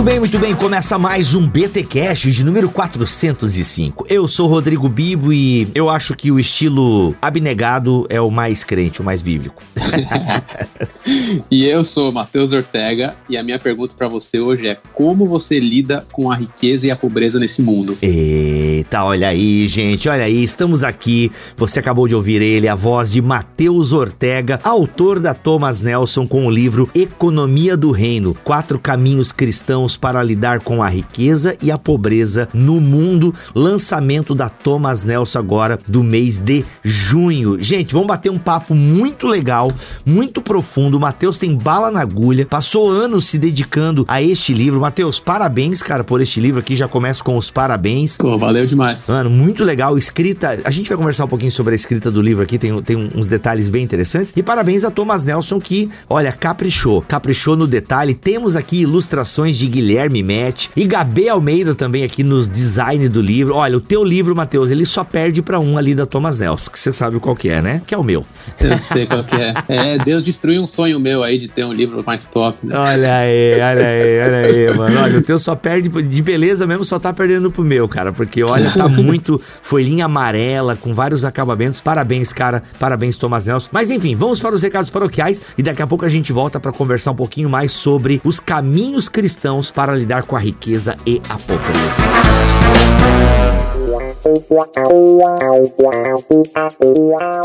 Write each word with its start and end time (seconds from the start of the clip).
Muito 0.00 0.10
bem, 0.10 0.18
muito 0.18 0.38
bem. 0.38 0.54
Começa 0.54 0.98
mais 0.98 1.34
um 1.34 1.46
BT 1.46 1.82
Cash 1.82 2.20
de 2.20 2.42
número 2.42 2.70
405. 2.70 4.06
Eu 4.08 4.26
sou 4.26 4.48
Rodrigo 4.48 4.88
Bibo 4.88 5.30
e 5.30 5.68
eu 5.74 5.90
acho 5.90 6.16
que 6.16 6.32
o 6.32 6.40
estilo 6.40 7.14
abnegado 7.20 8.06
é 8.08 8.18
o 8.18 8.30
mais 8.30 8.64
crente, 8.64 9.02
o 9.02 9.04
mais 9.04 9.20
bíblico. 9.20 9.62
e 11.50 11.66
eu 11.66 11.84
sou 11.84 12.10
Matheus 12.10 12.54
Ortega 12.54 13.14
e 13.28 13.36
a 13.36 13.42
minha 13.42 13.58
pergunta 13.58 13.94
para 13.94 14.08
você 14.08 14.40
hoje 14.40 14.68
é: 14.68 14.78
como 14.94 15.28
você 15.28 15.60
lida 15.60 16.06
com 16.10 16.30
a 16.30 16.34
riqueza 16.34 16.86
e 16.86 16.90
a 16.90 16.96
pobreza 16.96 17.38
nesse 17.38 17.60
mundo? 17.60 17.98
Eita, 18.00 19.04
olha 19.04 19.28
aí, 19.28 19.68
gente, 19.68 20.08
olha 20.08 20.24
aí, 20.24 20.42
estamos 20.42 20.82
aqui. 20.82 21.30
Você 21.58 21.78
acabou 21.78 22.08
de 22.08 22.14
ouvir 22.14 22.40
ele, 22.40 22.68
a 22.68 22.74
voz 22.74 23.12
de 23.12 23.20
Matheus 23.20 23.92
Ortega, 23.92 24.60
autor 24.64 25.20
da 25.20 25.34
Thomas 25.34 25.82
Nelson 25.82 26.26
com 26.26 26.46
o 26.46 26.50
livro 26.50 26.88
Economia 26.94 27.76
do 27.76 27.90
Reino: 27.90 28.34
Quatro 28.42 28.78
Caminhos 28.78 29.30
Cristãos 29.30 29.89
para 29.96 30.22
lidar 30.22 30.60
com 30.60 30.82
a 30.82 30.88
riqueza 30.88 31.56
e 31.60 31.70
a 31.70 31.78
pobreza 31.78 32.48
no 32.52 32.80
mundo. 32.80 33.34
Lançamento 33.54 34.34
da 34.34 34.48
Thomas 34.48 35.04
Nelson 35.04 35.38
agora 35.38 35.78
do 35.86 36.02
mês 36.02 36.38
de 36.38 36.64
junho. 36.82 37.60
Gente, 37.60 37.92
vamos 37.92 38.08
bater 38.08 38.30
um 38.30 38.38
papo 38.38 38.74
muito 38.74 39.26
legal, 39.26 39.72
muito 40.04 40.42
profundo. 40.42 40.96
O 40.96 41.00
Matheus 41.00 41.38
tem 41.38 41.56
bala 41.56 41.90
na 41.90 42.00
agulha, 42.00 42.46
passou 42.46 42.90
anos 42.90 43.26
se 43.26 43.38
dedicando 43.38 44.04
a 44.08 44.22
este 44.22 44.52
livro. 44.52 44.80
Matheus, 44.80 45.18
parabéns, 45.18 45.82
cara, 45.82 46.04
por 46.04 46.20
este 46.20 46.40
livro 46.40 46.60
aqui. 46.60 46.74
Já 46.74 46.88
começo 46.88 47.22
com 47.22 47.36
os 47.36 47.50
parabéns. 47.50 48.16
Pô, 48.16 48.36
valeu 48.36 48.66
demais. 48.66 49.06
Mano, 49.08 49.30
muito 49.30 49.64
legal. 49.64 49.96
Escrita. 49.96 50.60
A 50.64 50.70
gente 50.70 50.88
vai 50.88 50.98
conversar 50.98 51.24
um 51.24 51.28
pouquinho 51.28 51.52
sobre 51.52 51.72
a 51.72 51.76
escrita 51.76 52.10
do 52.10 52.20
livro 52.20 52.42
aqui, 52.42 52.58
tem, 52.58 52.82
tem 52.82 53.08
uns 53.14 53.26
detalhes 53.26 53.68
bem 53.68 53.84
interessantes. 53.84 54.32
E 54.34 54.42
parabéns 54.42 54.84
a 54.84 54.90
Thomas 54.90 55.24
Nelson, 55.24 55.60
que, 55.60 55.90
olha, 56.08 56.32
caprichou. 56.32 57.02
Caprichou 57.02 57.56
no 57.56 57.66
detalhe. 57.66 58.14
Temos 58.14 58.56
aqui 58.56 58.82
ilustrações 58.82 59.56
de 59.56 59.68
Guilherme 59.70 60.22
Met 60.22 60.70
e 60.76 60.84
Gabê 60.84 61.28
Almeida 61.28 61.74
também 61.74 62.04
aqui 62.04 62.22
nos 62.22 62.48
design 62.48 63.08
do 63.08 63.22
livro. 63.22 63.54
Olha, 63.54 63.76
o 63.76 63.80
teu 63.80 64.04
livro, 64.04 64.36
Matheus, 64.36 64.70
ele 64.70 64.84
só 64.84 65.04
perde 65.04 65.40
para 65.40 65.58
um 65.58 65.78
ali 65.78 65.94
da 65.94 66.04
Thomas 66.04 66.40
Nelson, 66.40 66.70
que 66.70 66.78
você 66.78 66.92
sabe 66.92 67.18
qual 67.18 67.34
que 67.34 67.48
é, 67.48 67.62
né? 67.62 67.80
Que 67.86 67.94
é 67.94 67.98
o 67.98 68.04
meu. 68.04 68.26
Eu 68.60 68.76
sei 68.76 69.06
qual 69.06 69.24
que 69.24 69.36
é. 69.36 69.54
É, 69.68 69.98
Deus 69.98 70.24
destruiu 70.24 70.62
um 70.62 70.66
sonho 70.66 70.98
meu 71.00 71.22
aí 71.22 71.38
de 71.38 71.48
ter 71.48 71.64
um 71.64 71.72
livro 71.72 72.02
mais 72.06 72.24
top. 72.24 72.58
Né? 72.62 72.76
Olha 72.76 73.16
aí, 73.16 73.54
olha 73.54 73.86
aí, 73.86 74.20
olha 74.20 74.38
aí, 74.38 74.76
mano. 74.76 75.00
Olha, 75.00 75.18
o 75.18 75.22
teu 75.22 75.38
só 75.38 75.54
perde 75.54 75.88
de 75.88 76.22
beleza 76.22 76.66
mesmo, 76.66 76.84
só 76.84 76.98
tá 76.98 77.12
perdendo 77.12 77.50
pro 77.50 77.62
meu, 77.62 77.88
cara. 77.88 78.12
Porque, 78.12 78.42
olha, 78.42 78.70
tá 78.70 78.86
muito 78.90 79.40
folhinha 79.62 80.06
amarela, 80.06 80.76
com 80.76 80.92
vários 80.92 81.24
acabamentos. 81.24 81.80
Parabéns, 81.80 82.32
cara. 82.32 82.62
Parabéns, 82.78 83.16
Thomas 83.16 83.46
Nelson. 83.46 83.68
Mas 83.72 83.90
enfim, 83.90 84.16
vamos 84.16 84.40
para 84.40 84.54
os 84.54 84.62
recados 84.62 84.90
paroquiais 84.90 85.42
e 85.56 85.62
daqui 85.62 85.82
a 85.82 85.86
pouco 85.86 86.04
a 86.04 86.08
gente 86.08 86.32
volta 86.32 86.58
para 86.58 86.72
conversar 86.72 87.12
um 87.12 87.16
pouquinho 87.16 87.48
mais 87.48 87.72
sobre 87.72 88.20
os 88.24 88.40
caminhos 88.40 89.08
cristãos 89.08 89.59
para 89.68 89.96
lidar 89.96 90.22
com 90.22 90.36
a 90.36 90.38
riqueza 90.38 90.96
e 91.04 91.20
a 91.28 91.36
pobreza. 91.36 92.00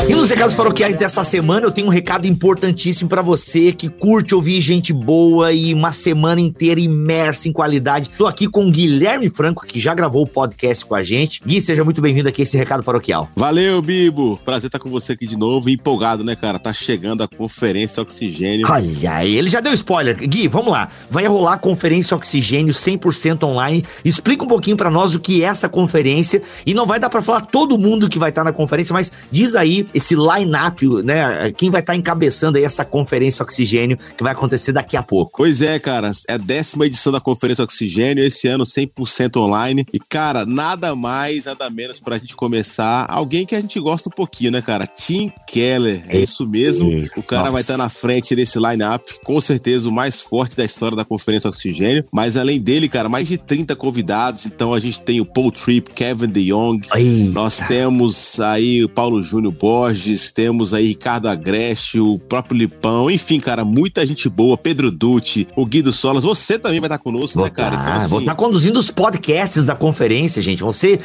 E 0.06 0.14
nos 0.14 0.28
recados 0.28 0.54
paroquiais 0.54 0.98
dessa 0.98 1.24
semana 1.24 1.66
eu 1.66 1.70
tenho 1.70 1.86
um 1.86 1.90
recado 1.90 2.26
importantíssimo 2.26 3.08
para 3.08 3.22
você 3.22 3.72
que 3.72 3.88
curte 3.88 4.34
ouvir 4.34 4.60
gente 4.60 4.92
boa 4.92 5.52
e 5.52 5.72
uma 5.72 5.90
semana 5.90 6.38
inteira 6.38 6.78
imersa 6.78 7.48
em 7.48 7.52
qualidade. 7.52 8.10
Tô 8.10 8.26
aqui 8.26 8.46
com 8.46 8.66
o 8.66 8.70
Guilherme 8.70 9.30
Franco, 9.30 9.64
que 9.64 9.80
já 9.80 9.94
gravou 9.94 10.24
o 10.24 10.26
podcast 10.26 10.84
com 10.84 10.94
a 10.94 11.02
gente. 11.02 11.40
Gui, 11.46 11.62
seja 11.62 11.82
muito 11.82 12.02
bem-vindo 12.02 12.28
aqui 12.28 12.42
a 12.42 12.44
esse 12.44 12.58
recado 12.58 12.82
paroquial. 12.82 13.30
Valeu, 13.34 13.80
Bibo. 13.80 14.36
Prazer 14.44 14.68
estar 14.68 14.78
com 14.78 14.90
você 14.90 15.12
aqui 15.12 15.26
de 15.26 15.38
novo. 15.38 15.70
Empolgado, 15.70 16.22
né, 16.22 16.36
cara? 16.36 16.58
Tá 16.58 16.74
chegando 16.74 17.22
a 17.22 17.28
conferência 17.28 18.02
Oxigênio. 18.02 18.66
Olha 18.70 19.12
aí, 19.12 19.34
ele 19.34 19.48
já 19.48 19.60
deu 19.60 19.72
spoiler. 19.72 20.16
Gui, 20.28 20.46
vamos 20.46 20.72
lá. 20.72 20.90
Vai 21.08 21.26
rolar 21.26 21.54
a 21.54 21.58
conferência 21.58 22.14
Oxigênio 22.14 22.74
100% 22.74 23.44
online. 23.44 23.82
Explica 24.04 24.44
um 24.44 24.48
pouquinho 24.48 24.76
para 24.76 24.90
nós 24.90 25.14
o 25.14 25.20
que 25.20 25.42
é 25.42 25.46
essa 25.46 25.70
conferência 25.70 26.42
e 26.66 26.74
não 26.74 26.84
vai 26.84 26.98
dar 26.98 27.08
para 27.08 27.22
falar 27.22 27.42
todo 27.42 27.78
mundo 27.78 28.08
que 28.08 28.18
vai 28.18 28.30
estar 28.30 28.42
na 28.42 28.52
conferência, 28.52 28.92
mas 28.92 29.12
diz 29.30 29.54
aí 29.54 29.86
esse 29.94 30.16
line-up, 30.16 30.84
né? 31.04 31.52
Quem 31.56 31.70
vai 31.70 31.80
estar 31.80 31.94
encabeçando 31.94 32.58
aí 32.58 32.64
essa 32.64 32.84
conferência 32.84 33.42
Oxigênio 33.42 33.96
que 34.16 34.22
vai 34.22 34.32
acontecer 34.32 34.72
daqui 34.72 34.96
a 34.96 35.02
pouco. 35.02 35.32
Pois 35.36 35.62
é, 35.62 35.78
cara. 35.78 36.10
É 36.28 36.34
a 36.34 36.36
décima 36.36 36.86
edição 36.86 37.12
da 37.12 37.20
conferência 37.20 37.62
Oxigênio, 37.62 38.24
esse 38.24 38.48
ano 38.48 38.64
100% 38.64 39.36
online. 39.36 39.86
E, 39.92 39.98
cara, 39.98 40.44
nada 40.44 40.96
mais, 40.96 41.44
nada 41.44 41.70
menos 41.70 42.00
pra 42.00 42.18
gente 42.18 42.34
começar. 42.34 43.06
Alguém 43.08 43.46
que 43.46 43.54
a 43.54 43.60
gente 43.60 43.78
gosta 43.78 44.08
um 44.08 44.12
pouquinho, 44.12 44.50
né, 44.50 44.60
cara? 44.60 44.86
Tim 44.86 45.30
Keller. 45.46 46.04
É 46.08 46.18
isso 46.18 46.46
mesmo. 46.48 46.90
O 47.16 47.22
cara 47.22 47.42
Nossa. 47.42 47.52
vai 47.52 47.60
estar 47.60 47.76
na 47.76 47.88
frente 47.88 48.34
desse 48.34 48.58
line-up. 48.58 49.20
Com 49.22 49.40
certeza 49.40 49.88
o 49.88 49.92
mais 49.92 50.20
forte 50.20 50.56
da 50.56 50.64
história 50.64 50.96
da 50.96 51.04
conferência 51.04 51.48
Oxigênio. 51.48 52.04
Mas 52.12 52.36
além 52.36 52.60
dele, 52.60 52.88
cara, 52.88 53.08
mais 53.08 53.28
de 53.28 53.38
30 53.38 53.76
convidados. 53.76 54.46
Então 54.46 54.74
a 54.74 54.80
gente 54.80 55.00
tem 55.00 55.20
o 55.20 55.26
Paul 55.26 55.52
Tripp, 55.52 55.92
Kevin 55.94 56.28
DeYoung. 56.28 56.55
Eita. 56.94 57.32
Nós 57.32 57.58
temos 57.60 58.40
aí 58.40 58.84
o 58.84 58.88
Paulo 58.88 59.20
Júnior 59.20 59.52
Borges, 59.52 60.30
temos 60.32 60.72
aí 60.72 60.86
Ricardo 60.86 61.28
Agreste, 61.28 62.00
o 62.00 62.18
próprio 62.18 62.58
Lipão, 62.58 63.10
enfim, 63.10 63.38
cara, 63.38 63.64
muita 63.64 64.06
gente 64.06 64.28
boa, 64.28 64.56
Pedro 64.56 64.90
Dutti, 64.90 65.46
o 65.56 65.66
Guido 65.66 65.92
Solas, 65.92 66.24
você 66.24 66.58
também 66.58 66.80
vai 66.80 66.88
estar 66.88 66.98
conosco, 66.98 67.38
vou 67.38 67.46
né, 67.46 67.50
cara? 67.50 67.76
Tá, 67.76 67.82
então, 67.82 67.96
assim... 67.96 68.08
Vou 68.08 68.20
estar 68.20 68.34
tá 68.34 68.36
conduzindo 68.36 68.78
os 68.78 68.90
podcasts 68.90 69.66
da 69.66 69.74
conferência, 69.74 70.40
gente. 70.42 70.62
Você, 70.62 70.98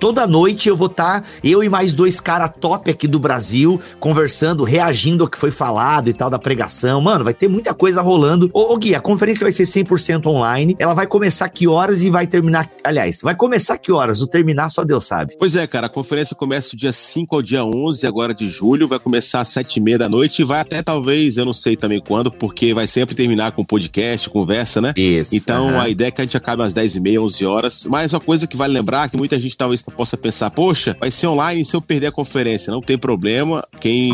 toda 0.00 0.26
noite 0.26 0.68
eu 0.68 0.76
vou 0.76 0.86
estar, 0.86 1.20
tá, 1.20 1.28
eu 1.44 1.62
e 1.62 1.68
mais 1.68 1.92
dois 1.92 2.20
caras 2.20 2.50
top 2.60 2.90
aqui 2.90 3.06
do 3.06 3.18
Brasil, 3.18 3.80
conversando, 4.00 4.64
reagindo 4.64 5.24
ao 5.24 5.28
que 5.28 5.38
foi 5.38 5.50
falado 5.50 6.08
e 6.08 6.12
tal 6.12 6.30
da 6.30 6.38
pregação. 6.38 7.00
Mano, 7.00 7.24
vai 7.24 7.34
ter 7.34 7.48
muita 7.48 7.74
coisa 7.74 8.00
rolando. 8.00 8.50
Ô, 8.52 8.72
ô 8.72 8.76
Gui, 8.76 8.94
a 8.94 9.00
conferência 9.00 9.44
vai 9.44 9.52
ser 9.52 9.64
100% 9.64 10.26
online. 10.26 10.76
Ela 10.78 10.94
vai 10.94 11.06
começar 11.06 11.48
que 11.48 11.66
horas 11.66 12.02
e 12.02 12.10
vai 12.10 12.26
terminar. 12.26 12.68
Aliás, 12.82 13.20
vai 13.22 13.34
começar 13.34 13.76
que 13.78 13.92
horas? 13.92 14.22
O 14.22 14.26
terminar 14.26 14.70
só 14.78 14.84
Deus 14.84 15.06
sabe. 15.06 15.34
Pois 15.38 15.56
é, 15.56 15.66
cara, 15.66 15.86
a 15.86 15.90
conferência 15.90 16.36
começa 16.36 16.70
do 16.70 16.76
dia 16.76 16.92
5 16.92 17.34
ao 17.34 17.42
dia 17.42 17.64
11 17.64 18.06
agora 18.06 18.32
de 18.32 18.46
julho, 18.46 18.86
vai 18.86 18.98
começar 18.98 19.40
às 19.40 19.48
7 19.48 19.76
e 19.76 19.80
meia 19.80 19.98
da 19.98 20.08
noite 20.08 20.42
e 20.42 20.44
vai 20.44 20.60
até 20.60 20.82
talvez, 20.82 21.36
eu 21.36 21.44
não 21.44 21.52
sei 21.52 21.74
também 21.74 22.00
quando, 22.00 22.30
porque 22.30 22.72
vai 22.72 22.86
sempre 22.86 23.14
terminar 23.14 23.52
com 23.52 23.64
podcast, 23.64 24.30
conversa, 24.30 24.80
né? 24.80 24.92
Isso. 24.96 25.34
Então 25.34 25.66
uhum. 25.66 25.80
a 25.80 25.88
ideia 25.88 26.08
é 26.08 26.10
que 26.10 26.20
a 26.20 26.24
gente 26.24 26.36
acabe 26.36 26.62
às 26.62 26.72
10 26.72 26.96
e 26.96 27.00
meia, 27.00 27.20
11 27.20 27.44
horas. 27.44 27.86
Mas 27.90 28.12
uma 28.12 28.20
coisa 28.20 28.46
que 28.46 28.56
vale 28.56 28.72
lembrar, 28.72 29.10
que 29.10 29.16
muita 29.16 29.38
gente 29.40 29.56
talvez 29.56 29.82
possa 29.82 30.16
pensar, 30.16 30.50
poxa, 30.50 30.96
vai 31.00 31.10
ser 31.10 31.26
online 31.26 31.64
se 31.64 31.74
eu 31.74 31.82
perder 31.82 32.08
a 32.08 32.12
conferência. 32.12 32.70
Não 32.70 32.80
tem 32.80 32.96
problema, 32.96 33.64
quem 33.80 34.12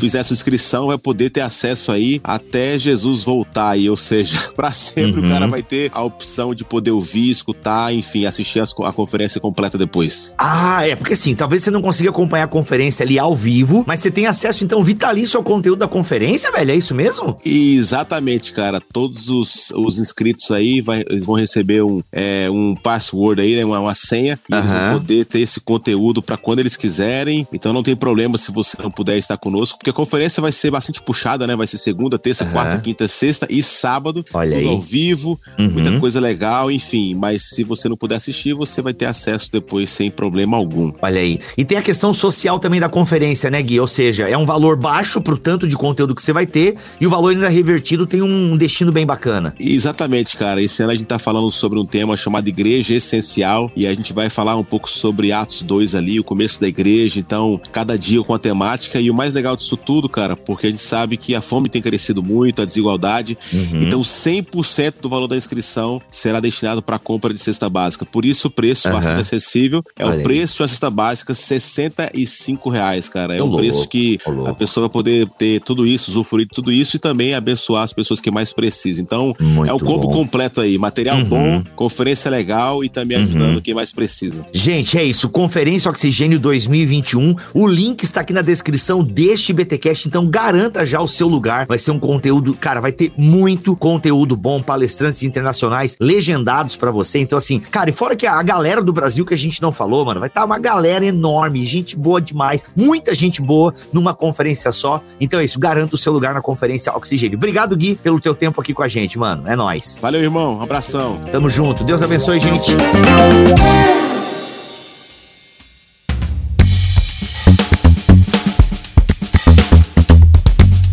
fizer 0.00 0.24
sua 0.24 0.34
inscrição 0.34 0.88
vai 0.88 0.98
poder 0.98 1.30
ter 1.30 1.42
acesso 1.42 1.92
aí 1.92 2.20
até 2.24 2.78
Jesus 2.78 3.22
voltar 3.22 3.70
aí, 3.70 3.88
ou 3.88 3.96
seja, 3.96 4.38
para 4.56 4.72
sempre 4.72 5.20
uhum. 5.20 5.26
o 5.26 5.30
cara 5.30 5.46
vai 5.46 5.62
ter 5.62 5.90
a 5.94 6.02
opção 6.02 6.54
de 6.54 6.64
poder 6.64 6.90
ouvir, 6.90 7.30
escutar, 7.30 7.94
enfim, 7.94 8.24
assistir 8.24 8.60
a 8.60 8.92
conferência 8.92 9.40
completa 9.40 9.78
depois. 9.78 9.99
Ah, 10.38 10.86
é, 10.86 10.94
porque 10.96 11.14
assim, 11.14 11.34
talvez 11.34 11.62
você 11.62 11.70
não 11.70 11.82
consiga 11.82 12.10
acompanhar 12.10 12.44
a 12.44 12.48
conferência 12.48 13.04
ali 13.04 13.18
ao 13.18 13.34
vivo, 13.34 13.84
mas 13.86 14.00
você 14.00 14.10
tem 14.10 14.26
acesso 14.26 14.64
então 14.64 14.82
vitalício 14.82 15.36
ao 15.36 15.44
conteúdo 15.44 15.78
da 15.78 15.88
conferência, 15.88 16.50
velho? 16.52 16.70
É 16.70 16.76
isso 16.76 16.94
mesmo? 16.94 17.36
Exatamente, 17.44 18.52
cara. 18.52 18.80
Todos 18.92 19.28
os, 19.28 19.70
os 19.74 19.98
inscritos 19.98 20.50
aí 20.50 20.80
vai, 20.80 21.02
eles 21.08 21.24
vão 21.24 21.36
receber 21.36 21.82
um, 21.82 22.02
é, 22.12 22.48
um 22.50 22.74
password 22.74 23.40
aí, 23.40 23.56
né, 23.56 23.64
uma, 23.64 23.80
uma 23.80 23.94
senha, 23.94 24.38
e 24.48 24.54
uhum. 24.54 24.60
eles 24.60 24.70
vão 24.70 24.92
poder 24.92 25.24
ter 25.24 25.40
esse 25.40 25.60
conteúdo 25.60 26.22
para 26.22 26.36
quando 26.36 26.60
eles 26.60 26.76
quiserem. 26.76 27.46
Então 27.52 27.72
não 27.72 27.82
tem 27.82 27.96
problema 27.96 28.38
se 28.38 28.52
você 28.52 28.76
não 28.82 28.90
puder 28.90 29.18
estar 29.18 29.36
conosco, 29.36 29.78
porque 29.78 29.90
a 29.90 29.94
conferência 29.94 30.40
vai 30.40 30.52
ser 30.52 30.70
bastante 30.70 31.02
puxada, 31.02 31.46
né? 31.46 31.56
Vai 31.56 31.66
ser 31.66 31.78
segunda, 31.78 32.18
terça, 32.18 32.44
uhum. 32.44 32.50
quarta, 32.50 32.78
quinta, 32.78 33.06
sexta 33.08 33.46
e 33.50 33.62
sábado. 33.62 34.24
Olha 34.32 34.56
aí. 34.56 34.66
ao 34.66 34.80
vivo, 34.80 35.38
uhum. 35.58 35.70
muita 35.70 35.98
coisa 35.98 36.20
legal, 36.20 36.70
enfim. 36.70 37.14
Mas 37.14 37.50
se 37.50 37.64
você 37.64 37.88
não 37.88 37.96
puder 37.96 38.16
assistir, 38.16 38.54
você 38.54 38.80
vai 38.80 38.94
ter 38.94 39.06
acesso 39.06 39.50
depois 39.50 39.89
sem 39.90 40.10
problema 40.10 40.56
algum. 40.56 40.92
Olha 41.02 41.20
aí. 41.20 41.38
E 41.56 41.64
tem 41.64 41.78
a 41.78 41.82
questão 41.82 42.12
social 42.12 42.58
também 42.58 42.80
da 42.80 42.88
conferência, 42.88 43.50
né, 43.50 43.62
Gui? 43.62 43.80
Ou 43.80 43.88
seja, 43.88 44.28
é 44.28 44.36
um 44.36 44.46
valor 44.46 44.76
baixo 44.76 45.20
pro 45.20 45.36
tanto 45.36 45.66
de 45.66 45.76
conteúdo 45.76 46.14
que 46.14 46.22
você 46.22 46.32
vai 46.32 46.46
ter 46.46 46.76
e 47.00 47.06
o 47.06 47.10
valor 47.10 47.30
ainda 47.30 47.48
revertido 47.48 48.06
tem 48.06 48.22
um 48.22 48.56
destino 48.56 48.92
bem 48.92 49.04
bacana. 49.04 49.54
Exatamente, 49.58 50.36
cara. 50.36 50.62
Esse 50.62 50.82
ano 50.82 50.92
a 50.92 50.96
gente 50.96 51.06
tá 51.06 51.18
falando 51.18 51.50
sobre 51.50 51.78
um 51.78 51.84
tema 51.84 52.16
chamado 52.16 52.48
Igreja 52.48 52.94
Essencial 52.94 53.70
e 53.76 53.86
a 53.86 53.94
gente 53.94 54.12
vai 54.12 54.30
falar 54.30 54.56
um 54.56 54.64
pouco 54.64 54.88
sobre 54.88 55.32
Atos 55.32 55.62
2 55.62 55.94
ali, 55.94 56.20
o 56.20 56.24
começo 56.24 56.60
da 56.60 56.68
igreja. 56.68 57.18
Então, 57.18 57.60
cada 57.72 57.98
dia 57.98 58.22
com 58.22 58.34
a 58.34 58.38
temática 58.38 59.00
e 59.00 59.10
o 59.10 59.14
mais 59.14 59.34
legal 59.34 59.56
disso 59.56 59.76
tudo, 59.76 60.08
cara, 60.08 60.36
porque 60.36 60.66
a 60.66 60.70
gente 60.70 60.82
sabe 60.82 61.16
que 61.16 61.34
a 61.34 61.40
fome 61.40 61.68
tem 61.68 61.82
crescido 61.82 62.22
muito, 62.22 62.62
a 62.62 62.64
desigualdade. 62.64 63.36
Uhum. 63.52 63.82
Então, 63.82 64.00
100% 64.00 64.94
do 65.00 65.08
valor 65.08 65.26
da 65.26 65.36
inscrição 65.36 66.00
será 66.10 66.40
destinado 66.40 66.82
para 66.82 66.98
compra 66.98 67.32
de 67.32 67.40
cesta 67.40 67.68
básica. 67.68 68.04
Por 68.04 68.24
isso, 68.24 68.48
o 68.48 68.50
preço 68.50 68.88
uhum. 68.88 68.94
bastante 68.94 69.20
acessível 69.20 69.79
É 69.98 70.04
Olha 70.04 70.20
o 70.20 70.22
preço 70.22 70.54
aí. 70.54 70.56
de 70.56 70.62
uma 70.62 70.68
cesta 70.68 70.90
básica, 70.90 71.34
65 71.34 72.70
reais, 72.70 73.08
cara. 73.08 73.34
É 73.34 73.42
um 73.42 73.46
louco, 73.46 73.58
preço 73.58 73.88
que 73.88 74.18
a 74.46 74.54
pessoa 74.54 74.88
vai 74.88 74.92
poder 74.92 75.28
ter 75.38 75.60
tudo 75.60 75.86
isso, 75.86 76.10
usufruir 76.10 76.46
de 76.46 76.54
tudo 76.54 76.72
isso 76.72 76.96
e 76.96 76.98
também 76.98 77.34
abençoar 77.34 77.84
as 77.84 77.92
pessoas 77.92 78.20
que 78.20 78.30
mais 78.30 78.52
precisam. 78.52 79.02
Então, 79.02 79.34
Muito 79.38 79.70
é 79.70 79.72
o 79.72 79.78
combo 79.78 80.08
bom. 80.08 80.12
completo 80.12 80.60
aí. 80.60 80.78
Material 80.78 81.18
uhum. 81.18 81.24
bom, 81.24 81.64
conferência 81.74 82.30
legal 82.30 82.84
e 82.84 82.88
também 82.88 83.16
uhum. 83.16 83.22
ajudando 83.24 83.62
quem 83.62 83.74
mais 83.74 83.92
precisa. 83.92 84.44
Gente, 84.52 84.98
é 84.98 85.04
isso. 85.04 85.28
Conferência 85.28 85.90
Oxigênio 85.90 86.38
2021. 86.38 87.34
O 87.54 87.66
link 87.66 88.02
está 88.02 88.20
aqui 88.20 88.32
na 88.32 88.42
descrição 88.42 89.02
deste 89.02 89.52
BTcast, 89.52 90.08
então 90.08 90.26
garanta 90.26 90.84
já 90.84 91.00
o 91.00 91.08
seu 91.08 91.28
lugar. 91.28 91.66
Vai 91.66 91.78
ser 91.78 91.90
um 91.90 91.98
conteúdo, 91.98 92.54
cara, 92.54 92.80
vai 92.80 92.92
ter 92.92 93.12
muito 93.16 93.76
conteúdo 93.76 94.36
bom, 94.36 94.62
palestrantes 94.62 95.22
internacionais 95.22 95.96
legendados 96.00 96.76
para 96.76 96.90
você. 96.90 97.18
Então 97.18 97.38
assim, 97.38 97.58
cara, 97.58 97.90
e 97.90 97.92
fora 97.92 98.16
que 98.16 98.26
a 98.26 98.42
galera 98.42 98.82
do 98.82 98.92
Brasil 98.92 99.24
que 99.24 99.34
a 99.34 99.38
gente 99.38 99.60
não 99.62 99.69
falou, 99.72 100.04
mano, 100.04 100.20
vai 100.20 100.28
estar 100.28 100.40
tá 100.40 100.46
uma 100.46 100.58
galera 100.58 101.04
enorme, 101.04 101.64
gente 101.64 101.96
boa 101.96 102.20
demais, 102.20 102.64
muita 102.76 103.14
gente 103.14 103.40
boa 103.40 103.72
numa 103.92 104.14
conferência 104.14 104.72
só. 104.72 105.02
Então 105.20 105.40
é 105.40 105.44
isso, 105.44 105.58
garanta 105.58 105.94
o 105.94 105.98
seu 105.98 106.12
lugar 106.12 106.34
na 106.34 106.40
conferência 106.40 106.92
Oxigênio. 106.94 107.36
Obrigado, 107.36 107.76
Gui, 107.76 107.96
pelo 107.96 108.20
teu 108.20 108.34
tempo 108.34 108.60
aqui 108.60 108.74
com 108.74 108.82
a 108.82 108.88
gente, 108.88 109.18
mano. 109.18 109.44
É 109.46 109.56
nós. 109.56 109.98
Valeu, 110.00 110.20
irmão. 110.20 110.58
Um 110.58 110.62
abração. 110.62 111.20
Tamo 111.30 111.48
junto. 111.48 111.84
Deus 111.84 112.02
abençoe, 112.02 112.40
gente. 112.40 112.72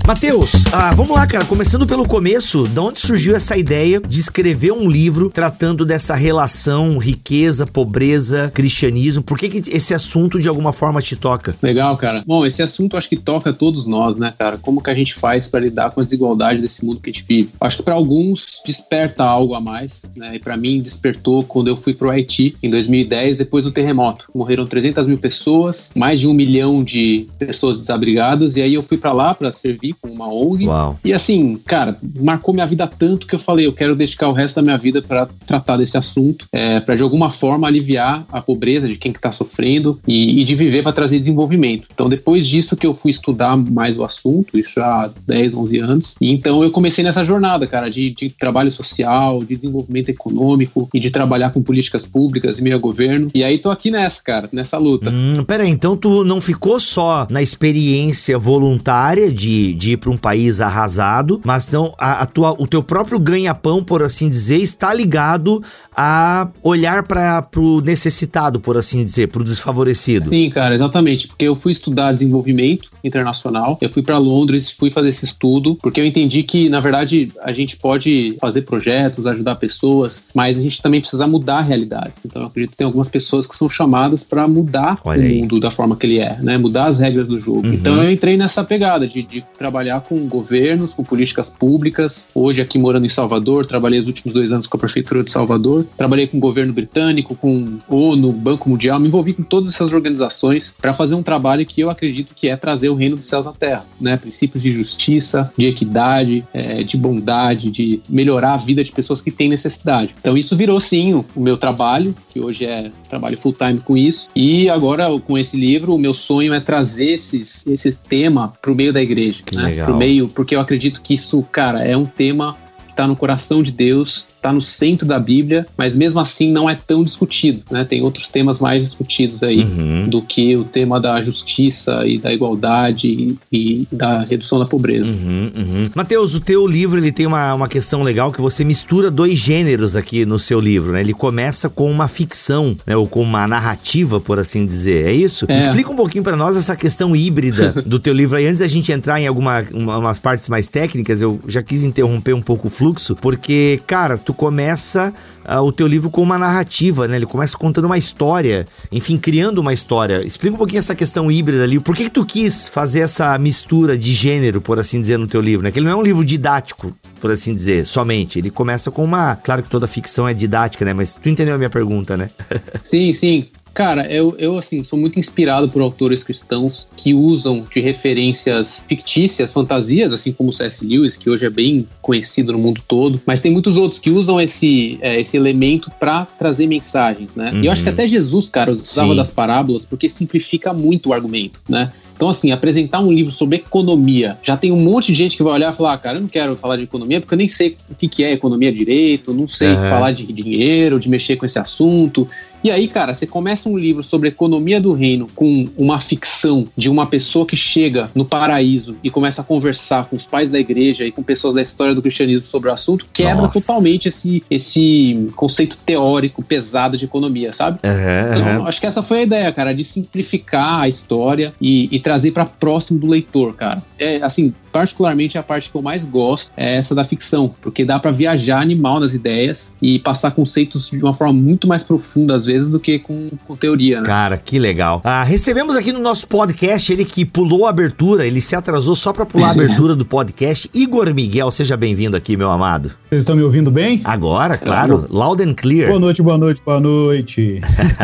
Matheus, 0.07 0.56
ah, 0.73 0.93
vamos 0.93 1.15
lá, 1.15 1.25
cara. 1.25 1.45
Começando 1.45 1.87
pelo 1.87 2.05
começo, 2.05 2.67
de 2.67 2.79
onde 2.79 2.99
surgiu 2.99 3.33
essa 3.35 3.55
ideia 3.57 4.01
de 4.01 4.19
escrever 4.19 4.73
um 4.73 4.89
livro 4.89 5.29
tratando 5.29 5.85
dessa 5.85 6.13
relação 6.13 6.97
riqueza, 6.97 7.65
pobreza, 7.65 8.51
cristianismo? 8.53 9.23
Por 9.23 9.37
que, 9.37 9.47
que 9.47 9.75
esse 9.75 9.93
assunto 9.93 10.39
de 10.39 10.49
alguma 10.49 10.73
forma 10.73 11.01
te 11.01 11.15
toca? 11.15 11.55
Legal, 11.61 11.95
cara. 11.97 12.21
Bom, 12.27 12.45
esse 12.45 12.61
assunto 12.61 12.97
acho 12.97 13.07
que 13.07 13.15
toca 13.15 13.53
todos 13.53 13.87
nós, 13.87 14.17
né, 14.17 14.33
cara? 14.37 14.57
Como 14.57 14.83
que 14.83 14.89
a 14.89 14.93
gente 14.93 15.13
faz 15.13 15.47
para 15.47 15.61
lidar 15.61 15.91
com 15.91 16.01
a 16.01 16.03
desigualdade 16.03 16.61
desse 16.61 16.83
mundo 16.83 16.99
que 16.99 17.09
a 17.09 17.13
gente 17.13 17.25
vive? 17.27 17.49
Acho 17.61 17.77
que 17.77 17.83
para 17.83 17.95
alguns 17.95 18.61
desperta 18.65 19.23
algo 19.23 19.53
a 19.53 19.61
mais, 19.61 20.11
né? 20.17 20.35
E 20.35 20.39
para 20.39 20.57
mim 20.57 20.81
despertou 20.81 21.43
quando 21.43 21.69
eu 21.69 21.77
fui 21.77 21.93
pro 21.93 22.09
Haiti 22.09 22.57
em 22.61 22.69
2010, 22.69 23.37
depois 23.37 23.63
do 23.63 23.71
terremoto. 23.71 24.29
Morreram 24.35 24.65
300 24.65 25.07
mil 25.07 25.17
pessoas, 25.17 25.91
mais 25.95 26.19
de 26.19 26.27
um 26.27 26.33
milhão 26.33 26.83
de 26.83 27.25
pessoas 27.39 27.79
desabrigadas, 27.79 28.57
e 28.57 28.61
aí 28.61 28.73
eu 28.73 28.83
fui 28.83 28.97
para 28.97 29.13
lá 29.13 29.33
para 29.33 29.49
servir 29.51 29.95
com 30.01 30.09
uma 30.09 30.27
ONG. 30.27 30.56
Uau. 30.65 30.99
E 31.03 31.13
assim, 31.13 31.59
cara, 31.65 31.97
marcou 32.19 32.53
minha 32.53 32.65
vida 32.65 32.87
tanto 32.87 33.27
que 33.27 33.35
eu 33.35 33.39
falei, 33.39 33.65
eu 33.65 33.73
quero 33.73 33.95
dedicar 33.95 34.27
o 34.27 34.33
resto 34.33 34.55
da 34.55 34.61
minha 34.61 34.77
vida 34.77 35.01
para 35.01 35.27
tratar 35.45 35.77
desse 35.77 35.97
assunto, 35.97 36.45
é, 36.51 36.79
para 36.79 36.95
de 36.95 37.03
alguma 37.03 37.29
forma 37.29 37.67
aliviar 37.67 38.25
a 38.31 38.41
pobreza 38.41 38.87
de 38.87 38.95
quem 38.95 39.13
que 39.13 39.19
tá 39.19 39.31
sofrendo 39.31 39.99
e, 40.07 40.41
e 40.41 40.43
de 40.43 40.55
viver 40.55 40.83
para 40.83 40.93
trazer 40.93 41.19
desenvolvimento. 41.19 41.87
Então, 41.93 42.09
depois 42.09 42.47
disso 42.47 42.75
que 42.75 42.87
eu 42.87 42.93
fui 42.93 43.11
estudar 43.11 43.57
mais 43.57 43.99
o 43.99 44.03
assunto, 44.03 44.57
isso 44.57 44.79
há 44.79 45.11
10, 45.25 45.53
11 45.53 45.79
anos, 45.79 46.15
e 46.19 46.31
então 46.31 46.63
eu 46.63 46.71
comecei 46.71 47.03
nessa 47.03 47.23
jornada, 47.25 47.67
cara, 47.67 47.89
de, 47.89 48.11
de 48.11 48.29
trabalho 48.29 48.71
social, 48.71 49.43
de 49.43 49.55
desenvolvimento 49.55 50.09
econômico 50.09 50.89
e 50.93 50.99
de 50.99 51.09
trabalhar 51.09 51.51
com 51.51 51.61
políticas 51.61 52.05
públicas 52.05 52.59
e 52.59 52.61
meio 52.61 52.79
governo. 52.79 53.29
E 53.33 53.43
aí 53.43 53.57
tô 53.57 53.69
aqui 53.69 53.91
nessa, 53.91 54.21
cara, 54.23 54.49
nessa 54.51 54.77
luta. 54.77 55.09
Hum, 55.09 55.43
peraí, 55.45 55.69
então 55.69 55.97
tu 55.97 56.23
não 56.23 56.39
ficou 56.39 56.79
só 56.79 57.27
na 57.29 57.41
experiência 57.41 58.37
voluntária 58.37 59.31
de, 59.31 59.73
de 59.73 59.91
ir 59.91 59.97
para 59.97 60.09
um 60.09 60.17
país 60.17 60.46
arrasado, 60.61 61.41
mas 61.45 61.71
não 61.71 61.93
a, 61.97 62.23
a 62.23 62.25
tua, 62.25 62.51
o 62.57 62.67
teu 62.67 62.81
próprio 62.81 63.19
ganha-pão, 63.19 63.83
por 63.83 64.03
assim 64.03 64.29
dizer, 64.29 64.57
está 64.57 64.93
ligado 64.93 65.61
a 65.95 66.47
olhar 66.63 67.03
para 67.03 67.47
o 67.57 67.81
necessitado, 67.81 68.59
por 68.59 68.77
assim 68.77 69.03
dizer, 69.03 69.27
para 69.27 69.41
o 69.41 69.43
desfavorecido. 69.43 70.29
Sim, 70.29 70.49
cara, 70.49 70.75
exatamente, 70.75 71.27
porque 71.27 71.45
eu 71.45 71.55
fui 71.55 71.71
estudar 71.71 72.11
desenvolvimento 72.11 72.91
internacional, 73.03 73.77
eu 73.81 73.89
fui 73.89 74.01
para 74.01 74.17
Londres, 74.17 74.69
fui 74.69 74.89
fazer 74.89 75.09
esse 75.09 75.25
estudo, 75.25 75.75
porque 75.75 75.99
eu 75.99 76.05
entendi 76.05 76.43
que, 76.43 76.69
na 76.69 76.79
verdade, 76.79 77.31
a 77.41 77.51
gente 77.51 77.77
pode 77.77 78.35
fazer 78.39 78.61
projetos, 78.63 79.25
ajudar 79.25 79.55
pessoas, 79.55 80.25
mas 80.33 80.57
a 80.57 80.61
gente 80.61 80.81
também 80.81 80.99
precisa 80.99 81.27
mudar 81.27 81.61
realidades. 81.61 82.21
Então, 82.25 82.41
eu 82.41 82.47
acredito 82.47 82.71
que 82.71 82.77
tem 82.77 82.85
algumas 82.85 83.09
pessoas 83.09 83.47
que 83.47 83.55
são 83.55 83.69
chamadas 83.69 84.23
para 84.23 84.47
mudar 84.47 84.99
Olha 85.03 85.21
o 85.21 85.25
aí. 85.25 85.41
mundo 85.41 85.59
da 85.59 85.71
forma 85.71 85.95
que 85.95 86.05
ele 86.05 86.19
é, 86.19 86.37
né? 86.41 86.57
Mudar 86.57 86.85
as 86.85 86.99
regras 86.99 87.27
do 87.27 87.37
jogo. 87.37 87.67
Uhum. 87.67 87.73
Então, 87.73 88.01
eu 88.01 88.11
entrei 88.11 88.37
nessa 88.37 88.63
pegada 88.63 89.07
de, 89.07 89.23
de 89.23 89.43
trabalhar 89.57 90.01
com 90.01 90.27
governos, 90.37 90.93
com 90.93 91.03
políticas 91.03 91.49
públicas. 91.49 92.27
Hoje, 92.35 92.61
aqui 92.61 92.77
morando 92.77 93.05
em 93.05 93.09
Salvador, 93.09 93.65
trabalhei 93.65 93.99
os 93.99 94.05
últimos 94.05 94.33
dois 94.33 94.51
anos 94.51 94.67
com 94.67 94.77
a 94.77 94.79
Prefeitura 94.79 95.23
de 95.23 95.31
Salvador. 95.31 95.85
Trabalhei 95.97 96.27
com 96.27 96.37
o 96.37 96.39
governo 96.39 96.71
britânico, 96.71 97.35
com 97.35 97.79
ONU, 97.89 98.31
Banco 98.31 98.69
Mundial, 98.69 98.99
me 98.99 99.07
envolvi 99.07 99.33
com 99.33 99.43
todas 99.43 99.73
essas 99.73 99.93
organizações 99.93 100.75
para 100.79 100.93
fazer 100.93 101.15
um 101.15 101.23
trabalho 101.23 101.65
que 101.65 101.81
eu 101.81 101.89
acredito 101.89 102.35
que 102.35 102.47
é 102.49 102.55
trazer 102.55 102.89
o 102.89 102.95
reino 102.95 103.15
dos 103.15 103.25
céus 103.25 103.47
à 103.47 103.51
terra, 103.51 103.85
né? 103.99 104.15
Princípios 104.17 104.61
de 104.61 104.71
justiça, 104.71 105.51
de 105.57 105.65
equidade, 105.65 106.43
é, 106.53 106.83
de 106.83 106.97
bondade, 106.97 107.71
de 107.71 107.99
melhorar 108.07 108.53
a 108.53 108.57
vida 108.57 108.83
de 108.83 108.91
pessoas 108.91 109.21
que 109.21 109.31
têm 109.31 109.49
necessidade. 109.49 110.13
Então, 110.19 110.37
isso 110.37 110.55
virou 110.55 110.79
sim 110.79 111.13
o 111.13 111.25
meu 111.35 111.57
trabalho, 111.57 112.15
que 112.31 112.39
hoje 112.39 112.65
é 112.65 112.91
trabalho 113.09 113.37
full 113.37 113.53
time 113.53 113.79
com 113.79 113.97
isso. 113.97 114.29
E 114.35 114.69
agora, 114.69 115.07
com 115.19 115.37
esse 115.37 115.57
livro, 115.57 115.95
o 115.95 115.97
meu 115.97 116.13
sonho 116.13 116.53
é 116.53 116.59
trazer 116.59 117.11
esses, 117.11 117.65
esse 117.65 117.91
tema 117.91 118.53
para 118.61 118.71
o 118.71 118.75
meio 118.75 118.93
da 118.93 119.01
igreja. 119.01 119.39
Né? 119.53 119.83
Pro 119.83 119.95
meio, 119.95 120.26
porque 120.29 120.55
eu 120.55 120.59
acredito 120.59 121.01
que 121.01 121.13
isso, 121.13 121.41
cara, 121.51 121.83
é 121.83 121.95
um 121.95 122.05
tema 122.05 122.57
que 122.85 122.91
está 122.91 123.07
no 123.07 123.15
coração 123.15 123.61
de 123.61 123.71
Deus 123.71 124.27
está 124.37 124.53
no 124.53 124.61
centro 124.61 125.05
da 125.05 125.19
Bíblia, 125.19 125.67
mas 125.77 125.95
mesmo 125.95 126.19
assim 126.19 126.51
não 126.51 126.69
é 126.69 126.75
tão 126.75 127.03
discutido, 127.03 127.63
né? 127.69 127.83
Tem 127.83 128.01
outros 128.01 128.29
temas 128.29 128.59
mais 128.59 128.83
discutidos 128.83 129.43
aí 129.43 129.59
uhum. 129.59 130.07
do 130.07 130.21
que 130.21 130.55
o 130.55 130.63
tema 130.63 130.99
da 130.99 131.21
justiça 131.21 132.05
e 132.05 132.17
da 132.17 132.33
igualdade 132.33 133.07
e, 133.07 133.37
e 133.51 133.87
da 133.91 134.21
redução 134.21 134.59
da 134.59 134.65
pobreza. 134.65 135.11
Uhum, 135.11 135.51
uhum. 135.55 135.85
Mateus, 135.95 136.33
o 136.35 136.39
teu 136.39 136.65
livro 136.65 136.99
ele 136.99 137.11
tem 137.11 137.25
uma, 137.25 137.53
uma 137.53 137.67
questão 137.67 138.03
legal 138.03 138.31
que 138.31 138.39
você 138.41 138.63
mistura 138.63 139.11
dois 139.11 139.37
gêneros 139.37 139.95
aqui 139.95 140.25
no 140.25 140.39
seu 140.39 140.59
livro, 140.59 140.93
né? 140.93 141.01
Ele 141.01 141.13
começa 141.13 141.69
com 141.69 141.91
uma 141.91 142.07
ficção, 142.07 142.77
né? 142.85 142.95
Ou 142.95 143.07
com 143.07 143.21
uma 143.21 143.47
narrativa, 143.47 144.19
por 144.21 144.39
assim 144.39 144.65
dizer. 144.65 145.07
É 145.07 145.13
isso? 145.13 145.45
É. 145.47 145.57
Explica 145.57 145.91
um 145.91 145.95
pouquinho 145.95 146.23
para 146.23 146.35
nós 146.35 146.55
essa 146.55 146.75
questão 146.75 147.15
híbrida 147.15 147.73
do 147.85 147.99
teu 147.99 148.13
livro 148.13 148.37
aí. 148.37 148.45
Antes 148.45 148.59
da 148.59 148.67
gente 148.67 148.91
entrar 148.91 149.19
em 149.19 149.27
algumas 149.27 150.19
partes 150.19 150.47
mais 150.47 150.67
técnicas, 150.67 151.21
eu 151.21 151.39
já 151.47 151.63
quis 151.63 151.83
interromper 151.83 152.33
um 152.33 152.41
pouco 152.41 152.67
o 152.67 152.69
fluxo, 152.69 153.15
porque, 153.15 153.81
cara, 153.87 154.17
tu 154.27 154.33
começa 154.33 155.13
uh, 155.45 155.61
o 155.61 155.71
teu 155.71 155.87
livro 155.87 156.09
com 156.09 156.21
uma 156.21 156.37
narrativa, 156.37 157.07
né? 157.07 157.15
Ele 157.15 157.25
começa 157.25 157.57
contando 157.57 157.85
uma 157.85 157.97
história, 157.97 158.67
enfim, 158.91 159.15
criando 159.15 159.59
uma 159.59 159.71
história. 159.71 160.21
Explica 160.21 160.53
um 160.53 160.57
pouquinho 160.57 160.79
essa 160.79 160.93
questão 160.93 161.31
híbrida 161.31 161.63
ali. 161.63 161.79
Por 161.79 161.95
que, 161.95 162.03
que 162.03 162.09
tu 162.09 162.25
quis 162.25 162.67
fazer 162.67 162.99
essa 162.99 163.37
mistura 163.37 163.97
de 163.97 164.11
gênero, 164.11 164.59
por 164.59 164.79
assim 164.79 164.99
dizer, 164.99 165.17
no 165.17 165.27
teu 165.27 165.39
livro, 165.39 165.63
né? 165.63 165.71
Que 165.71 165.79
ele 165.79 165.85
não 165.85 165.93
é 165.93 165.95
um 165.95 166.01
livro 166.01 166.25
didático, 166.25 166.93
por 167.21 167.31
assim 167.31 167.55
dizer, 167.55 167.85
somente. 167.85 168.37
Ele 168.37 168.49
começa 168.49 168.91
com 168.91 169.01
uma. 169.01 169.37
Claro 169.37 169.63
que 169.63 169.69
toda 169.69 169.87
ficção 169.87 170.27
é 170.27 170.33
didática, 170.33 170.83
né? 170.83 170.93
Mas 170.93 171.15
tu 171.15 171.29
entendeu 171.29 171.55
a 171.55 171.57
minha 171.57 171.69
pergunta, 171.69 172.17
né? 172.17 172.29
sim, 172.83 173.13
sim. 173.13 173.47
Cara, 173.77 174.11
eu, 174.11 174.35
eu, 174.39 174.57
assim, 174.57 174.83
sou 174.83 174.97
muito 174.97 175.19
inspirado 175.19 175.69
por 175.69 175.83
autores 175.83 176.23
cristãos 176.23 176.87
que 176.95 177.13
usam 177.13 177.63
de 177.71 177.79
referências 177.79 178.83
fictícias, 178.87 179.53
fantasias, 179.53 180.11
assim 180.11 180.33
como 180.33 180.49
o 180.49 180.51
C.S. 180.51 180.83
Lewis, 180.83 181.15
que 181.15 181.29
hoje 181.29 181.45
é 181.45 181.49
bem 181.51 181.87
conhecido 182.01 182.53
no 182.53 182.57
mundo 182.57 182.81
todo, 182.87 183.21
mas 183.23 183.39
tem 183.39 183.51
muitos 183.51 183.77
outros 183.77 183.99
que 183.99 184.09
usam 184.09 184.41
esse, 184.41 184.97
é, 184.99 185.21
esse 185.21 185.37
elemento 185.37 185.91
para 185.99 186.25
trazer 186.25 186.65
mensagens, 186.65 187.35
né? 187.35 187.51
Uhum. 187.51 187.61
E 187.61 187.67
eu 187.67 187.71
acho 187.71 187.83
que 187.83 187.89
uhum. 187.89 187.93
até 187.93 188.07
Jesus, 188.07 188.49
cara, 188.49 188.71
usava 188.71 189.11
Sim. 189.11 189.15
das 189.15 189.29
parábolas 189.29 189.85
porque 189.85 190.09
simplifica 190.09 190.73
muito 190.73 191.09
o 191.09 191.13
argumento, 191.13 191.61
né? 191.69 191.91
Então, 192.17 192.29
assim, 192.29 192.51
apresentar 192.51 192.99
um 192.99 193.11
livro 193.11 193.31
sobre 193.31 193.57
economia, 193.57 194.39
já 194.41 194.57
tem 194.57 194.71
um 194.71 194.79
monte 194.79 195.11
de 195.11 195.17
gente 195.19 195.37
que 195.37 195.43
vai 195.43 195.53
olhar 195.53 195.71
e 195.71 195.75
falar, 195.75 195.93
ah, 195.93 195.97
cara, 195.99 196.17
eu 196.17 196.21
não 196.21 196.27
quero 196.27 196.57
falar 196.57 196.75
de 196.75 196.83
economia 196.83 197.21
porque 197.21 197.35
eu 197.35 197.37
nem 197.37 197.47
sei 197.47 197.77
o 197.91 197.93
que, 197.93 198.07
que 198.07 198.23
é 198.23 198.31
economia 198.31 198.71
direito, 198.71 199.35
não 199.35 199.47
sei 199.47 199.69
uhum. 199.69 199.89
falar 199.89 200.11
de 200.13 200.25
dinheiro, 200.25 200.99
de 200.99 201.07
mexer 201.09 201.35
com 201.35 201.45
esse 201.45 201.59
assunto. 201.59 202.27
E 202.63 202.71
aí, 202.71 202.87
cara, 202.87 203.13
você 203.13 203.27
começa 203.27 203.69
um 203.69 203.77
livro 203.77 204.03
sobre 204.03 204.29
economia 204.29 204.81
do 204.81 204.93
reino 204.93 205.27
com 205.35 205.69
uma 205.77 205.99
ficção 205.99 206.67
de 206.75 206.89
uma 206.89 207.05
pessoa 207.05 207.45
que 207.45 207.55
chega 207.55 208.09
no 208.15 208.25
paraíso 208.25 208.95
e 209.03 209.09
começa 209.09 209.41
a 209.41 209.43
conversar 209.43 210.05
com 210.05 210.15
os 210.15 210.25
pais 210.25 210.49
da 210.49 210.59
igreja 210.59 211.05
e 211.05 211.11
com 211.11 211.21
pessoas 211.23 211.53
da 211.53 211.61
história 211.61 211.93
do 211.93 212.01
cristianismo 212.01 212.45
sobre 212.45 212.69
o 212.69 212.73
assunto, 212.73 213.05
quebra 213.13 213.43
Nossa. 213.43 213.53
totalmente 213.53 214.07
esse, 214.07 214.43
esse 214.49 215.29
conceito 215.35 215.77
teórico 215.77 216.43
pesado 216.43 216.97
de 216.97 217.05
economia, 217.05 217.53
sabe? 217.53 217.79
Uhum, 217.83 218.41
então, 218.41 218.61
uhum. 218.61 218.67
acho 218.67 218.81
que 218.81 218.87
essa 218.87 219.03
foi 219.03 219.19
a 219.19 219.23
ideia, 219.23 219.51
cara, 219.51 219.73
de 219.73 219.83
simplificar 219.83 220.81
a 220.81 220.89
história 220.89 221.53
e, 221.61 221.87
e 221.95 221.99
trazer 221.99 222.31
para 222.31 222.45
próximo 222.45 222.99
do 222.99 223.07
leitor, 223.07 223.53
cara. 223.53 223.81
É 223.99 224.17
assim, 224.21 224.53
particularmente 224.77 225.39
a 225.39 225.43
parte 225.43 225.71
que 225.71 225.75
eu 225.75 225.81
mais 225.81 226.03
gosto 226.03 226.51
é 226.55 226.75
essa 226.75 226.93
da 226.93 227.03
ficção, 227.03 227.51
porque 227.63 227.83
dá 227.83 227.97
para 227.97 228.11
viajar 228.11 228.61
animal 228.61 228.99
nas 228.99 229.11
ideias 229.11 229.73
e 229.81 229.97
passar 229.97 230.29
conceitos 230.29 230.91
de 230.91 231.01
uma 231.01 231.15
forma 231.15 231.33
muito 231.33 231.67
mais 231.67 231.83
profunda 231.83 232.35
às 232.35 232.45
vezes 232.45 232.69
do 232.69 232.79
que 232.79 232.99
com, 232.99 233.27
com 233.47 233.55
teoria, 233.55 234.01
né? 234.01 234.05
Cara, 234.05 234.37
que 234.37 234.59
legal. 234.59 235.01
Ah, 235.03 235.23
recebemos 235.23 235.75
aqui 235.75 235.91
no 235.91 235.99
nosso 235.99 236.27
podcast 236.27 236.93
ele 236.93 237.05
que 237.05 237.25
pulou 237.25 237.65
a 237.65 237.71
abertura, 237.71 238.23
ele 238.27 238.39
se 238.39 238.55
atrasou 238.55 238.93
só 238.93 239.11
para 239.11 239.25
pular 239.25 239.47
a 239.47 239.51
abertura 239.57 239.95
do 239.95 240.05
podcast. 240.05 240.69
Igor 240.75 241.11
Miguel, 241.11 241.49
seja 241.49 241.75
bem-vindo 241.75 242.15
aqui, 242.15 242.37
meu 242.37 242.51
amado. 242.51 242.91
Vocês 243.09 243.23
estão 243.23 243.35
me 243.35 243.41
ouvindo 243.41 243.71
bem? 243.71 244.01
Agora, 244.03 244.59
claro, 244.59 245.05
loud 245.09 245.41
and 245.41 245.55
clear. 245.55 245.87
Boa 245.87 245.99
noite, 245.99 246.21
boa 246.21 246.37
noite, 246.37 246.61
boa 246.63 246.79
noite. 246.79 247.61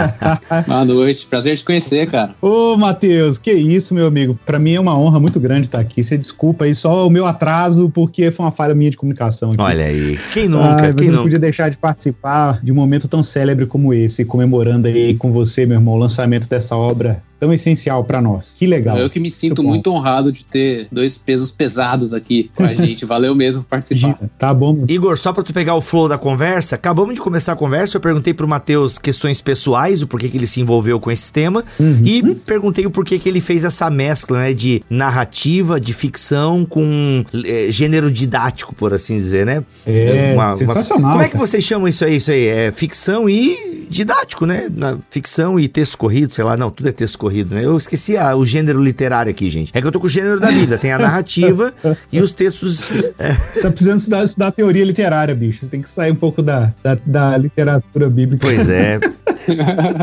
boa 0.67 0.85
noite, 0.85 1.27
prazer 1.27 1.55
te 1.55 1.63
conhecer, 1.63 2.09
cara. 2.09 2.33
Ô, 2.41 2.75
Matheus, 2.75 3.37
que 3.37 3.51
isso, 3.51 3.93
meu 3.93 4.07
amigo. 4.07 4.39
Para 4.43 4.57
mim 4.57 4.73
é 4.73 4.79
uma 4.79 4.97
honra 4.97 5.19
muito 5.19 5.39
grande 5.39 5.67
estar 5.67 5.79
aqui. 5.79 6.01
Você 6.01 6.17
desculpa 6.17 6.62
aí 6.63 6.73
só 6.73 7.05
o 7.05 7.09
meu 7.09 7.25
atraso, 7.25 7.89
porque 7.89 8.31
foi 8.31 8.45
uma 8.45 8.51
falha 8.51 8.73
minha 8.73 8.89
de 8.89 8.97
comunicação 8.97 9.51
aqui. 9.51 9.61
Olha 9.61 9.85
aí, 9.85 10.17
quem 10.33 10.47
nunca, 10.47 10.89
ah, 10.89 10.93
quem 10.93 11.07
não 11.07 11.13
nunca. 11.13 11.23
podia 11.23 11.39
deixar 11.39 11.69
de 11.69 11.77
participar 11.77 12.59
de 12.63 12.71
um 12.71 12.75
momento 12.75 13.07
tão 13.07 13.21
célebre 13.21 13.65
como 13.65 13.93
esse, 13.93 14.25
comemorando 14.25 14.87
aí 14.87 15.13
com 15.15 15.31
você, 15.31 15.65
meu 15.65 15.77
irmão, 15.77 15.93
o 15.95 15.97
lançamento 15.97 16.49
dessa 16.49 16.75
obra 16.75 17.21
tão 17.43 17.51
essencial 17.51 18.05
para 18.05 18.21
nós. 18.21 18.55
Que 18.57 18.65
legal. 18.65 18.97
Eu 18.97 19.09
que 19.09 19.19
me 19.19 19.29
sinto 19.29 19.61
muito, 19.61 19.89
muito 19.89 19.91
honrado 19.91 20.31
de 20.31 20.45
ter 20.45 20.87
dois 20.89 21.17
pesos 21.17 21.51
pesados 21.51 22.13
aqui 22.13 22.49
com 22.55 22.63
a 22.63 22.71
gente. 22.73 23.03
Valeu 23.03 23.35
mesmo 23.35 23.61
participar. 23.63 24.17
Tá 24.39 24.53
bom. 24.53 24.85
Igor, 24.87 25.17
só 25.17 25.33
para 25.33 25.43
tu 25.43 25.53
pegar 25.53 25.75
o 25.75 25.81
flow 25.81 26.07
da 26.07 26.17
conversa, 26.17 26.75
acabamos 26.75 27.15
de 27.15 27.19
começar 27.19 27.51
a 27.51 27.55
conversa, 27.57 27.97
eu 27.97 28.01
perguntei 28.01 28.33
pro 28.33 28.47
Matheus 28.47 28.97
questões 28.97 29.41
pessoais, 29.41 30.01
o 30.01 30.07
porquê 30.07 30.29
que 30.29 30.37
ele 30.37 30.47
se 30.47 30.61
envolveu 30.61 31.01
com 31.01 31.11
esse 31.11 31.33
tema, 31.33 31.65
uhum. 31.77 32.01
e 32.05 32.23
perguntei 32.33 32.85
o 32.85 32.91
porquê 32.91 33.19
que 33.19 33.27
ele 33.27 33.41
fez 33.41 33.65
essa 33.65 33.89
mescla, 33.89 34.37
né, 34.39 34.53
de 34.53 34.81
narrativa, 34.89 35.81
de 35.81 35.93
ficção 35.93 36.63
com 36.63 37.25
é, 37.43 37.67
gênero 37.69 38.09
didático, 38.09 38.73
por 38.73 38.93
assim 38.93 39.17
dizer, 39.17 39.45
né? 39.45 39.65
É, 39.85 40.31
uma, 40.33 40.53
sensacional. 40.53 41.03
Uma... 41.03 41.11
Como 41.11 41.23
é 41.25 41.27
que 41.27 41.37
vocês 41.37 41.61
chamam 41.61 41.89
isso 41.89 42.05
aí? 42.05 42.15
Isso 42.15 42.31
aí 42.31 42.45
é 42.45 42.71
ficção 42.71 43.29
e 43.29 43.73
didático, 43.89 44.45
né? 44.45 44.67
Na 44.73 44.97
ficção 45.09 45.59
e 45.59 45.67
texto 45.67 45.97
corrido, 45.97 46.31
sei 46.31 46.43
lá, 46.43 46.57
não, 46.57 46.69
tudo 46.69 46.89
é 46.89 46.91
texto 46.91 47.17
corrido, 47.17 47.32
né? 47.55 47.65
Eu 47.65 47.77
esqueci 47.77 48.17
a, 48.17 48.35
o 48.35 48.45
gênero 48.45 48.81
literário 48.81 49.29
aqui, 49.29 49.49
gente. 49.49 49.71
É 49.73 49.81
que 49.81 49.87
eu 49.87 49.91
tô 49.91 49.99
com 49.99 50.07
o 50.07 50.09
gênero 50.09 50.39
da 50.39 50.51
Bíblia, 50.51 50.77
tem 50.77 50.91
a 50.91 50.99
narrativa 50.99 51.73
e 52.11 52.19
os 52.19 52.33
textos. 52.33 52.89
É... 53.17 53.33
Tá 53.61 53.71
precisando 53.71 53.99
estudar, 53.99 54.23
estudar 54.23 54.51
teoria 54.51 54.83
literária, 54.83 55.33
bicho. 55.33 55.61
Você 55.61 55.67
tem 55.67 55.81
que 55.81 55.89
sair 55.89 56.11
um 56.11 56.15
pouco 56.15 56.41
da, 56.41 56.73
da, 56.83 56.97
da 57.05 57.37
literatura 57.37 58.09
bíblica. 58.09 58.45
Pois 58.45 58.69
é. 58.69 58.99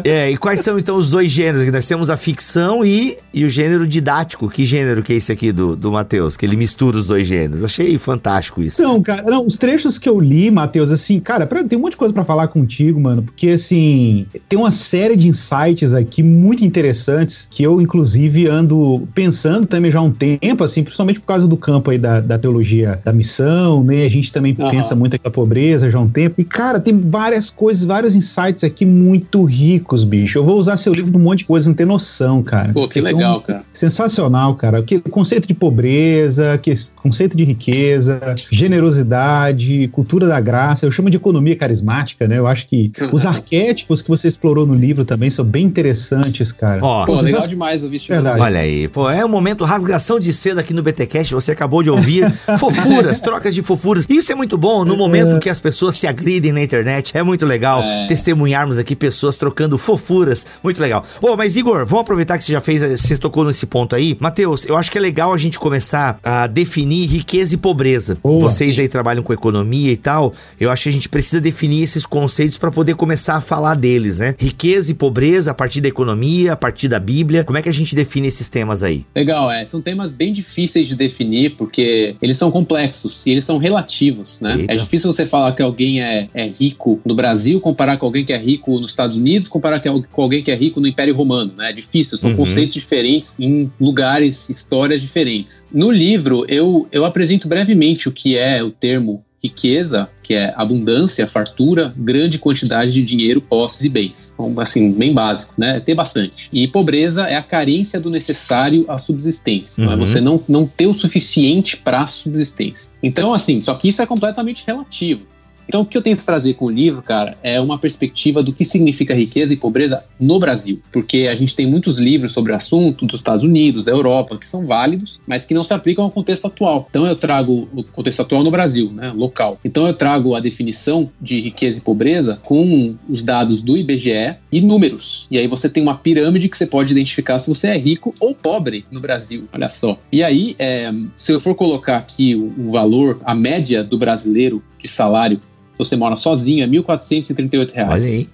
é, 0.05 0.31
e 0.31 0.37
quais 0.37 0.61
são 0.61 0.79
então 0.79 0.97
os 0.97 1.11
dois 1.11 1.31
gêneros? 1.31 1.71
Nós 1.73 1.87
temos 1.87 2.11
a 2.11 2.17
ficção 2.17 2.85
e, 2.85 3.17
e 3.33 3.45
o 3.45 3.51
gênero 3.51 3.87
didático. 3.87 4.49
Que 4.49 4.65
gênero 4.65 5.03
que 5.03 5.13
é 5.13 5.17
esse 5.17 5.33
aqui 5.33 5.53
do, 5.53 5.77
do 5.77 5.93
Matheus? 5.93 6.37
Que 6.37 6.47
ele 6.47 6.57
mistura 6.57 6.97
os 6.97 7.07
dois 7.07 7.27
gêneros. 7.27 7.65
Achei 7.65 7.97
fantástico 7.99 8.63
isso. 8.63 8.83
Não, 8.83 9.03
cara, 9.03 9.23
não, 9.23 9.47
os 9.47 9.57
trechos 9.57 9.99
que 9.99 10.09
eu 10.09 10.21
li, 10.21 10.51
Matheus, 10.51 10.91
assim, 10.91 11.21
cara, 11.21 11.47
pra, 11.47 11.63
tem 11.65 11.79
um 11.79 11.83
monte 11.83 11.93
de 11.93 11.99
coisa 11.99 12.13
para 12.13 12.25
falar 12.25 12.49
contigo, 12.49 13.01
mano, 13.01 13.23
porque 13.23 13.51
assim, 13.51 14.27
tem 14.49 14.59
uma 14.59 14.71
série 14.71 15.17
de 15.17 15.29
insights 15.29 15.95
aqui 15.95 16.23
muito 16.23 16.65
interessantes 16.65 17.47
que 17.51 17.63
eu, 17.63 17.81
inclusive, 17.81 18.47
ando 18.47 19.09
pensando 19.15 19.67
também 19.67 19.91
já 19.91 19.99
há 19.99 20.03
um 20.03 20.11
tempo, 20.11 20.65
assim, 20.65 20.83
principalmente 20.83 21.21
por 21.21 21.27
causa 21.27 21.47
do 21.47 21.57
campo 21.57 21.91
aí 21.91 21.99
da, 21.99 22.21
da 22.21 22.39
teologia 22.39 23.01
da 23.05 23.13
missão, 23.13 23.83
né? 23.85 24.05
A 24.05 24.09
gente 24.09 24.33
também 24.33 24.55
uhum. 24.59 24.71
pensa 24.71 24.95
muito 24.95 25.17
aqui 25.17 25.25
na 25.25 25.31
pobreza 25.31 25.91
já 25.91 25.99
há 25.99 26.03
um 26.03 26.09
tempo. 26.09 26.41
E, 26.41 26.45
cara, 26.45 26.81
tem 26.81 26.99
várias 26.99 27.51
coisas, 27.51 27.85
vários 27.85 28.15
insights 28.15 28.65
aqui 28.65 28.85
muito 28.85 29.30
muito 29.31 29.45
ricos, 29.45 30.03
bicho. 30.03 30.39
Eu 30.39 30.45
vou 30.45 30.59
usar 30.59 30.77
seu 30.77 30.93
livro 30.93 31.13
num 31.13 31.19
monte 31.19 31.41
de 31.41 31.45
coisa, 31.45 31.69
não 31.69 31.75
tem 31.75 31.87
noção, 31.87 32.43
cara. 32.43 32.73
Pô, 32.73 32.89
que 32.89 33.01
legal, 33.01 33.39
um... 33.39 33.41
cara. 33.41 33.63
Sensacional, 33.73 34.55
cara. 34.57 34.83
Que 34.83 34.99
conceito 34.99 35.47
de 35.47 35.55
pobreza, 35.55 36.59
que 36.59 36.73
conceito 36.97 37.37
de 37.37 37.45
riqueza, 37.45 38.21
generosidade, 38.51 39.89
cultura 39.89 40.27
da 40.27 40.41
graça. 40.41 40.85
Eu 40.85 40.91
chamo 40.91 41.09
de 41.09 41.17
economia 41.17 41.55
carismática, 41.55 42.27
né? 42.27 42.39
Eu 42.39 42.47
acho 42.47 42.67
que 42.67 42.93
os 43.13 43.25
arquétipos 43.25 44.03
que 44.03 44.09
você 44.09 44.27
explorou 44.27 44.67
no 44.67 44.75
livro 44.75 45.05
também 45.05 45.31
são 45.31 45.45
bem 45.45 45.65
interessantes, 45.65 46.51
cara. 46.51 46.81
Ó, 46.83 47.07
Pô, 47.07 47.21
legal 47.21 47.47
demais 47.47 47.85
ouvir 47.85 47.97
isso 47.97 48.09
Verdade. 48.09 48.41
Olha 48.41 48.61
aí, 48.61 48.89
pô, 48.89 49.09
é 49.09 49.25
um 49.25 49.29
momento 49.29 49.65
rasgação 49.65 50.19
de 50.19 50.33
seda 50.33 50.61
aqui 50.61 50.75
no 50.75 50.83
BTcast. 50.83 51.33
Você 51.35 51.53
acabou 51.53 51.83
de 51.83 51.91
ouvir 51.91 52.31
fofuras, 52.59 53.21
trocas 53.21 53.55
de 53.55 53.63
fofuras. 53.63 54.07
Isso 54.09 54.33
é 54.33 54.35
muito 54.35 54.59
bom 54.59 54.85
no 54.85 54.97
momento 54.97 55.37
é. 55.37 55.39
que 55.39 55.49
as 55.49 55.61
pessoas 55.61 55.97
se 55.97 56.07
agridem 56.07 56.51
na 56.51 56.63
internet. 56.63 57.17
É 57.17 57.23
muito 57.23 57.47
legal 57.47 57.83
é. 57.83 58.07
testemunharmos 58.09 58.79
aqui 58.79 58.97
pessoas 58.97 59.20
pessoas 59.21 59.37
trocando 59.37 59.77
fofuras. 59.77 60.47
Muito 60.65 60.81
legal. 60.81 61.05
Ô, 61.21 61.29
oh, 61.29 61.37
mas 61.37 61.57
Igor, 61.57 61.85
vamos 61.85 62.01
aproveitar 62.01 62.39
que 62.39 62.45
você 62.45 62.53
já 62.53 62.61
fez, 62.61 62.83
você 62.83 63.19
tocou 63.19 63.45
nesse 63.45 63.67
ponto 63.67 63.95
aí. 63.95 64.17
Matheus, 64.19 64.65
eu 64.65 64.77
acho 64.77 64.91
que 64.91 64.97
é 64.97 65.01
legal 65.01 65.33
a 65.33 65.39
gente 65.39 65.59
começar 65.59 66.19
a 66.25 66.47
definir 66.47 67.07
riqueza 67.07 67.55
e 67.55 67.59
pobreza. 67.59 68.17
Boa. 68.23 68.41
Vocês 68.41 68.79
aí 68.79 68.89
trabalham 68.89 69.23
com 69.23 69.33
economia 69.33 69.93
e 69.93 69.97
tal. 69.97 70.33
Eu 70.59 70.71
acho 70.71 70.85
que 70.85 70.89
a 70.89 70.93
gente 70.93 71.09
precisa 71.09 71.41
definir 71.41 71.83
esses 71.83 72.07
conceitos 72.07 72.57
para 72.57 72.71
poder 72.71 72.95
começar 72.95 73.37
a 73.37 73.41
falar 73.41 73.75
deles, 73.75 74.21
né? 74.21 74.35
Riqueza 74.39 74.91
e 74.91 74.95
pobreza 74.95 75.51
a 75.51 75.55
partir 75.55 75.83
da 75.83 75.89
economia, 75.89 76.55
a 76.55 76.57
partir 76.57 76.89
da 76.89 76.99
Bíblia. 76.99 77.45
Como 77.45 77.59
é 77.59 77.63
que 77.63 77.69
a 77.69 77.73
gente 77.73 77.95
define 77.95 78.29
esses 78.29 78.49
temas 78.49 78.83
aí? 78.83 79.05
Legal, 79.15 79.51
é. 79.51 79.65
São 79.67 79.83
temas 79.83 80.13
bem 80.13 80.33
difíceis 80.33 80.89
de 80.89 80.97
definir 80.97 81.57
porque 81.57 82.17
eles 82.23 82.39
são 82.39 82.51
complexos 82.51 83.27
e 83.27 83.31
eles 83.31 83.45
são 83.45 83.59
relativos, 83.59 84.41
né? 84.41 84.57
Eita. 84.61 84.73
É 84.73 84.77
difícil 84.77 85.13
você 85.13 85.27
falar 85.27 85.53
que 85.53 85.63
alguém 85.63 86.03
é, 86.03 86.29
é 86.33 86.47
rico 86.47 86.99
no 87.05 87.15
Brasil 87.15 87.61
comparar 87.61 87.99
com 87.99 88.07
alguém 88.07 88.25
que 88.25 88.33
é 88.33 88.39
rico 88.39 88.79
nos 88.81 88.91
Estados 88.91 89.10
Estados 89.11 89.17
Unidos 89.17 89.49
comparar 89.49 89.81
com 89.81 90.23
alguém 90.23 90.43
que 90.43 90.51
é 90.51 90.55
rico 90.55 90.81
no 90.81 90.87
Império 90.87 91.15
Romano, 91.15 91.53
né? 91.57 91.71
É 91.71 91.73
difícil, 91.73 92.17
são 92.17 92.31
uhum. 92.31 92.37
conceitos 92.37 92.75
diferentes 92.75 93.35
em 93.39 93.71
lugares, 93.81 94.49
histórias 94.49 95.01
diferentes. 95.01 95.65
No 95.73 95.91
livro, 95.91 96.45
eu, 96.49 96.89
eu 96.93 97.05
apresento 97.05 97.49
brevemente 97.49 98.09
o 98.09 98.13
que 98.13 98.37
é 98.37 98.63
o 98.63 98.71
termo 98.71 99.25
riqueza, 99.43 100.09
que 100.23 100.35
é 100.35 100.53
abundância, 100.55 101.27
fartura, 101.27 101.95
grande 101.97 102.39
quantidade 102.39 102.93
de 102.93 103.03
dinheiro, 103.03 103.41
posses 103.41 103.83
e 103.83 103.89
bens. 103.89 104.33
Então, 104.35 104.55
assim, 104.61 104.93
bem 104.93 105.15
básico, 105.15 105.55
né? 105.57 105.81
Ter 105.81 105.95
bastante. 105.95 106.49
E 106.53 106.69
pobreza 106.69 107.27
é 107.27 107.37
a 107.37 107.43
carência 107.43 107.99
do 107.99 108.11
necessário 108.11 108.85
à 108.87 108.99
subsistência. 108.99 109.83
Uhum. 109.83 109.93
É 109.93 109.97
você 109.97 110.21
não, 110.21 110.43
não 110.47 110.67
ter 110.67 110.87
o 110.87 110.95
suficiente 110.95 111.77
para 111.77 112.03
a 112.03 112.07
subsistência. 112.07 112.91
Então, 113.03 113.33
assim, 113.33 113.61
só 113.63 113.75
que 113.75 113.89
isso 113.89 114.03
é 114.03 114.07
completamente 114.07 114.63
relativo. 114.67 115.23
Então, 115.71 115.83
o 115.83 115.87
que 115.87 115.97
eu 115.97 116.03
tento 116.03 116.25
trazer 116.25 116.55
com 116.55 116.65
o 116.65 116.71
livro, 116.71 117.01
cara, 117.01 117.39
é 117.45 117.61
uma 117.61 117.79
perspectiva 117.79 118.43
do 118.43 118.53
que 118.53 118.65
significa 118.65 119.15
riqueza 119.15 119.53
e 119.53 119.57
pobreza 119.57 120.03
no 120.19 120.37
Brasil. 120.41 120.83
Porque 120.91 121.29
a 121.31 121.37
gente 121.37 121.55
tem 121.55 121.65
muitos 121.65 121.97
livros 121.97 122.33
sobre 122.33 122.51
o 122.51 122.57
assunto 122.57 123.07
dos 123.07 123.21
Estados 123.21 123.45
Unidos, 123.45 123.85
da 123.85 123.93
Europa, 123.93 124.37
que 124.37 124.45
são 124.45 124.67
válidos, 124.67 125.21
mas 125.29 125.45
que 125.45 125.55
não 125.55 125.63
se 125.63 125.73
aplicam 125.73 126.05
ao 126.05 126.11
contexto 126.11 126.49
atual. 126.49 126.89
Então, 126.91 127.07
eu 127.07 127.15
trago 127.15 127.69
o 127.73 127.85
contexto 127.85 128.19
atual 128.19 128.43
no 128.43 128.51
Brasil, 128.51 128.91
né, 128.91 129.13
local. 129.15 129.61
Então, 129.65 129.87
eu 129.87 129.95
trago 129.95 130.35
a 130.35 130.41
definição 130.41 131.09
de 131.21 131.41
riqueza 131.41 131.79
e 131.79 131.83
pobreza 131.83 132.41
com 132.43 132.97
os 133.09 133.23
dados 133.23 133.63
do 133.63 133.77
IBGE 133.77 134.35
e 134.51 134.61
números. 134.61 135.29
E 135.31 135.39
aí 135.39 135.47
você 135.47 135.69
tem 135.69 135.85
uma 135.85 135.95
pirâmide 135.95 136.49
que 136.49 136.59
você 136.59 136.67
pode 136.67 136.91
identificar 136.91 137.39
se 137.39 137.49
você 137.49 137.69
é 137.69 137.79
rico 137.79 138.13
ou 138.19 138.35
pobre 138.35 138.85
no 138.91 138.99
Brasil. 138.99 139.49
Olha 139.53 139.71
só. 139.71 139.97
E 140.11 140.21
aí, 140.25 140.57
é, 140.59 140.93
se 141.15 141.31
eu 141.31 141.39
for 141.39 141.55
colocar 141.55 141.99
aqui 141.99 142.35
o, 142.35 142.53
o 142.59 142.73
valor, 142.73 143.21
a 143.25 143.37
média 143.37 143.85
do 143.85 143.97
brasileiro 143.97 144.61
de 144.83 144.89
salário 144.89 145.41
você 145.85 145.97
mora 145.97 146.17
sozinho, 146.17 146.63
é 146.63 146.67
R$ 146.67 146.73
1.438. 146.79 147.89
Olha 147.89 148.07
aí. 148.07 148.29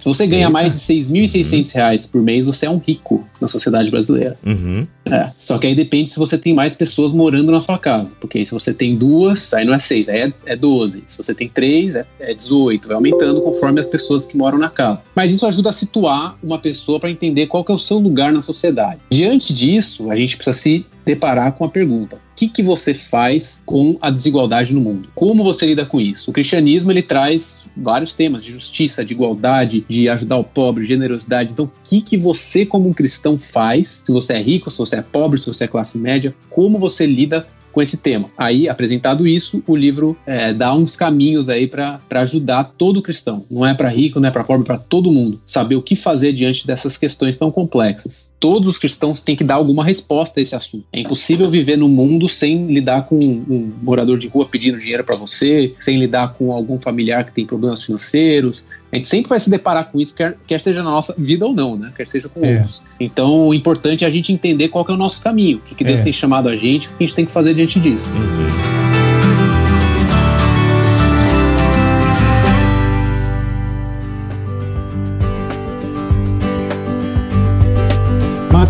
Se 0.00 0.06
você 0.06 0.26
ganha 0.26 0.44
Eita. 0.44 0.50
mais 0.50 0.72
de 0.72 0.80
6.600 0.80 1.74
reais 1.74 2.06
por 2.06 2.22
mês, 2.22 2.46
você 2.46 2.64
é 2.64 2.70
um 2.70 2.78
rico 2.78 3.22
na 3.38 3.46
sociedade 3.46 3.90
brasileira. 3.90 4.34
Uhum. 4.46 4.86
É, 5.04 5.30
só 5.36 5.58
que 5.58 5.66
aí 5.66 5.74
depende 5.74 6.08
se 6.08 6.18
você 6.18 6.38
tem 6.38 6.54
mais 6.54 6.74
pessoas 6.74 7.12
morando 7.12 7.52
na 7.52 7.60
sua 7.60 7.78
casa. 7.78 8.10
Porque 8.18 8.38
aí 8.38 8.46
se 8.46 8.52
você 8.52 8.72
tem 8.72 8.96
duas, 8.96 9.52
aí 9.52 9.62
não 9.66 9.74
é 9.74 9.78
seis, 9.78 10.08
aí 10.08 10.20
é, 10.20 10.32
é 10.46 10.56
12. 10.56 11.04
Se 11.06 11.18
você 11.18 11.34
tem 11.34 11.50
três, 11.50 11.94
é, 11.94 12.06
é 12.18 12.32
18. 12.32 12.88
Vai 12.88 12.94
aumentando 12.94 13.42
conforme 13.42 13.78
as 13.78 13.88
pessoas 13.88 14.24
que 14.24 14.38
moram 14.38 14.56
na 14.56 14.70
casa. 14.70 15.02
Mas 15.14 15.32
isso 15.32 15.46
ajuda 15.46 15.68
a 15.68 15.72
situar 15.72 16.34
uma 16.42 16.58
pessoa 16.58 16.98
para 16.98 17.10
entender 17.10 17.46
qual 17.48 17.62
que 17.62 17.70
é 17.70 17.74
o 17.74 17.78
seu 17.78 17.98
lugar 17.98 18.32
na 18.32 18.40
sociedade. 18.40 19.00
Diante 19.10 19.52
disso, 19.52 20.10
a 20.10 20.16
gente 20.16 20.34
precisa 20.34 20.56
se 20.56 20.86
deparar 21.04 21.52
com 21.52 21.64
a 21.64 21.68
pergunta: 21.68 22.16
o 22.16 22.18
que, 22.36 22.48
que 22.48 22.62
você 22.62 22.94
faz 22.94 23.60
com 23.66 23.98
a 24.00 24.08
desigualdade 24.08 24.72
no 24.72 24.80
mundo? 24.80 25.10
Como 25.14 25.44
você 25.44 25.66
lida 25.66 25.84
com 25.84 26.00
isso? 26.00 26.30
O 26.30 26.32
cristianismo 26.32 26.90
ele 26.90 27.02
traz 27.02 27.58
vários 27.76 28.12
temas 28.12 28.44
de 28.44 28.52
justiça, 28.52 29.04
de 29.04 29.12
igualdade, 29.12 29.84
de 29.88 30.08
ajudar 30.08 30.36
o 30.36 30.44
pobre, 30.44 30.86
generosidade. 30.86 31.52
Então, 31.52 31.66
o 31.66 31.70
que, 31.84 32.00
que 32.00 32.16
você, 32.16 32.64
como 32.66 32.88
um 32.88 32.92
cristão, 32.92 33.38
faz? 33.38 34.02
Se 34.04 34.12
você 34.12 34.34
é 34.34 34.42
rico, 34.42 34.70
se 34.70 34.78
você 34.78 34.96
é 34.96 35.02
pobre, 35.02 35.38
se 35.38 35.46
você 35.46 35.64
é 35.64 35.68
classe 35.68 35.98
média, 35.98 36.34
como 36.48 36.78
você 36.78 37.06
lida 37.06 37.46
com 37.72 37.80
esse 37.80 37.96
tema. 37.96 38.28
Aí, 38.36 38.68
apresentado 38.68 39.26
isso, 39.26 39.62
o 39.66 39.76
livro 39.76 40.16
é, 40.26 40.52
dá 40.52 40.74
uns 40.74 40.96
caminhos 40.96 41.48
aí 41.48 41.66
para 41.66 42.00
ajudar 42.10 42.64
todo 42.76 43.02
cristão. 43.02 43.44
Não 43.50 43.66
é 43.66 43.74
para 43.74 43.88
rico, 43.88 44.20
não 44.20 44.28
é 44.28 44.30
para 44.32 44.44
pobre, 44.44 44.66
para 44.66 44.78
todo 44.78 45.12
mundo. 45.12 45.40
Saber 45.46 45.76
o 45.76 45.82
que 45.82 45.94
fazer 45.94 46.32
diante 46.32 46.66
dessas 46.66 46.96
questões 46.96 47.36
tão 47.36 47.50
complexas. 47.50 48.29
Todos 48.40 48.66
os 48.66 48.78
cristãos 48.78 49.20
têm 49.20 49.36
que 49.36 49.44
dar 49.44 49.56
alguma 49.56 49.84
resposta 49.84 50.40
a 50.40 50.42
esse 50.42 50.56
assunto. 50.56 50.84
É 50.90 51.00
impossível 51.00 51.48
viver 51.50 51.76
no 51.76 51.88
mundo 51.88 52.26
sem 52.26 52.66
lidar 52.66 53.02
com 53.02 53.16
um 53.18 53.70
morador 53.82 54.18
de 54.18 54.26
rua 54.28 54.46
pedindo 54.46 54.78
dinheiro 54.78 55.04
para 55.04 55.16
você, 55.16 55.74
sem 55.78 55.98
lidar 55.98 56.32
com 56.32 56.50
algum 56.50 56.80
familiar 56.80 57.24
que 57.24 57.32
tem 57.32 57.44
problemas 57.44 57.82
financeiros. 57.82 58.64
A 58.90 58.96
gente 58.96 59.06
sempre 59.06 59.28
vai 59.28 59.38
se 59.38 59.50
deparar 59.50 59.92
com 59.92 60.00
isso, 60.00 60.14
quer, 60.14 60.36
quer 60.46 60.60
seja 60.60 60.82
na 60.82 60.90
nossa 60.90 61.14
vida 61.16 61.46
ou 61.46 61.52
não, 61.52 61.76
né? 61.76 61.92
Quer 61.94 62.08
seja 62.08 62.28
com 62.28 62.44
é. 62.44 62.54
outros. 62.54 62.82
Então, 62.98 63.48
o 63.48 63.54
importante 63.54 64.04
é 64.04 64.08
a 64.08 64.10
gente 64.10 64.32
entender 64.32 64.68
qual 64.68 64.86
é 64.88 64.92
o 64.92 64.96
nosso 64.96 65.20
caminho, 65.20 65.58
o 65.58 65.60
que, 65.60 65.74
que 65.74 65.84
Deus 65.84 66.00
é. 66.00 66.04
tem 66.04 66.12
chamado 66.12 66.48
a 66.48 66.56
gente, 66.56 66.88
o 66.88 66.90
que 66.92 67.04
a 67.04 67.06
gente 67.06 67.14
tem 67.14 67.26
que 67.26 67.32
fazer 67.32 67.54
diante 67.54 67.78
disso. 67.78 68.10
Uhum. 68.10 68.89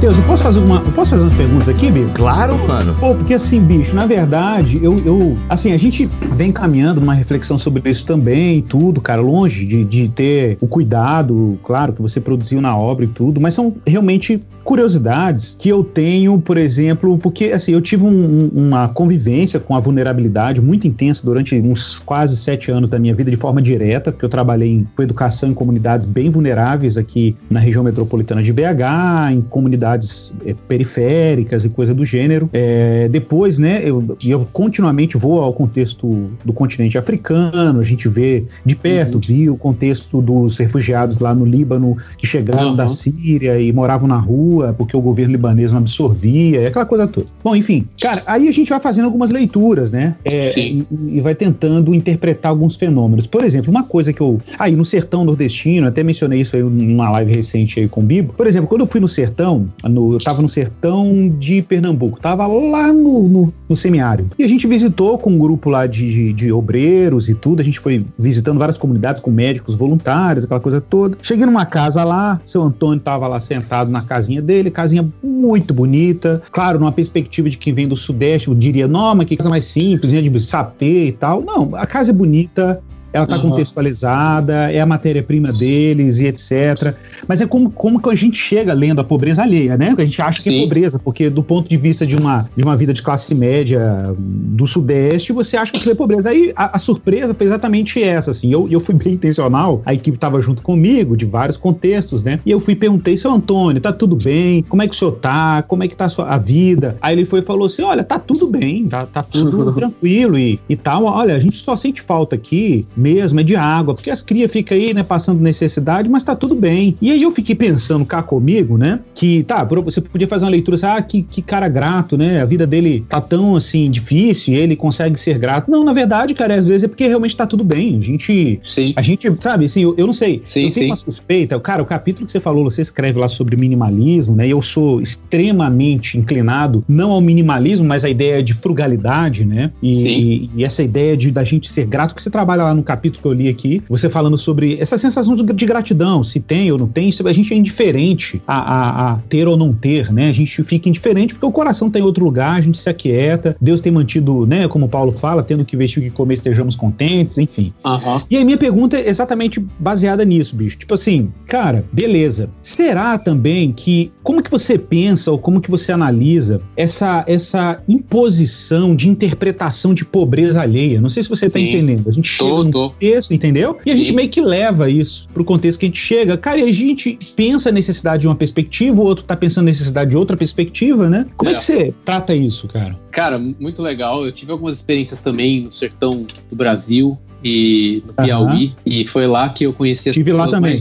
Matheus, 0.01 0.17
eu 0.17 0.25
posso 0.25 0.43
fazer 0.43 0.59
uma, 0.61 0.77
eu 0.77 0.93
posso 0.93 1.11
fazer 1.11 1.23
umas 1.25 1.35
perguntas 1.35 1.69
aqui, 1.69 1.91
bicho? 1.91 2.09
Claro, 2.15 2.57
mano. 2.67 2.97
Pô, 2.99 3.15
porque 3.15 3.35
assim, 3.35 3.61
bicho, 3.61 3.95
na 3.95 4.07
verdade, 4.07 4.83
eu, 4.83 4.99
eu 5.01 5.37
assim, 5.47 5.73
a 5.73 5.77
gente 5.77 6.09
vem 6.33 6.51
caminhando 6.51 7.03
numa 7.03 7.13
reflexão 7.13 7.59
sobre 7.59 7.83
isso 7.91 8.07
também 8.07 8.57
e 8.57 8.63
tudo, 8.63 8.99
cara, 8.99 9.21
longe 9.21 9.67
de, 9.67 9.85
de 9.85 10.09
ter 10.09 10.57
o 10.59 10.67
cuidado, 10.67 11.59
claro, 11.63 11.93
que 11.93 12.01
você 12.01 12.19
produziu 12.19 12.63
na 12.63 12.75
obra 12.75 13.05
e 13.05 13.09
tudo, 13.09 13.43
mas 13.43 13.53
são 13.53 13.75
realmente 13.87 14.43
curiosidades 14.71 15.57
que 15.59 15.69
eu 15.69 15.83
tenho, 15.83 16.41
por 16.41 16.57
exemplo, 16.57 17.19
porque 17.19 17.47
assim, 17.47 17.73
eu 17.73 17.81
tive 17.81 18.05
um, 18.05 18.49
uma 18.55 18.87
convivência 18.87 19.59
com 19.59 19.75
a 19.75 19.81
vulnerabilidade 19.81 20.61
muito 20.61 20.87
intensa 20.87 21.27
durante 21.27 21.61
uns 21.61 21.99
quase 21.99 22.37
sete 22.37 22.71
anos 22.71 22.89
da 22.89 22.97
minha 22.97 23.13
vida 23.13 23.33
de 23.33 23.37
forma 23.37 23.61
direta, 23.61 24.13
porque 24.13 24.25
eu 24.25 24.29
trabalhei 24.29 24.71
em, 24.71 24.87
com 24.95 25.03
educação 25.03 25.51
em 25.51 25.55
comunidades 25.55 26.07
bem 26.07 26.31
vulneráveis 26.31 26.97
aqui 26.97 27.37
na 27.51 27.59
região 27.59 27.83
metropolitana 27.83 28.45
de 28.45 28.53
BH, 28.53 29.33
em 29.33 29.41
comunidades 29.41 30.33
é, 30.47 30.55
periféricas 30.69 31.65
e 31.65 31.69
coisa 31.69 31.93
do 31.93 32.05
gênero. 32.05 32.49
É, 32.53 33.09
depois, 33.09 33.59
né, 33.59 33.83
eu, 33.85 34.17
eu 34.25 34.47
continuamente 34.53 35.17
vou 35.17 35.43
ao 35.43 35.53
contexto 35.53 36.31
do 36.45 36.53
continente 36.53 36.97
africano, 36.97 37.81
a 37.81 37.83
gente 37.83 38.09
vê 38.09 38.45
de 38.65 38.77
perto, 38.77 39.17
uhum. 39.17 39.21
vi 39.21 39.51
o 39.51 39.57
contexto 39.57 40.23
dos 40.23 40.59
refugiados 40.59 41.19
lá 41.19 41.35
no 41.35 41.45
Líbano 41.45 41.97
que 42.17 42.25
chegaram 42.25 42.69
uhum. 42.69 42.77
da 42.77 42.87
Síria 42.87 43.61
e 43.61 43.73
moravam 43.73 44.07
na 44.07 44.17
rua 44.17 44.60
porque 44.77 44.97
o 44.97 45.01
governo 45.01 45.33
libanês 45.33 45.73
não 45.73 45.79
absorvia, 45.79 46.69
aquela 46.69 46.87
coisa 46.87 47.07
toda. 47.07 47.27
Bom, 47.43 47.55
enfim, 47.57 47.87
cara, 48.01 48.23
aí 48.27 48.49
a 48.49 48.53
gente 48.53 48.69
vai 48.69 48.81
fazendo 48.81 49.05
algumas 49.07 49.31
leituras, 49.31 49.91
né? 49.91 50.15
É, 50.25 50.59
e, 50.59 50.87
e, 51.09 51.21
vai 51.21 51.35
tentando 51.35 51.95
interpretar 51.95 52.51
alguns 52.51 52.77
fenômenos. 52.77 53.27
Por 53.27 53.45
exemplo, 53.45 53.71
uma 53.71 53.85
coisa 53.85 54.13
que 54.13 54.21
eu. 54.21 54.41
Aí, 54.59 54.77
no 54.77 54.85
sertão 54.85 55.25
nordestino, 55.25 55.87
até 55.87 56.03
mencionei 56.03 56.41
isso 56.41 56.57
aí 56.57 56.63
numa 56.63 57.11
live 57.11 57.33
recente 57.33 57.81
aí 57.81 57.89
com 57.89 58.01
o 58.01 58.05
Bibo. 58.05 58.33
Por 58.35 58.47
exemplo, 58.47 58.69
quando 58.69 58.83
eu 58.83 58.87
fui 58.87 59.01
no 59.01 59.09
sertão, 59.09 59.69
no, 59.85 60.13
eu 60.13 60.19
estava 60.19 60.43
no 60.43 60.49
sertão 60.49 61.29
de 61.39 61.63
Pernambuco, 61.63 62.17
estava 62.17 62.47
lá 62.47 62.93
no, 62.93 63.29
no, 63.29 63.53
no, 63.69 63.77
semiárido. 63.77 64.31
E 64.39 64.45
a 64.45 64.49
gente 64.49 64.67
visitou 64.67 65.19
com 65.19 65.31
um 65.31 65.39
grupo 65.39 65.71
lá 65.71 65.87
de, 65.87 66.11
de, 66.11 66.33
de, 66.33 66.53
obreiros 66.53 67.29
e 67.29 67.35
tudo, 67.35 67.61
a 67.61 67.65
gente 67.65 67.81
foi 67.81 68.05
visitando 68.19 68.59
várias 68.59 68.79
comunidades 68.79 69.21
com 69.21 69.31
médicos 69.31 69.75
voluntários, 69.75 70.45
aquela 70.45 70.61
coisa 70.61 70.81
toda. 70.81 71.17
Cheguei 71.23 71.47
numa 71.47 71.67
casa 71.67 72.05
lá, 72.05 72.41
seu 72.45 72.63
Antônio 72.63 72.99
estava 72.99 73.27
lá 73.29 73.41
sentado 73.41 73.91
na 73.91 74.03
casinha 74.03 74.43
dele, 74.43 74.50
casinha 74.71 75.09
muito 75.23 75.73
bonita, 75.73 76.43
claro, 76.51 76.79
numa 76.79 76.93
perspectiva 76.93 77.49
de 77.49 77.57
quem 77.57 77.73
vem 77.73 77.89
do 77.89 77.97
Sudeste, 77.97 78.49
eu 78.49 78.55
diria, 78.55 78.89
não, 78.89 79.15
mas 79.15 79.27
que 79.27 79.37
casa 79.37 79.49
mais 79.49 79.65
simples, 79.65 80.13
né, 80.13 80.21
de 80.21 80.41
sapê 80.41 81.07
e 81.07 81.13
tal. 81.13 81.43
Não, 81.43 81.75
a 81.77 81.87
casa 81.87 82.11
é 82.11 82.15
bonita, 82.15 82.83
ela 83.13 83.25
está 83.25 83.37
uhum. 83.37 83.51
contextualizada, 83.51 84.71
é 84.73 84.81
a 84.81 84.87
matéria-prima 84.87 85.53
deles 85.53 86.21
e 86.21 86.27
etc. 86.27 86.95
Mas 87.27 87.41
é 87.41 87.47
como, 87.47 87.71
como 87.71 88.01
que 88.01 88.09
a 88.09 88.15
gente 88.15 88.37
chega 88.37 88.73
lendo 88.73 89.01
a 89.01 89.05
pobreza 89.05 89.43
alheia, 89.43 89.77
né? 89.77 89.95
A 89.97 90.05
gente 90.05 90.21
acha 90.23 90.43
que 90.43 90.49
é 90.49 90.53
Sim. 90.53 90.59
é 90.59 90.63
pobreza, 90.63 90.99
porque 90.99 91.29
do 91.29 91.43
ponto 91.43 91.69
de 91.69 91.77
vista 91.77 92.07
de 92.07 92.17
uma, 92.17 92.49
de 92.57 92.63
uma 92.63 92.77
vida 92.77 92.93
de 92.93 93.03
classe 93.03 93.35
média 93.35 94.15
do 94.19 94.67
Sudeste, 94.67 95.33
você 95.33 95.57
acha 95.57 95.73
que 95.73 95.91
é 95.91 95.95
pobreza. 95.95 96.31
Aí 96.31 96.53
a, 96.55 96.77
a, 96.77 96.79
surpresa 96.79 97.35
foi 97.35 97.47
exatamente 97.47 98.03
essa, 98.03 98.31
assim. 98.31 98.53
Eu, 98.53 98.69
eu 98.71 98.81
fui 98.81 98.95
bem 98.95 99.15
intencional, 99.15 99.83
a 99.85 99.93
equipe 99.93 100.17
estava 100.17 100.41
junto 100.41 100.63
comigo, 100.63 101.17
de 101.17 101.25
vários 101.25 101.57
contextos, 101.57 102.23
né? 102.23 102.41
E 102.45 102.51
eu 102.51 102.61
fui 102.61 102.75
perguntei, 102.75 103.17
seu 103.17 103.33
Antônio, 103.33 103.81
tá 103.81 103.93
tudo 103.93 104.17
bem? 104.17 104.63
Como 104.63 104.83
é 104.83 104.89
que 104.89 104.95
o 104.95 104.99
senhor 104.99 105.13
tá? 105.13 105.63
Como 105.63 105.83
é 105.83 105.89
que 105.89 105.97
tá 105.97 106.07
a, 106.07 106.09
sua, 106.09 106.27
a 106.27 106.39
vida? 106.39 106.97
Aí 107.01 107.15
ele 107.15 107.25
foi 107.25 107.41
e 107.41 107.43
falou 107.43 107.67
assim: 107.67 107.83
olha, 107.83 108.05
tá 108.05 108.19
tudo 108.19 108.47
bem, 108.47 108.87
tá, 108.89 109.07
tá 109.07 109.23
tudo 109.23 109.73
tranquilo 109.73 110.39
e, 110.39 110.61
e 110.69 110.77
tal. 110.77 111.05
Olha, 111.05 111.35
a 111.35 111.39
gente 111.39 111.57
só 111.59 111.75
sente 111.77 112.01
falta 112.01 112.35
aqui 112.37 112.87
mesmo, 113.01 113.41
é 113.41 113.43
de 113.43 113.57
água, 113.57 113.95
porque 113.95 114.11
as 114.11 114.23
crias 114.23 114.51
ficam 114.51 114.77
aí, 114.77 114.93
né, 114.93 115.03
passando 115.03 115.41
necessidade, 115.41 116.09
mas 116.09 116.23
tá 116.23 116.37
tudo 116.37 116.55
bem. 116.55 116.97
E 117.01 117.11
aí 117.11 117.23
eu 117.23 117.31
fiquei 117.31 117.55
pensando 117.55 118.05
cá 118.05 118.23
comigo, 118.23 118.77
né, 118.77 119.01
que 119.15 119.43
tá, 119.45 119.65
você 119.65 120.01
podia 120.01 120.29
fazer 120.29 120.45
uma 120.45 120.51
leitura 120.51 120.75
assim, 120.77 120.87
ah, 120.87 121.03
que, 121.03 121.23
que 121.23 121.43
cara 121.43 121.69
grato, 121.69 122.17
né, 122.17 122.41
a 122.41 122.45
vida 122.45 122.67
dele 122.67 123.05
tá 123.09 123.21
tão, 123.21 123.57
assim, 123.57 123.91
difícil 123.91 124.55
e 124.55 124.59
ele 124.59 124.77
consegue 124.77 125.19
ser 125.19 125.39
grato. 125.39 125.71
Não, 125.71 125.83
na 125.83 125.93
verdade, 125.93 126.35
cara, 126.35 126.55
às 126.55 126.67
vezes 126.67 126.85
é 126.85 126.89
porque 126.89 127.07
realmente 127.07 127.37
tá 127.37 127.47
tudo 127.47 127.65
bem. 127.65 127.97
A 127.97 128.01
gente, 128.01 128.61
sim. 128.63 128.93
a 128.97 129.03
gente, 129.03 129.31
sabe, 129.41 129.65
assim, 129.65 129.83
eu, 129.83 129.95
eu 129.97 130.07
não 130.07 130.13
sei, 130.13 130.43
sim, 130.45 130.65
eu 130.65 130.71
tenho 130.71 130.73
sim. 130.73 130.87
uma 130.87 130.97
suspeita, 130.97 131.59
cara, 131.61 131.83
o 131.83 131.87
capítulo 131.87 132.27
que 132.27 132.33
você 132.33 132.41
falou, 132.41 132.65
você 132.65 132.83
escreve 132.83 133.19
lá 133.19 133.29
sobre 133.29 133.57
minimalismo, 133.57 134.37
né, 134.37 134.47
eu 134.47 134.61
sou 134.61 135.01
extremamente 135.01 136.19
inclinado, 136.19 136.85
não 136.89 137.13
ao 137.13 137.21
minimalismo, 137.21 137.87
mas 137.87 138.05
à 138.05 138.11
ideia 138.11 138.43
de 138.43 138.55
frugalidade, 138.55 139.45
né, 139.45 139.71
e, 139.83 140.09
e, 140.09 140.51
e 140.57 140.65
essa 140.65 140.83
ideia 140.83 141.17
de 141.17 141.31
da 141.31 141.45
gente 141.45 141.69
ser 141.69 141.87
grato, 141.87 142.15
que 142.15 142.23
você 142.23 142.31
trabalha 142.31 142.65
lá 142.65 142.75
no 142.75 142.83
capítulo 142.91 143.23
que 143.23 143.29
eu 143.29 143.33
li 143.33 143.49
aqui, 143.49 143.83
você 143.89 144.09
falando 144.09 144.37
sobre 144.37 144.77
essa 144.81 144.99
sensação 144.99 145.35
de 145.37 145.67
gratidão, 145.67 146.25
se 146.25 146.41
tem 146.41 146.73
ou 146.73 146.79
não 146.79 146.89
tem, 146.89 147.11
a 147.25 147.33
gente 147.33 147.55
é 147.55 147.57
indiferente 147.57 148.43
a, 148.47 148.59
a, 148.59 149.13
a, 149.13 149.17
ter 149.29 149.47
ou 149.47 149.57
não 149.57 149.73
ter, 149.73 150.13
né? 150.13 150.29
A 150.29 150.33
gente 150.33 150.63
fica 150.65 150.89
indiferente 150.89 151.35
porque 151.35 151.47
o 151.47 151.53
coração 151.53 151.89
tem 151.89 152.03
tá 152.03 152.07
outro 152.07 152.25
lugar, 152.25 152.59
a 152.59 152.61
gente 152.61 152.79
se 152.79 152.91
aquieta, 152.91 153.57
Deus 153.61 153.81
tem 153.81 153.93
mantido, 153.93 154.45
né, 154.45 154.67
como 154.67 154.89
Paulo 154.89 155.13
fala, 155.13 155.43
tendo 155.43 155.65
que 155.65 155.77
vestir 155.77 156.01
o 156.01 156.03
que 156.03 156.11
comer, 156.11 156.35
estejamos 156.35 156.75
contentes, 156.75 157.39
enfim. 157.39 157.73
Uhum. 157.85 158.21
E 158.29 158.37
aí 158.37 158.45
minha 158.45 158.59
pergunta 158.59 158.97
é 158.97 159.09
exatamente 159.09 159.65
baseada 159.79 160.25
nisso, 160.25 160.57
bicho. 160.57 160.79
Tipo 160.79 160.95
assim, 160.95 161.29
cara, 161.47 161.85
beleza. 161.93 162.51
Será 162.61 163.19
também 163.19 163.73
que, 163.73 164.11
como 164.23 164.43
que 164.43 164.51
você 164.51 164.77
pensa 164.77 165.31
ou 165.31 165.39
como 165.39 165.61
que 165.61 165.71
você 165.71 165.93
analisa 165.93 166.61
essa, 166.77 167.25
essa 167.29 167.81
imposição 167.89 168.97
de 168.97 169.09
interpretação 169.09 169.95
de 169.95 170.05
pobreza 170.05 170.61
alheia? 170.61 171.01
Não 171.01 171.09
sei 171.09 171.23
se 171.23 171.29
você 171.29 171.47
tá 171.49 171.59
Sim. 171.59 171.67
tá 171.67 171.73
entendendo. 171.73 172.09
A 172.09 172.13
gente 172.13 172.29
chega 172.29 172.51
contexto, 172.89 173.33
entendeu? 173.33 173.79
E 173.85 173.91
a 173.91 173.95
Sim. 173.95 173.99
gente 174.01 174.13
meio 174.13 174.29
que 174.29 174.41
leva 174.41 174.89
isso 174.89 175.29
pro 175.33 175.45
contexto 175.45 175.79
que 175.79 175.87
a 175.87 175.89
gente 175.89 176.01
chega. 176.01 176.37
Cara, 176.37 176.61
e 176.61 176.63
a 176.65 176.73
gente 176.73 177.19
pensa 177.37 177.69
a 177.69 177.73
necessidade 177.73 178.23
de 178.23 178.29
uma 178.29 178.35
perspectiva, 178.35 179.01
o 179.01 179.05
outro 179.05 179.25
tá 179.25 179.37
pensando 179.37 179.65
a 179.65 179.71
necessidade 179.71 180.11
de 180.11 180.17
outra 180.17 180.37
perspectiva, 180.37 181.09
né? 181.09 181.27
Como 181.37 181.51
é, 181.51 181.55
é 181.55 181.57
que 181.57 181.63
você 181.63 181.95
trata 182.05 182.35
isso, 182.35 182.69
cara? 182.69 182.99
Cara, 183.11 183.39
muito 183.39 183.83
legal. 183.83 184.25
Eu 184.25 184.33
tive 184.33 184.53
algumas 184.53 184.77
experiências 184.77 185.21
também 185.21 185.63
no 185.63 185.73
sertão 185.73 186.27
do 186.49 186.57
Brasil 186.57 187.19
e 187.43 188.03
no 188.07 188.13
Piauí. 188.13 188.67
Uhum. 188.67 188.73
E 188.85 189.07
foi 189.07 189.27
lá 189.27 189.49
que 189.49 189.65
eu 189.65 189.73
conheci 189.73 190.09
as 190.11 190.15
Tive 190.15 190.33
pessoas. 190.33 190.51
lá 190.51 190.57
também. 190.57 190.81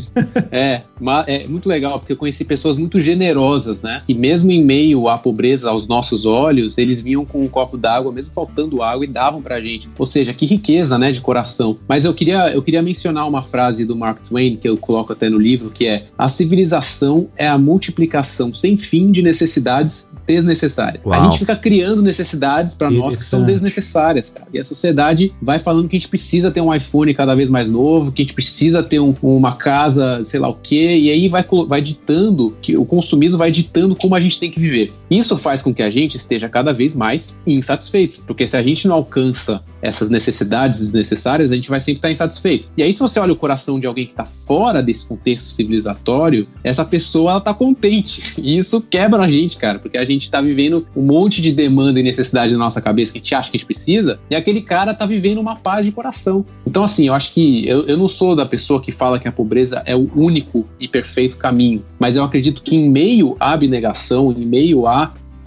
Mais, 1.00 1.28
é, 1.28 1.44
é 1.44 1.48
muito 1.48 1.70
legal, 1.70 2.00
porque 2.00 2.14
eu 2.14 2.18
conheci 2.18 2.44
pessoas 2.44 2.78
muito 2.78 3.00
generosas, 3.00 3.82
né? 3.82 4.02
E 4.08 4.14
mesmo 4.14 4.52
em 4.52 4.64
meio 4.64 5.08
à 5.08 5.18
pobreza 5.18 5.70
aos 5.70 5.88
nossos 5.88 6.26
olhos, 6.26 6.78
eles 6.78 7.02
vinham 7.02 7.26
com 7.26 7.42
um 7.42 7.48
copo 7.48 7.78
d'água, 7.78 8.12
mesmo 8.12 8.34
faltando 8.34 8.82
água, 8.82 9.06
e 9.06 9.08
davam 9.08 9.42
pra 9.42 9.62
gente. 9.62 9.90
Ou 9.98 10.06
seja, 10.06 10.34
que 10.34 10.46
riqueza, 10.46 10.98
né, 10.98 11.12
de 11.12 11.22
coração. 11.22 11.78
Mas 11.88 12.06
eu 12.06 12.14
queria, 12.14 12.50
eu 12.50 12.62
queria 12.62 12.82
mencionar 12.82 13.28
uma 13.28 13.42
frase 13.42 13.86
do 13.86 13.96
Mark 13.96 14.20
Twain, 14.28 14.58
que 14.58 14.68
eu 14.68 14.78
coloco 14.78 15.14
até 15.14 15.30
no 15.30 15.38
livro, 15.38 15.70
que 15.70 15.86
é: 15.86 16.06
A 16.18 16.28
civilização 16.28 17.28
é 17.38 17.48
a 17.48 17.58
multiplicação 17.58 18.54
sem 18.54 18.78
fim 18.78 19.12
de 19.12 19.22
necessidades 19.22 20.09
desnecessárias. 20.30 21.04
Uau. 21.04 21.20
A 21.20 21.24
gente 21.24 21.40
fica 21.40 21.56
criando 21.56 22.02
necessidades 22.02 22.76
para 22.76 22.92
nós 22.92 23.18
que 23.18 23.24
são 23.24 23.44
desnecessárias, 23.44 24.30
cara. 24.30 24.48
E 24.54 24.60
a 24.60 24.66
sociedade 24.66 25.34
vai 25.42 25.58
falando 25.58 25.90
que 25.90 25.96
a 25.96 26.00
gente 26.00 26.08
precisa 26.08 26.52
ter 26.52 26.62
um 26.62 26.74
iPhone 26.74 27.14
cada 27.16 27.34
vez 27.36 27.50
mais 27.50 27.68
novo, 27.68 28.12
que 28.12 28.22
a 28.22 28.26
gente 28.26 28.36
precisa 28.36 28.84
ter 28.84 29.00
um, 29.00 29.16
uma 29.24 29.56
casa, 29.56 30.24
sei 30.24 30.40
lá 30.40 30.48
o 30.48 30.54
quê, 30.54 30.96
e 30.98 31.10
aí 31.10 31.28
vai, 31.28 31.44
vai 31.68 31.82
ditando, 31.82 32.56
que 32.62 32.78
o 32.78 32.86
consumismo 32.86 33.40
vai 33.40 33.52
ditando 33.52 33.96
como 33.96 34.14
a 34.14 34.20
gente 34.20 34.40
tem 34.40 34.52
que 34.52 34.60
viver. 34.60 34.94
Isso 35.10 35.38
faz 35.38 35.62
com 35.62 35.74
que 35.74 35.82
a 35.82 35.90
gente 35.90 36.16
esteja 36.16 36.48
cada 36.48 36.72
vez 36.72 36.96
mais 36.96 37.36
insatisfeito, 37.46 38.22
porque 38.28 38.46
se 38.46 38.56
a 38.56 38.62
gente 38.62 38.88
não 38.88 38.96
alcança 38.96 39.64
essas 39.82 40.10
necessidades 40.10 40.80
desnecessárias, 40.80 41.52
a 41.52 41.56
gente 41.56 41.70
vai 41.70 41.80
sempre 41.80 42.00
estar 42.00 42.12
insatisfeito. 42.12 42.68
E 42.78 42.84
aí, 42.84 42.94
se 42.94 43.00
você 43.00 43.20
olha 43.20 43.34
o 43.34 43.36
coração 43.36 43.80
de 43.80 43.88
alguém 43.88 44.06
que 44.06 44.12
está 44.12 44.26
fora 44.26 44.84
desse 44.84 45.06
contexto 45.06 45.50
civilizatório, 45.50 46.48
essa 46.64 46.84
pessoa 46.84 47.32
ela 47.32 47.42
tá 47.42 47.54
contente. 47.54 48.36
E 48.38 48.58
isso 48.58 48.82
quebra 48.82 49.24
a 49.24 49.32
gente, 49.32 49.58
cara, 49.58 49.80
porque 49.80 49.98
a 49.98 50.06
gente 50.06 50.24
está 50.24 50.42
vivendo 50.42 50.86
um 50.96 51.04
monte 51.04 51.42
de 51.42 51.52
demanda 51.52 52.00
e 52.00 52.04
necessidade 52.04 52.54
na 52.54 52.60
nossa 52.60 52.82
cabeça 52.82 53.14
que 53.14 53.20
a 53.20 53.22
gente 53.22 53.36
acha 53.36 53.52
que 53.52 53.58
a 53.58 53.60
gente 53.60 53.66
precisa, 53.66 54.20
e 54.30 54.36
aquele 54.36 54.62
cara 54.62 54.94
tá 54.94 55.06
vivendo 55.06 55.40
uma 55.40 55.56
paz 55.56 55.86
de 55.86 55.92
coração. 55.92 56.46
Então, 56.66 56.84
assim, 56.84 57.08
eu 57.08 57.14
acho 57.14 57.34
que 57.34 57.68
eu, 57.68 57.84
eu 57.88 57.98
não 57.98 58.08
sou 58.08 58.36
da 58.36 58.46
pessoa 58.46 58.82
que 58.82 58.92
fala 58.92 59.20
que 59.20 59.28
a 59.28 59.32
pobreza 59.32 59.82
é 59.86 59.96
o 59.96 60.10
único 60.16 60.66
e 60.80 60.88
perfeito 60.88 61.38
caminho, 61.38 61.84
mas 61.98 62.16
eu 62.16 62.24
acredito 62.24 62.62
que 62.62 62.76
em 62.76 62.90
meio 62.90 63.36
à 63.40 63.54
abnegação, 63.54 64.32
em 64.32 64.46
meio 64.46 64.86
a 64.86 64.99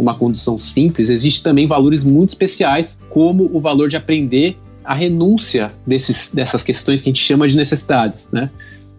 uma 0.03 0.15
condição 0.15 0.59
simples, 0.59 1.09
existe 1.09 1.43
também 1.43 1.67
valores 1.67 2.05
muito 2.05 2.31
especiais, 2.31 2.99
como 3.09 3.49
o 3.53 3.61
valor 3.61 3.89
de 3.89 3.97
aprender 3.97 4.57
a 4.85 4.95
renúncia 4.95 5.73
desses, 5.87 6.31
dessas 6.33 6.65
questões 6.65 7.01
que 7.01 7.09
a 7.09 7.13
gente 7.13 7.23
chama 7.23 7.47
de 7.47 7.57
necessidades, 7.57 8.29
né? 8.33 8.51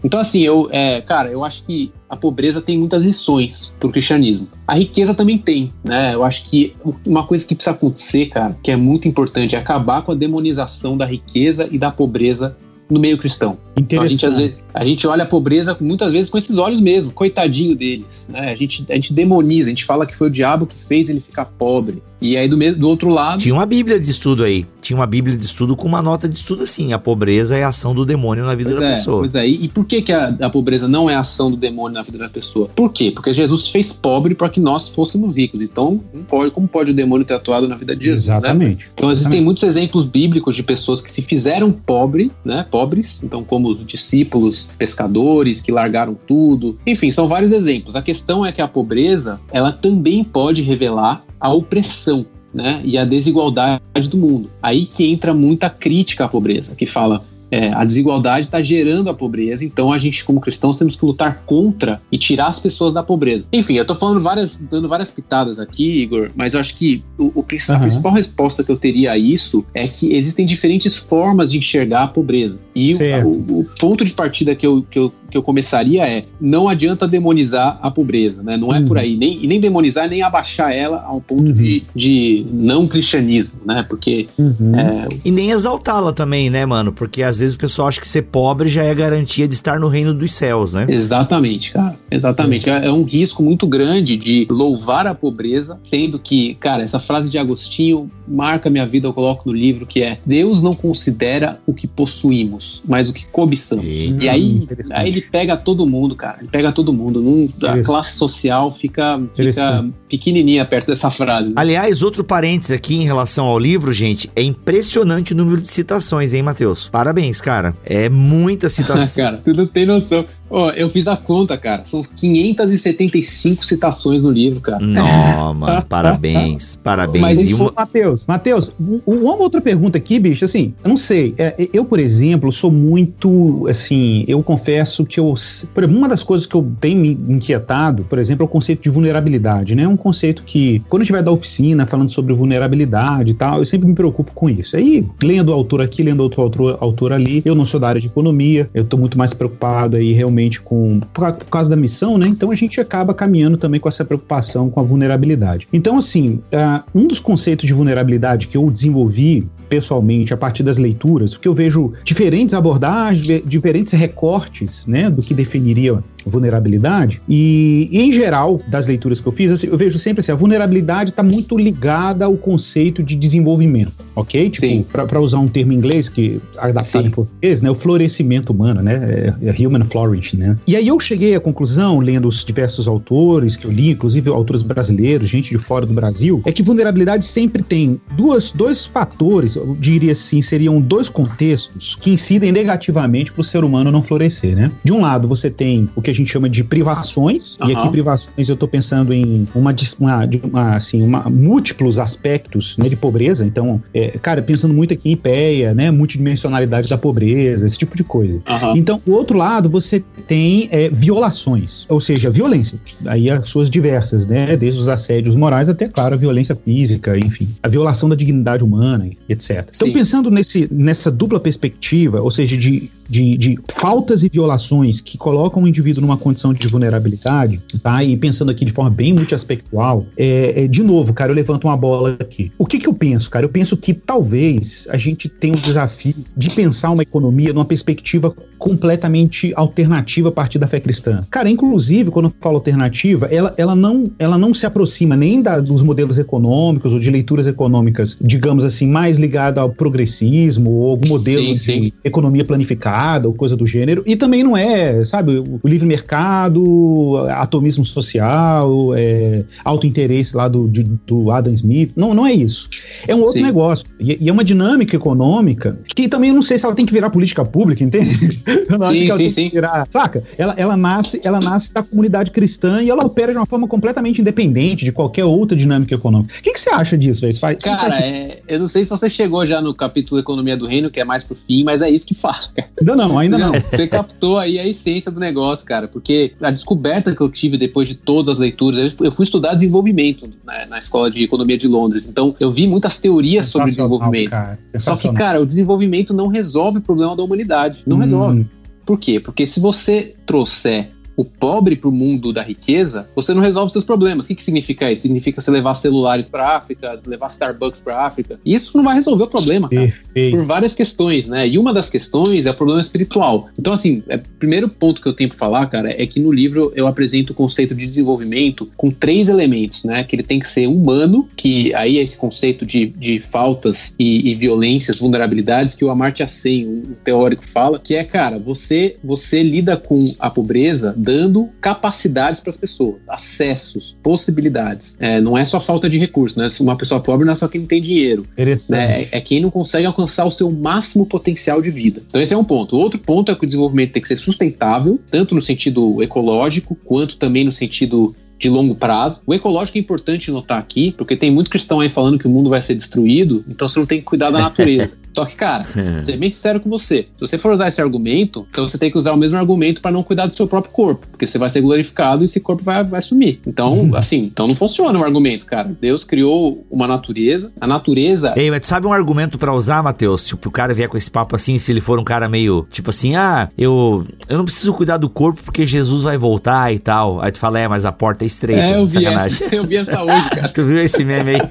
Então, 0.03 0.19
assim, 0.19 0.41
eu, 0.41 0.67
é, 0.71 0.99
cara, 0.99 1.31
eu 1.31 1.45
acho 1.45 1.63
que 1.63 1.91
a 2.09 2.15
pobreza 2.15 2.61
tem 2.61 2.77
muitas 2.77 3.03
lições 3.03 3.73
pro 3.79 3.89
cristianismo. 3.89 4.49
A 4.67 4.75
riqueza 4.75 5.13
também 5.13 5.37
tem, 5.37 5.71
né? 5.81 6.13
Eu 6.13 6.25
acho 6.25 6.45
que 6.49 6.75
uma 7.05 7.25
coisa 7.25 7.45
que 7.45 7.55
precisa 7.55 7.71
acontecer, 7.71 8.25
cara, 8.25 8.57
que 8.61 8.69
é 8.69 8.75
muito 8.75 9.07
importante, 9.07 9.55
é 9.55 9.59
acabar 9.59 10.01
com 10.01 10.11
a 10.11 10.15
demonização 10.15 10.97
da 10.97 11.05
riqueza 11.05 11.69
e 11.71 11.77
da 11.77 11.89
pobreza 11.89 12.57
no 12.89 12.99
meio 12.99 13.17
cristão. 13.17 13.57
Então, 13.77 14.01
a, 14.01 14.07
gente, 14.07 14.27
vezes, 14.27 14.55
a 14.73 14.83
gente 14.83 15.05
olha 15.05 15.23
a 15.23 15.27
pobreza 15.27 15.77
muitas 15.79 16.11
vezes 16.11 16.29
com 16.29 16.37
esses 16.37 16.57
olhos 16.57 16.81
mesmo, 16.81 17.11
coitadinho 17.11 17.75
deles. 17.75 18.27
Né? 18.29 18.51
A, 18.51 18.55
gente, 18.55 18.85
a 18.89 18.95
gente 18.95 19.13
demoniza, 19.13 19.67
a 19.67 19.69
gente 19.69 19.85
fala 19.85 20.05
que 20.05 20.15
foi 20.15 20.27
o 20.27 20.31
diabo 20.31 20.65
que 20.65 20.75
fez 20.75 21.09
ele 21.09 21.19
ficar 21.19 21.45
pobre. 21.45 22.01
E 22.23 22.37
aí, 22.37 22.47
do, 22.47 22.57
do 22.75 22.87
outro 22.87 23.09
lado. 23.09 23.41
Tinha 23.41 23.53
uma 23.53 23.65
Bíblia 23.65 23.99
de 23.99 24.09
estudo 24.09 24.45
aí. 24.45 24.65
Tinha 24.81 24.95
uma 24.95 25.05
Bíblia 25.05 25.35
de 25.35 25.43
estudo 25.43 25.75
com 25.75 25.89
uma 25.89 26.01
nota 26.01 26.27
de 26.27 26.35
estudo 26.35 26.63
assim: 26.63 26.93
a 26.93 26.99
pobreza 26.99 27.57
é 27.57 27.65
a 27.65 27.67
ação 27.67 27.93
do 27.93 28.05
demônio 28.05 28.45
na 28.45 28.55
vida 28.55 28.69
pois 28.69 28.79
da 28.79 28.87
é, 28.87 28.95
pessoa. 28.95 29.19
Pois 29.19 29.35
é, 29.35 29.45
e, 29.45 29.65
e 29.65 29.67
por 29.67 29.85
que, 29.85 30.01
que 30.01 30.13
a, 30.13 30.33
a, 30.39 30.49
pobreza 30.49 30.87
não 30.87 31.09
é 31.09 31.15
a 31.15 31.19
ação 31.19 31.51
do 31.51 31.57
demônio 31.57 31.95
na 31.95 32.01
vida 32.01 32.17
da 32.17 32.29
pessoa? 32.29 32.69
Por 32.73 32.93
quê? 32.93 33.11
Porque 33.11 33.33
Jesus 33.33 33.67
fez 33.67 33.91
pobre 33.91 34.35
para 34.35 34.47
que 34.47 34.61
nós 34.61 34.87
fôssemos 34.87 35.35
ricos. 35.35 35.61
Então, 35.61 35.99
pode, 36.29 36.51
como 36.51 36.65
pode 36.65 36.91
o 36.91 36.93
demônio 36.93 37.25
ter 37.25 37.33
atuado 37.33 37.67
na 37.67 37.75
vida 37.75 37.93
de 37.93 38.05
Jesus? 38.05 38.27
Né? 38.27 38.35
Exatamente. 38.35 38.85
Né? 38.85 38.91
Então, 38.93 39.11
existem 39.11 39.27
Exatamente. 39.27 39.43
muitos 39.43 39.63
exemplos 39.63 40.05
bíblicos 40.05 40.55
de 40.55 40.63
pessoas 40.63 41.01
que 41.01 41.11
se 41.11 41.21
fizeram 41.21 41.73
pobre, 41.73 42.31
né? 42.45 42.65
Pobres, 42.71 43.21
então, 43.21 43.43
como 43.43 43.67
os 43.67 43.85
discípulos 43.85 44.62
pescadores 44.65 45.61
que 45.61 45.71
largaram 45.71 46.15
tudo. 46.27 46.77
Enfim, 46.85 47.11
são 47.11 47.27
vários 47.27 47.51
exemplos. 47.51 47.95
A 47.95 48.01
questão 48.01 48.45
é 48.45 48.51
que 48.51 48.61
a 48.61 48.67
pobreza, 48.67 49.39
ela 49.51 49.71
também 49.71 50.23
pode 50.23 50.61
revelar 50.61 51.23
a 51.39 51.51
opressão 51.53 52.25
né, 52.53 52.81
e 52.85 52.97
a 52.97 53.03
desigualdade 53.03 53.81
do 54.09 54.17
mundo. 54.17 54.49
Aí 54.61 54.85
que 54.85 55.11
entra 55.11 55.33
muita 55.33 55.69
crítica 55.69 56.25
à 56.25 56.27
pobreza, 56.27 56.75
que 56.75 56.85
fala 56.85 57.23
é, 57.53 57.71
a 57.71 57.85
desigualdade 57.85 58.47
está 58.47 58.63
gerando 58.63 59.11
a 59.11 59.13
pobreza, 59.13 59.63
então 59.63 59.93
a 59.93 59.99
gente, 59.99 60.25
como 60.25 60.41
cristãos, 60.41 60.75
temos 60.75 60.95
que 60.95 61.05
lutar 61.05 61.43
contra 61.45 62.01
e 62.11 62.17
tirar 62.17 62.47
as 62.47 62.59
pessoas 62.59 62.95
da 62.95 63.03
pobreza. 63.03 63.45
Enfim, 63.53 63.75
eu 63.75 63.85
tô 63.85 63.93
falando 63.93 64.19
várias, 64.19 64.57
dando 64.57 64.87
várias 64.87 65.11
pitadas 65.11 65.59
aqui, 65.59 66.01
Igor, 66.01 66.31
mas 66.35 66.55
eu 66.55 66.59
acho 66.59 66.73
que 66.73 67.03
o, 67.15 67.25
o 67.25 67.45
a 67.69 67.73
uhum. 67.73 67.79
principal 67.81 68.11
resposta 68.11 68.63
que 68.63 68.71
eu 68.71 68.75
teria 68.75 69.11
a 69.11 69.17
isso 69.19 69.63
é 69.75 69.87
que 69.87 70.15
existem 70.15 70.47
diferentes 70.47 70.97
formas 70.97 71.51
de 71.51 71.59
enxergar 71.59 72.03
a 72.03 72.07
pobreza. 72.07 72.57
E 72.73 72.95
o, 72.95 73.27
o, 73.27 73.59
o, 73.59 73.65
ponto 73.79 74.03
de 74.03 74.11
partida 74.13 74.55
que 74.55 74.65
eu, 74.65 74.83
que 74.89 74.97
eu 74.97 75.13
que 75.33 75.37
eu 75.37 75.41
começaria 75.41 76.07
é: 76.07 76.25
não 76.39 76.69
adianta 76.69 77.07
demonizar 77.07 77.79
a 77.81 77.89
pobreza, 77.89 78.43
né? 78.43 78.55
Não 78.55 78.73
é 78.73 78.77
uhum. 78.77 78.85
por 78.85 78.99
aí. 78.99 79.17
Nem, 79.17 79.43
e 79.43 79.47
nem 79.47 79.59
demonizar, 79.59 80.07
nem 80.07 80.21
abaixar 80.21 80.71
ela 80.71 81.01
a 81.01 81.11
um 81.11 81.19
ponto 81.19 81.47
uhum. 81.47 81.53
de, 81.53 81.83
de 81.95 82.45
não 82.51 82.87
cristianismo, 82.87 83.59
né? 83.65 83.83
Porque. 83.89 84.27
Uhum. 84.37 84.75
É... 84.75 85.07
E 85.25 85.31
nem 85.31 85.49
exaltá-la 85.49 86.13
também, 86.13 86.51
né, 86.51 86.65
mano? 86.67 86.93
Porque 86.93 87.23
às 87.23 87.39
vezes 87.43 87.55
o 87.55 87.59
pessoal 87.59 87.87
acha 87.87 88.01
que 88.01 88.07
ser 88.07 88.23
pobre 88.23 88.69
já 88.69 88.83
é 88.83 88.93
garantia 88.93 89.47
de 89.47 89.53
estar 89.53 89.79
no 89.79 89.87
reino 89.87 90.13
dos 90.13 90.31
céus, 90.31 90.73
né? 90.73 90.85
Exatamente, 90.89 91.71
cara. 91.71 91.95
Exatamente. 92.09 92.69
É, 92.69 92.87
é 92.87 92.91
um 92.91 93.03
risco 93.03 93.43
muito 93.43 93.67
grande 93.67 94.17
de 94.17 94.47
louvar 94.49 95.07
a 95.07 95.13
pobreza, 95.13 95.79
sendo 95.83 96.19
que, 96.19 96.55
cara, 96.55 96.83
essa 96.83 96.99
frase 96.99 97.29
de 97.29 97.37
Agostinho 97.37 98.09
marca 98.27 98.69
minha 98.69 98.85
vida, 98.85 99.07
eu 99.07 99.13
coloco 99.13 99.49
no 99.49 99.55
livro, 99.55 99.85
que 99.85 100.01
é: 100.01 100.17
Deus 100.25 100.61
não 100.61 100.73
considera 100.73 101.59
o 101.65 101.73
que 101.73 101.87
possuímos, 101.87 102.81
mas 102.87 103.09
o 103.09 103.13
que 103.13 103.25
cobiçamos. 103.27 103.85
E 103.85 104.29
aí, 104.29 104.67
aí 104.93 105.09
ele 105.09 105.21
pega 105.21 105.57
todo 105.57 105.85
mundo, 105.85 106.15
cara. 106.15 106.37
Ele 106.39 106.49
pega 106.49 106.71
todo 106.71 106.93
mundo. 106.93 107.21
Num, 107.21 107.49
a 107.63 107.79
classe 107.79 108.15
social 108.17 108.71
fica, 108.71 109.21
fica 109.35 109.85
pequenininha 110.09 110.65
perto 110.65 110.87
dessa 110.87 111.09
frase. 111.11 111.53
Aliás, 111.55 112.01
outro 112.01 112.23
parênteses 112.23 112.71
aqui 112.71 112.95
em 112.95 113.03
relação 113.03 113.45
ao 113.45 113.59
livro, 113.59 113.91
gente, 113.93 114.29
é 114.35 114.43
impressionante 114.43 115.33
o 115.33 115.35
número 115.35 115.61
de 115.61 115.69
citações, 115.69 116.33
hein, 116.33 116.43
Matheus? 116.43 116.87
Parabéns, 116.87 117.32
cara. 117.41 117.75
É 117.85 118.09
muita 118.09 118.69
citação. 118.69 119.23
cara, 119.23 119.41
você 119.41 119.53
não 119.53 119.65
tem 119.65 119.85
noção. 119.85 120.25
Oh, 120.55 120.69
eu 120.69 120.87
fiz 120.87 121.07
a 121.07 121.17
conta, 121.17 121.57
cara. 121.57 121.83
São 121.83 122.03
575 122.03 123.65
citações 123.65 124.21
no 124.21 124.29
livro, 124.29 124.61
cara. 124.61 124.85
Não, 124.85 125.51
mano, 125.55 125.83
parabéns. 125.89 126.75
Parabéns. 126.75 127.21
Mas 127.23 127.41
isso, 127.41 127.63
uma... 127.63 127.73
Matheus, 127.75 128.27
Matheus, 128.27 128.71
uma 129.03 129.35
outra 129.35 129.59
pergunta 129.59 129.97
aqui, 129.97 130.19
bicho, 130.19 130.45
assim, 130.45 130.75
eu 130.83 130.89
não 130.89 130.97
sei. 130.97 131.33
É, 131.39 131.55
eu, 131.73 131.83
por 131.83 131.99
exemplo, 131.99 132.51
sou 132.51 132.69
muito, 132.69 133.65
assim, 133.67 134.25
eu 134.27 134.43
confesso 134.43 135.03
que 135.03 135.19
eu. 135.19 135.33
Por 135.73 135.83
exemplo, 135.83 135.97
uma 135.97 136.07
das 136.07 136.21
coisas 136.21 136.45
que 136.45 136.53
eu 136.53 136.71
tenho 136.79 137.01
me 137.01 137.17
inquietado, 137.29 138.03
por 138.03 138.19
exemplo, 138.19 138.43
é 138.43 138.45
o 138.45 138.47
conceito 138.47 138.83
de 138.83 138.91
vulnerabilidade, 138.91 139.73
né? 139.73 139.83
É 139.83 139.87
um 139.87 139.97
conceito 139.97 140.43
que, 140.43 140.83
quando 140.87 141.01
a 141.01 141.05
gente 141.05 141.13
vai 141.13 141.23
dar 141.23 141.31
oficina 141.31 141.87
falando 141.87 142.09
sobre 142.09 142.31
vulnerabilidade 142.31 143.31
e 143.31 143.33
tal, 143.33 143.57
eu 143.57 143.65
sempre 143.65 143.87
me 143.87 143.95
preocupo 143.95 144.31
com 144.35 144.47
isso. 144.47 144.77
Aí, 144.77 145.03
lendo 145.23 145.49
o 145.49 145.53
autor 145.53 145.81
aqui, 145.81 146.03
lendo 146.03 146.19
outro 146.19 146.43
autor, 146.43 146.77
autor 146.79 147.11
ali, 147.11 147.41
eu 147.43 147.55
não 147.55 147.65
sou 147.65 147.79
da 147.79 147.87
área 147.87 147.99
de 147.99 148.05
economia, 148.05 148.69
eu 148.71 148.85
tô 148.85 148.97
muito 148.97 149.17
mais 149.17 149.33
preocupado 149.33 149.97
aí 149.97 150.13
realmente 150.13 150.42
com 150.61 150.99
por, 151.13 151.33
causa 151.33 151.69
da 151.69 151.75
missão, 151.75 152.17
né? 152.17 152.27
Então 152.27 152.51
a 152.51 152.55
gente 152.55 152.79
acaba 152.79 153.13
caminhando 153.13 153.57
também 153.57 153.79
com 153.79 153.87
essa 153.87 154.03
preocupação 154.03 154.69
com 154.69 154.79
a 154.79 154.83
vulnerabilidade. 154.83 155.67
Então, 155.71 155.97
assim, 155.97 156.41
uh, 156.51 156.83
um 156.93 157.07
dos 157.07 157.19
conceitos 157.19 157.65
de 157.65 157.73
vulnerabilidade 157.73 158.47
que 158.47 158.57
eu 158.57 158.69
desenvolvi 158.69 159.47
pessoalmente 159.73 160.31
a 160.31 160.37
partir 160.37 160.61
das 160.61 160.77
leituras, 160.77 161.31
porque 161.31 161.47
eu 161.47 161.53
vejo 161.55 161.93
diferentes 162.03 162.53
abordagens, 162.53 163.41
diferentes 163.43 163.91
recortes, 163.93 164.85
né, 164.85 165.09
do 165.09 165.23
que 165.23 165.33
definiria 165.33 166.03
vulnerabilidade. 166.25 167.21
E, 167.27 167.89
em 167.91 168.11
geral, 168.11 168.61
das 168.67 168.87
leituras 168.87 169.19
que 169.19 169.27
eu 169.27 169.31
fiz, 169.31 169.51
assim, 169.51 169.67
eu 169.67 169.77
vejo 169.77 169.99
sempre 169.99 170.21
assim: 170.21 170.31
a 170.31 170.35
vulnerabilidade 170.35 171.11
está 171.11 171.23
muito 171.23 171.57
ligada 171.57 172.25
ao 172.25 172.35
conceito 172.35 173.03
de 173.03 173.15
desenvolvimento, 173.15 173.93
ok? 174.15 174.49
Tipo, 174.49 174.83
para 175.07 175.19
usar 175.19 175.39
um 175.39 175.47
termo 175.47 175.73
em 175.73 175.75
inglês 175.75 176.09
que 176.09 176.39
adaptado 176.57 177.03
Sim. 177.03 177.07
em 177.07 177.11
português, 177.11 177.61
né? 177.61 177.69
O 177.69 177.75
florescimento 177.75 178.53
humano, 178.53 178.81
né? 178.81 179.33
É, 179.41 179.49
é 179.49 179.67
human 179.67 179.83
flourish, 179.85 180.35
né? 180.35 180.57
E 180.67 180.75
aí 180.75 180.87
eu 180.87 180.99
cheguei 180.99 181.35
à 181.35 181.39
conclusão, 181.39 181.99
lendo 181.99 182.27
os 182.27 182.43
diversos 182.43 182.87
autores 182.87 183.55
que 183.55 183.65
eu 183.65 183.71
li, 183.71 183.91
inclusive 183.91 184.29
autores 184.29 184.63
brasileiros, 184.63 185.29
gente 185.29 185.49
de 185.49 185.57
fora 185.57 185.85
do 185.85 185.93
Brasil, 185.93 186.41
é 186.45 186.51
que 186.51 186.63
vulnerabilidade 186.63 187.25
sempre 187.25 187.61
tem 187.61 187.99
duas, 188.15 188.51
dois 188.51 188.85
fatores, 188.85 189.57
eu 189.63 189.75
diria 189.79 190.11
assim, 190.11 190.41
seriam 190.41 190.79
dois 190.81 191.09
contextos 191.09 191.95
que 191.95 192.11
incidem 192.11 192.51
negativamente 192.51 193.31
para 193.31 193.41
o 193.41 193.43
ser 193.43 193.63
humano 193.63 193.91
não 193.91 194.03
florescer, 194.03 194.55
né? 194.55 194.71
De 194.83 194.91
um 194.91 195.01
lado, 195.01 195.27
você 195.27 195.49
tem 195.49 195.89
o 195.95 196.01
que 196.01 196.09
a 196.09 196.13
gente 196.13 196.29
chama 196.29 196.49
de 196.49 196.63
privações, 196.63 197.57
uhum. 197.61 197.69
e 197.69 197.75
aqui 197.75 197.89
privações 197.89 198.49
eu 198.49 198.53
estou 198.53 198.67
pensando 198.67 199.13
em 199.13 199.47
uma, 199.55 199.73
uma, 199.99 200.29
uma, 200.43 200.75
assim, 200.75 201.01
uma, 201.01 201.29
múltiplos 201.29 201.99
aspectos 201.99 202.77
né, 202.77 202.89
de 202.89 202.95
pobreza. 202.95 203.45
Então, 203.45 203.81
é, 203.93 204.17
cara, 204.21 204.41
pensando 204.41 204.73
muito 204.73 204.93
aqui 204.93 205.09
em 205.09 205.13
IPEA, 205.13 205.73
né, 205.73 205.91
multidimensionalidade 205.91 206.89
da 206.89 206.97
pobreza, 206.97 207.65
esse 207.65 207.77
tipo 207.77 207.95
de 207.95 208.03
coisa. 208.03 208.41
Uhum. 208.47 208.77
Então, 208.77 209.01
o 209.05 209.11
outro 209.11 209.37
lado, 209.37 209.69
você 209.69 210.03
tem 210.27 210.67
é, 210.71 210.89
violações, 210.89 211.85
ou 211.87 211.99
seja, 211.99 212.29
violência. 212.29 212.77
Aí 213.05 213.29
as 213.29 213.47
suas 213.47 213.69
diversas, 213.69 214.27
né, 214.27 214.57
desde 214.57 214.79
os 214.79 214.89
assédios 214.89 215.35
morais 215.35 215.69
até, 215.69 215.87
claro, 215.87 216.15
a 216.15 216.17
violência 216.17 216.55
física, 216.55 217.17
enfim, 217.17 217.47
a 217.61 217.67
violação 217.67 218.09
da 218.09 218.15
dignidade 218.15 218.63
humana, 218.63 219.09
etc. 219.29 219.52
Então, 219.61 219.87
Sim. 219.87 219.93
pensando 219.93 220.29
nesse, 220.29 220.67
nessa 220.71 221.11
dupla 221.11 221.39
perspectiva, 221.39 222.21
ou 222.21 222.31
seja, 222.31 222.57
de, 222.57 222.89
de, 223.09 223.37
de 223.37 223.59
faltas 223.69 224.23
e 224.23 224.29
violações 224.29 225.01
que 225.01 225.17
colocam 225.17 225.63
o 225.63 225.67
indivíduo 225.67 226.01
numa 226.01 226.17
condição 226.17 226.53
de 226.53 226.67
vulnerabilidade, 226.67 227.61
tá? 227.81 228.03
E 228.03 228.15
pensando 228.17 228.51
aqui 228.51 228.65
de 228.65 228.71
forma 228.71 228.89
bem 228.89 229.13
multiaspectual, 229.13 230.05
é, 230.17 230.63
é, 230.63 230.67
de 230.67 230.83
novo, 230.83 231.13
cara, 231.13 231.31
eu 231.31 231.35
levanto 231.35 231.65
uma 231.65 231.77
bola 231.77 232.17
aqui. 232.19 232.51
O 232.57 232.65
que 232.65 232.79
que 232.79 232.87
eu 232.87 232.93
penso, 232.93 233.29
cara? 233.29 233.45
Eu 233.45 233.49
penso 233.49 233.77
que 233.77 233.93
talvez 233.93 234.87
a 234.89 234.97
gente 234.97 235.29
tenha 235.29 235.55
o 235.55 235.59
desafio 235.59 236.15
de 236.35 236.49
pensar 236.51 236.91
uma 236.91 237.03
economia 237.03 237.53
numa 237.53 237.65
perspectiva 237.65 238.33
completamente 238.57 239.51
alternativa 239.55 240.29
a 240.29 240.31
partir 240.31 240.57
da 240.57 240.67
fé 240.67 240.79
cristã. 240.79 241.25
Cara, 241.29 241.49
inclusive, 241.49 242.09
quando 242.11 242.27
eu 242.27 242.33
falo 242.39 242.55
alternativa, 242.55 243.27
ela, 243.27 243.53
ela, 243.57 243.75
não, 243.75 244.09
ela 244.17 244.37
não 244.37 244.53
se 244.53 244.65
aproxima 244.65 245.15
nem 245.15 245.41
da, 245.41 245.59
dos 245.59 245.83
modelos 245.83 246.17
econômicos 246.17 246.93
ou 246.93 246.99
de 246.99 247.11
leituras 247.11 247.45
econômicas, 247.45 248.17
digamos 248.21 248.63
assim, 248.63 248.87
mais 248.87 249.17
ligada 249.33 249.61
ao 249.61 249.69
progressismo 249.69 250.69
ou 250.69 250.91
algum 250.91 251.07
modelo 251.07 251.45
sim, 251.45 251.53
de 251.53 251.59
sim. 251.59 251.93
economia 252.03 252.45
planificada 252.45 253.27
ou 253.27 253.33
coisa 253.33 253.57
do 253.57 253.65
gênero. 253.65 254.03
E 254.05 254.15
também 254.15 254.43
não 254.43 254.55
é, 254.55 255.03
sabe, 255.03 255.37
o 255.37 255.67
livre 255.67 255.87
mercado, 255.87 257.25
atomismo 257.29 257.83
social, 257.83 258.93
é, 258.95 259.43
alto 259.65 259.87
interesse 259.87 260.37
lá 260.37 260.47
do, 260.47 260.67
de, 260.67 260.83
do 260.83 261.31
Adam 261.31 261.53
Smith. 261.53 261.91
Não, 261.95 262.13
não 262.13 262.27
é 262.27 262.33
isso. 262.33 262.69
É 263.07 263.15
um 263.15 263.21
outro 263.21 263.33
sim. 263.33 263.41
negócio. 263.41 263.87
E, 263.99 264.17
e, 264.21 264.29
é 264.29 264.31
uma 264.31 264.43
dinâmica 264.43 264.95
econômica 264.95 265.79
que 265.95 266.07
também 266.07 266.29
eu 266.29 266.35
não 266.35 266.43
sei 266.43 266.59
se 266.59 266.65
ela 266.65 266.75
tem 266.75 266.85
que 266.85 266.93
virar 266.93 267.09
política 267.09 267.43
pública, 267.43 267.83
entende? 267.83 268.41
Eu 268.69 268.77
não 268.77 268.87
sim, 268.87 268.93
acho 268.93 269.03
que 269.03 269.09
ela 269.09 269.29
sim, 269.29 269.35
tem 269.35 269.49
que 269.49 269.55
virar. 269.55 269.87
Saca? 269.89 270.23
Ela, 270.37 270.53
ela, 270.57 270.77
nasce, 270.77 271.19
ela 271.23 271.39
nasce 271.39 271.73
da 271.73 271.83
comunidade 271.83 272.31
cristã 272.31 272.81
e 272.81 272.89
ela 272.89 273.05
opera 273.05 273.31
de 273.31 273.37
uma 273.37 273.45
forma 273.45 273.67
completamente 273.67 274.21
independente 274.21 274.85
de 274.85 274.91
qualquer 274.91 275.25
outra 275.25 275.55
dinâmica 275.55 275.93
econômica. 275.93 276.33
O 276.39 276.41
que, 276.41 276.51
que 276.51 276.59
você 276.59 276.69
acha 276.69 276.97
disso, 276.97 277.21
velho? 277.21 277.37
Cara, 277.61 277.95
é, 277.99 278.39
eu 278.47 278.59
não 278.59 278.67
sei 278.67 278.83
se 278.83 278.89
você 278.89 279.09
chegou 279.23 279.45
já 279.45 279.61
no 279.61 279.73
capítulo 279.73 280.19
Economia 280.19 280.57
do 280.57 280.67
Reino, 280.67 280.89
que 280.89 280.99
é 280.99 281.03
mais 281.03 281.23
pro 281.23 281.35
fim, 281.35 281.63
mas 281.63 281.81
é 281.81 281.89
isso 281.89 282.05
que 282.05 282.13
fala. 282.13 282.33
Cara. 282.53 282.69
Não, 282.81 282.95
não, 282.95 283.17
ainda 283.17 283.37
não. 283.37 283.53
Você 283.53 283.87
captou 283.87 284.37
aí 284.37 284.59
a 284.59 284.67
essência 284.67 285.09
do 285.09 285.19
negócio, 285.19 285.65
cara, 285.65 285.87
porque 285.87 286.33
a 286.41 286.51
descoberta 286.51 287.15
que 287.15 287.21
eu 287.21 287.29
tive 287.29 287.57
depois 287.57 287.87
de 287.87 287.95
todas 287.95 288.33
as 288.33 288.39
leituras, 288.39 288.95
eu 288.99 289.11
fui 289.11 289.23
estudar 289.23 289.53
desenvolvimento 289.53 290.29
né, 290.45 290.65
na 290.69 290.79
escola 290.79 291.09
de 291.09 291.23
economia 291.23 291.57
de 291.57 291.67
Londres, 291.67 292.07
então 292.07 292.35
eu 292.39 292.51
vi 292.51 292.67
muitas 292.67 292.97
teorias 292.97 293.47
sobre 293.47 293.71
desenvolvimento. 293.71 294.31
Cara, 294.31 294.59
Só 294.77 294.95
que, 294.95 295.11
cara, 295.13 295.41
o 295.41 295.45
desenvolvimento 295.45 296.13
não 296.13 296.27
resolve 296.27 296.79
o 296.79 296.81
problema 296.81 297.15
da 297.15 297.23
humanidade. 297.23 297.83
Não 297.85 297.97
hum. 297.97 298.01
resolve. 298.01 298.47
Por 298.85 298.99
quê? 298.99 299.19
Porque 299.19 299.47
se 299.47 299.59
você 299.59 300.13
trouxer 300.25 300.91
o 301.15 301.23
pobre 301.23 301.75
para 301.75 301.89
o 301.89 301.91
mundo 301.91 302.33
da 302.33 302.41
riqueza, 302.41 303.07
você 303.15 303.33
não 303.33 303.41
resolve 303.41 303.71
seus 303.71 303.83
problemas. 303.83 304.25
O 304.25 304.27
que, 304.29 304.35
que 304.35 304.43
significa 304.43 304.91
isso? 304.91 305.03
Significa 305.03 305.41
você 305.41 305.51
levar 305.51 305.73
celulares 305.75 306.27
para 306.27 306.43
a 306.45 306.57
África, 306.57 306.99
levar 307.05 307.27
Starbucks 307.27 307.81
para 307.81 307.97
a 307.97 308.05
África. 308.05 308.39
Isso 308.45 308.75
não 308.77 308.83
vai 308.83 308.95
resolver 308.95 309.23
o 309.23 309.27
problema, 309.27 309.69
cara. 309.69 309.81
Perfeito. 309.81 310.37
Por 310.37 310.45
várias 310.45 310.73
questões, 310.73 311.27
né? 311.27 311.47
E 311.47 311.57
uma 311.57 311.73
das 311.73 311.89
questões 311.89 312.45
é 312.45 312.51
o 312.51 312.53
problema 312.53 312.81
espiritual. 312.81 313.49
Então, 313.57 313.73
assim, 313.73 314.03
é, 314.07 314.17
primeiro 314.39 314.67
ponto 314.69 315.01
que 315.01 315.07
eu 315.07 315.13
tenho 315.13 315.29
para 315.29 315.37
falar, 315.37 315.65
cara, 315.67 315.89
é 315.89 316.05
que 316.05 316.19
no 316.19 316.31
livro 316.31 316.71
eu 316.75 316.87
apresento 316.87 317.33
o 317.33 317.35
conceito 317.35 317.75
de 317.75 317.85
desenvolvimento 317.87 318.69
com 318.75 318.89
três 318.91 319.29
elementos, 319.29 319.83
né? 319.83 320.03
Que 320.03 320.15
ele 320.15 320.23
tem 320.23 320.39
que 320.39 320.47
ser 320.47 320.67
humano, 320.67 321.27
que 321.35 321.73
aí 321.75 321.97
é 321.97 322.01
esse 322.01 322.17
conceito 322.17 322.65
de, 322.65 322.87
de 322.87 323.19
faltas 323.19 323.93
e, 323.99 324.31
e 324.31 324.35
violências, 324.35 324.99
vulnerabilidades 324.99 325.75
que 325.75 325.85
o 325.85 325.89
Amartya 325.89 326.27
Sen, 326.27 326.67
um 326.67 326.95
teórico, 327.03 327.45
fala, 327.45 327.79
que 327.79 327.95
é, 327.95 328.03
cara, 328.03 328.39
você, 328.39 328.95
você 329.03 329.43
lida 329.43 329.77
com 329.77 330.13
a 330.19 330.29
pobreza 330.29 330.93
dando 331.03 331.49
capacidades 331.59 332.39
para 332.39 332.49
as 332.49 332.57
pessoas, 332.57 333.01
acessos, 333.07 333.97
possibilidades. 334.01 334.95
É, 334.99 335.19
não 335.19 335.37
é 335.37 335.43
só 335.43 335.59
falta 335.59 335.89
de 335.89 335.97
recursos, 335.97 336.37
né? 336.37 336.47
Uma 336.61 336.77
pessoa 336.77 337.01
pobre 337.01 337.25
não 337.25 337.33
é 337.33 337.35
só 337.35 337.47
quem 337.47 337.61
não 337.61 337.67
tem 337.67 337.81
dinheiro. 337.81 338.25
Né? 338.71 339.01
É, 339.01 339.17
é 339.17 339.21
quem 339.21 339.41
não 339.41 339.51
consegue 339.51 339.85
alcançar 339.85 340.25
o 340.25 340.31
seu 340.31 340.49
máximo 340.49 341.05
potencial 341.05 341.61
de 341.61 341.69
vida. 341.69 342.01
Então 342.07 342.21
esse 342.21 342.33
é 342.33 342.37
um 342.37 342.43
ponto. 342.43 342.75
O 342.75 342.79
outro 342.79 342.99
ponto 342.99 343.31
é 343.31 343.35
que 343.35 343.43
o 343.43 343.45
desenvolvimento 343.45 343.91
tem 343.91 344.01
que 344.01 344.07
ser 344.07 344.17
sustentável, 344.17 344.99
tanto 345.11 345.35
no 345.35 345.41
sentido 345.41 346.01
ecológico, 346.01 346.75
quanto 346.85 347.17
também 347.17 347.43
no 347.43 347.51
sentido 347.51 348.15
de 348.43 348.49
longo 348.49 348.75
prazo. 348.75 349.21
O 349.25 349.33
ecológico 349.33 349.77
é 349.77 349.81
importante 349.81 350.29
notar 350.29 350.59
aqui, 350.59 350.93
porque 350.97 351.15
tem 351.15 351.31
muito 351.31 351.49
cristão 351.49 351.79
aí 351.79 351.89
falando 351.89 352.19
que 352.19 352.27
o 352.27 352.29
mundo 352.29 352.49
vai 352.49 352.61
ser 352.61 352.75
destruído, 352.75 353.43
então 353.47 353.69
você 353.69 353.79
não 353.79 353.85
tem 353.85 353.99
que 353.99 354.05
cuidar 354.05 354.29
da 354.29 354.39
natureza. 354.39 354.97
Só 355.15 355.25
que, 355.25 355.35
cara, 355.35 355.63
ser 356.01 356.17
bem 356.17 356.29
sincero 356.29 356.59
com 356.59 356.69
você. 356.69 357.07
Se 357.15 357.21
você 357.21 357.37
for 357.37 357.53
usar 357.53 357.67
esse 357.67 357.79
argumento, 357.81 358.47
então 358.49 358.67
você 358.67 358.77
tem 358.77 358.89
que 358.89 358.97
usar 358.97 359.13
o 359.13 359.17
mesmo 359.17 359.37
argumento 359.37 359.81
para 359.81 359.91
não 359.91 360.03
cuidar 360.03 360.25
do 360.25 360.33
seu 360.33 360.47
próprio 360.47 360.73
corpo, 360.73 361.07
porque 361.11 361.27
você 361.27 361.37
vai 361.37 361.49
ser 361.49 361.61
glorificado 361.61 362.23
e 362.23 362.25
esse 362.25 362.39
corpo 362.39 362.63
vai, 362.63 362.83
vai 362.83 363.01
sumir. 363.01 363.39
Então, 363.45 363.73
uhum. 363.73 363.95
assim, 363.95 364.23
então 364.23 364.47
não 364.47 364.55
funciona 364.55 364.97
o 364.97 365.03
argumento, 365.03 365.45
cara. 365.45 365.75
Deus 365.79 366.03
criou 366.03 366.65
uma 366.69 366.87
natureza, 366.87 367.51
a 367.61 367.67
natureza. 367.67 368.33
Ei, 368.35 368.49
mas 368.49 368.61
tu 368.61 368.67
sabe 368.67 368.87
um 368.87 368.93
argumento 368.93 369.37
para 369.37 369.53
usar, 369.53 369.83
Matheus? 369.83 370.23
Se 370.23 370.33
o 370.33 370.51
cara 370.51 370.73
vier 370.73 370.89
com 370.89 370.97
esse 370.97 371.11
papo 371.11 371.35
assim, 371.35 371.57
se 371.57 371.71
ele 371.71 371.81
for 371.81 371.99
um 371.99 372.03
cara 372.03 372.27
meio, 372.27 372.65
tipo 372.71 372.89
assim, 372.89 373.15
ah, 373.15 373.49
eu, 373.57 374.05
eu 374.27 374.37
não 374.37 374.45
preciso 374.45 374.73
cuidar 374.73 374.97
do 374.97 375.09
corpo 375.09 375.41
porque 375.43 375.65
Jesus 375.65 376.03
vai 376.03 376.17
voltar 376.17 376.73
e 376.73 376.79
tal. 376.79 377.21
Aí 377.21 377.31
tu 377.31 377.37
fala, 377.37 377.59
é, 377.59 377.67
mas 377.67 377.85
a 377.85 377.91
porta 377.91 378.23
é 378.23 378.25
estreita. 378.33 378.61
É, 378.61 378.77
eu 378.77 378.85
vi, 378.85 379.05
essa, 379.05 379.55
eu 379.55 379.65
vi 379.65 379.77
essa 379.77 380.03
hoje, 380.03 380.29
cara. 380.29 380.49
tu 380.53 380.63
viu 380.65 380.83
esse 380.83 381.03
meme 381.03 381.35
aí? 381.35 381.41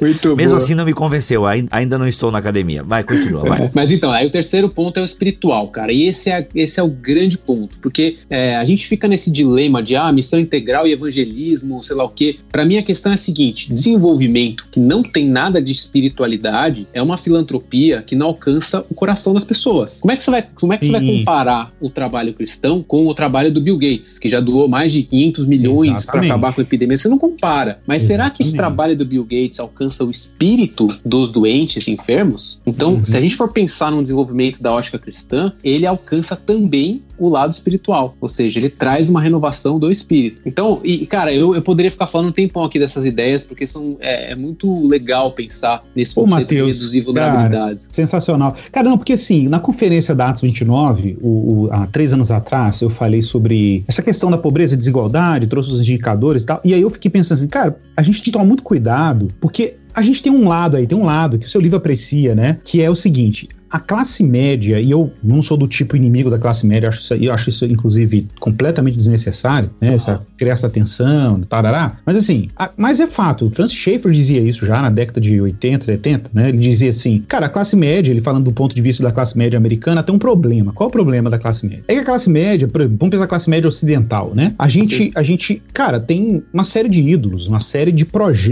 Muito 0.00 0.36
Mesmo 0.36 0.52
boa. 0.52 0.62
assim 0.62 0.74
não 0.74 0.84
me 0.84 0.92
convenceu, 0.92 1.44
ainda 1.46 1.98
não 1.98 2.06
estou 2.06 2.30
na 2.30 2.38
academia. 2.38 2.82
Vai, 2.82 3.02
continua, 3.02 3.42
vai. 3.42 3.70
Mas 3.74 3.90
então, 3.90 4.10
aí 4.10 4.26
o 4.26 4.30
terceiro 4.30 4.68
ponto 4.68 4.98
é 4.98 5.02
o 5.02 5.04
espiritual, 5.04 5.68
cara. 5.68 5.92
E 5.92 6.04
esse 6.04 6.30
é, 6.30 6.46
esse 6.54 6.78
é 6.80 6.82
o 6.82 6.88
grande 6.88 7.36
ponto, 7.36 7.78
porque 7.80 8.18
é, 8.28 8.56
a 8.56 8.64
gente 8.64 8.86
fica 8.86 9.08
nesse 9.08 9.30
dilema 9.30 9.82
de 9.82 9.96
ah, 9.96 10.12
missão 10.12 10.38
integral 10.38 10.86
e 10.86 10.92
evangelismo, 10.92 11.82
sei 11.82 11.96
lá 11.96 12.04
o 12.04 12.08
quê. 12.08 12.38
Para 12.50 12.64
mim 12.64 12.78
a 12.78 12.82
questão 12.82 13.12
é 13.12 13.14
a 13.14 13.18
seguinte: 13.18 13.72
desenvolvimento 13.72 14.66
que 14.70 14.80
não 14.80 15.02
tem 15.02 15.26
nada 15.26 15.60
de 15.60 15.72
espiritualidade 15.72 16.86
é 16.92 17.02
uma 17.02 17.16
filantropia 17.16 18.02
que 18.02 18.14
não 18.14 18.28
alcança 18.28 18.84
o 18.88 18.94
coração 18.94 19.34
das 19.34 19.44
pessoas. 19.44 19.98
Como 20.00 20.12
é 20.12 20.16
que 20.16 20.24
você 20.24 20.30
vai, 20.30 20.46
como 20.54 20.72
é 20.72 20.78
que 20.78 20.86
você 20.86 20.92
vai 20.92 21.04
comparar 21.04 21.72
o 21.80 21.88
trabalho 21.90 22.32
cristão 22.32 22.82
com 22.82 23.06
o 23.06 23.14
trabalho 23.14 23.52
do 23.52 23.60
Bill 23.60 23.76
Gates, 23.76 24.18
que 24.18 24.28
já 24.28 24.40
doou 24.40 24.68
mais 24.68 24.92
de 24.92 25.02
500 25.02 25.46
milhões 25.46 26.06
para 26.10 26.24
acabar 26.24 26.52
com 26.52 26.60
a 26.60 26.64
epidemia? 26.64 26.98
Você 26.98 27.08
não 27.08 27.18
compara. 27.18 27.80
Mas 27.86 28.02
Exatamente. 28.02 28.06
será 28.06 28.30
que 28.30 28.42
esse 28.42 28.56
trabalho 28.56 28.96
do 28.96 29.04
Bill 29.04 29.24
Gates 29.24 29.60
alcança 29.60 30.04
o 30.04 30.10
espírito 30.10 30.86
dos 31.04 31.30
doentes 31.30 31.88
enfermos? 31.88 32.60
Então, 32.66 32.94
uhum. 32.94 33.04
se 33.04 33.16
a 33.16 33.20
gente 33.20 33.36
for 33.36 33.52
pensar 33.52 33.90
no 33.90 34.02
desenvolvimento 34.02 34.62
da 34.62 34.72
ótica 34.72 34.98
cristã, 34.98 35.52
ele 35.62 35.86
alcança 35.86 36.36
também 36.36 37.02
o 37.20 37.28
lado 37.28 37.52
espiritual, 37.52 38.16
ou 38.20 38.28
seja, 38.28 38.58
ele 38.58 38.70
traz 38.70 39.10
uma 39.10 39.20
renovação 39.20 39.78
do 39.78 39.92
espírito. 39.92 40.40
Então, 40.46 40.80
e 40.82 41.06
cara, 41.06 41.32
eu, 41.32 41.54
eu 41.54 41.62
poderia 41.62 41.90
ficar 41.90 42.06
falando 42.06 42.30
um 42.30 42.32
tempão 42.32 42.64
aqui 42.64 42.78
dessas 42.78 43.04
ideias, 43.04 43.44
porque 43.44 43.66
são, 43.66 43.98
é, 44.00 44.32
é 44.32 44.34
muito 44.34 44.86
legal 44.88 45.30
pensar 45.32 45.82
nesse 45.94 46.14
conceito 46.14 46.40
Mateus, 46.40 46.66
de 46.66 46.72
reduzir 46.72 47.00
vulnerabilidades. 47.02 47.84
Cara, 47.84 47.94
sensacional. 47.94 48.56
Cara, 48.72 48.88
não, 48.88 48.96
porque 48.96 49.12
assim, 49.12 49.48
na 49.48 49.60
conferência 49.60 50.14
da 50.14 50.30
Atos 50.30 50.42
29, 50.42 51.18
o, 51.20 51.28
o, 51.28 51.68
há 51.70 51.86
três 51.86 52.12
anos 52.12 52.30
atrás, 52.30 52.80
eu 52.80 52.88
falei 52.88 53.20
sobre 53.20 53.84
essa 53.86 54.02
questão 54.02 54.30
da 54.30 54.38
pobreza 54.38 54.74
e 54.74 54.78
desigualdade, 54.78 55.46
trouxe 55.46 55.70
os 55.70 55.80
indicadores 55.80 56.44
e 56.44 56.46
tal, 56.46 56.60
e 56.64 56.72
aí 56.72 56.80
eu 56.80 56.88
fiquei 56.88 57.10
pensando 57.10 57.36
assim, 57.36 57.48
cara, 57.48 57.76
a 57.94 58.02
gente 58.02 58.16
tem 58.16 58.24
que 58.24 58.32
tomar 58.32 58.46
muito 58.46 58.62
cuidado, 58.62 59.28
porque 59.40 59.76
a 59.94 60.02
gente 60.02 60.22
tem 60.22 60.32
um 60.32 60.48
lado 60.48 60.76
aí, 60.76 60.86
tem 60.86 60.96
um 60.96 61.04
lado 61.04 61.38
que 61.38 61.46
o 61.46 61.48
seu 61.48 61.60
livro 61.60 61.76
aprecia, 61.76 62.34
né? 62.34 62.58
Que 62.64 62.80
é 62.80 62.88
o 62.88 62.94
seguinte: 62.94 63.48
a 63.70 63.78
classe 63.78 64.24
média, 64.24 64.80
e 64.80 64.90
eu 64.90 65.12
não 65.22 65.40
sou 65.40 65.56
do 65.56 65.68
tipo 65.68 65.96
inimigo 65.96 66.28
da 66.28 66.38
classe 66.38 66.66
média, 66.66 66.86
eu 66.86 66.88
acho 66.88 67.00
isso, 67.00 67.14
eu 67.14 67.32
acho 67.32 67.48
isso 67.48 67.64
inclusive, 67.64 68.26
completamente 68.40 68.96
desnecessário, 68.96 69.70
né? 69.80 69.90
Uhum. 69.90 69.94
Essa, 69.94 70.22
criar 70.36 70.54
essa 70.54 70.68
tensão, 70.68 71.40
tarará. 71.42 71.98
Mas 72.04 72.16
assim, 72.16 72.48
a, 72.56 72.70
mas 72.76 72.98
é 72.98 73.06
fato, 73.06 73.46
o 73.46 73.50
Francis 73.50 73.76
Schaeffer 73.76 74.10
dizia 74.10 74.40
isso 74.40 74.66
já 74.66 74.82
na 74.82 74.90
década 74.90 75.20
de 75.20 75.40
80, 75.40 75.84
70, 75.84 76.30
né? 76.34 76.48
Ele 76.48 76.58
dizia 76.58 76.90
assim, 76.90 77.22
cara, 77.28 77.46
a 77.46 77.48
classe 77.48 77.76
média, 77.76 78.10
ele 78.10 78.20
falando 78.20 78.44
do 78.44 78.52
ponto 78.52 78.74
de 78.74 78.82
vista 78.82 79.02
da 79.04 79.12
classe 79.12 79.38
média 79.38 79.56
americana, 79.56 80.02
tem 80.02 80.14
um 80.14 80.18
problema. 80.18 80.72
Qual 80.72 80.88
é 80.88 80.88
o 80.88 80.92
problema 80.92 81.30
da 81.30 81.38
classe 81.38 81.64
média? 81.64 81.84
É 81.86 81.94
que 81.94 82.00
a 82.00 82.04
classe 82.04 82.28
média, 82.28 82.68
vamos 82.72 83.10
pensar 83.10 83.24
a 83.24 83.28
classe 83.28 83.48
média 83.48 83.68
ocidental, 83.68 84.32
né? 84.34 84.52
A 84.58 84.66
gente, 84.66 85.12
a 85.14 85.22
gente, 85.22 85.62
cara, 85.72 86.00
tem 86.00 86.42
uma 86.52 86.64
série 86.64 86.88
de 86.88 87.00
ídolos, 87.00 87.46
uma 87.46 87.60
série 87.60 87.92
de, 87.92 88.06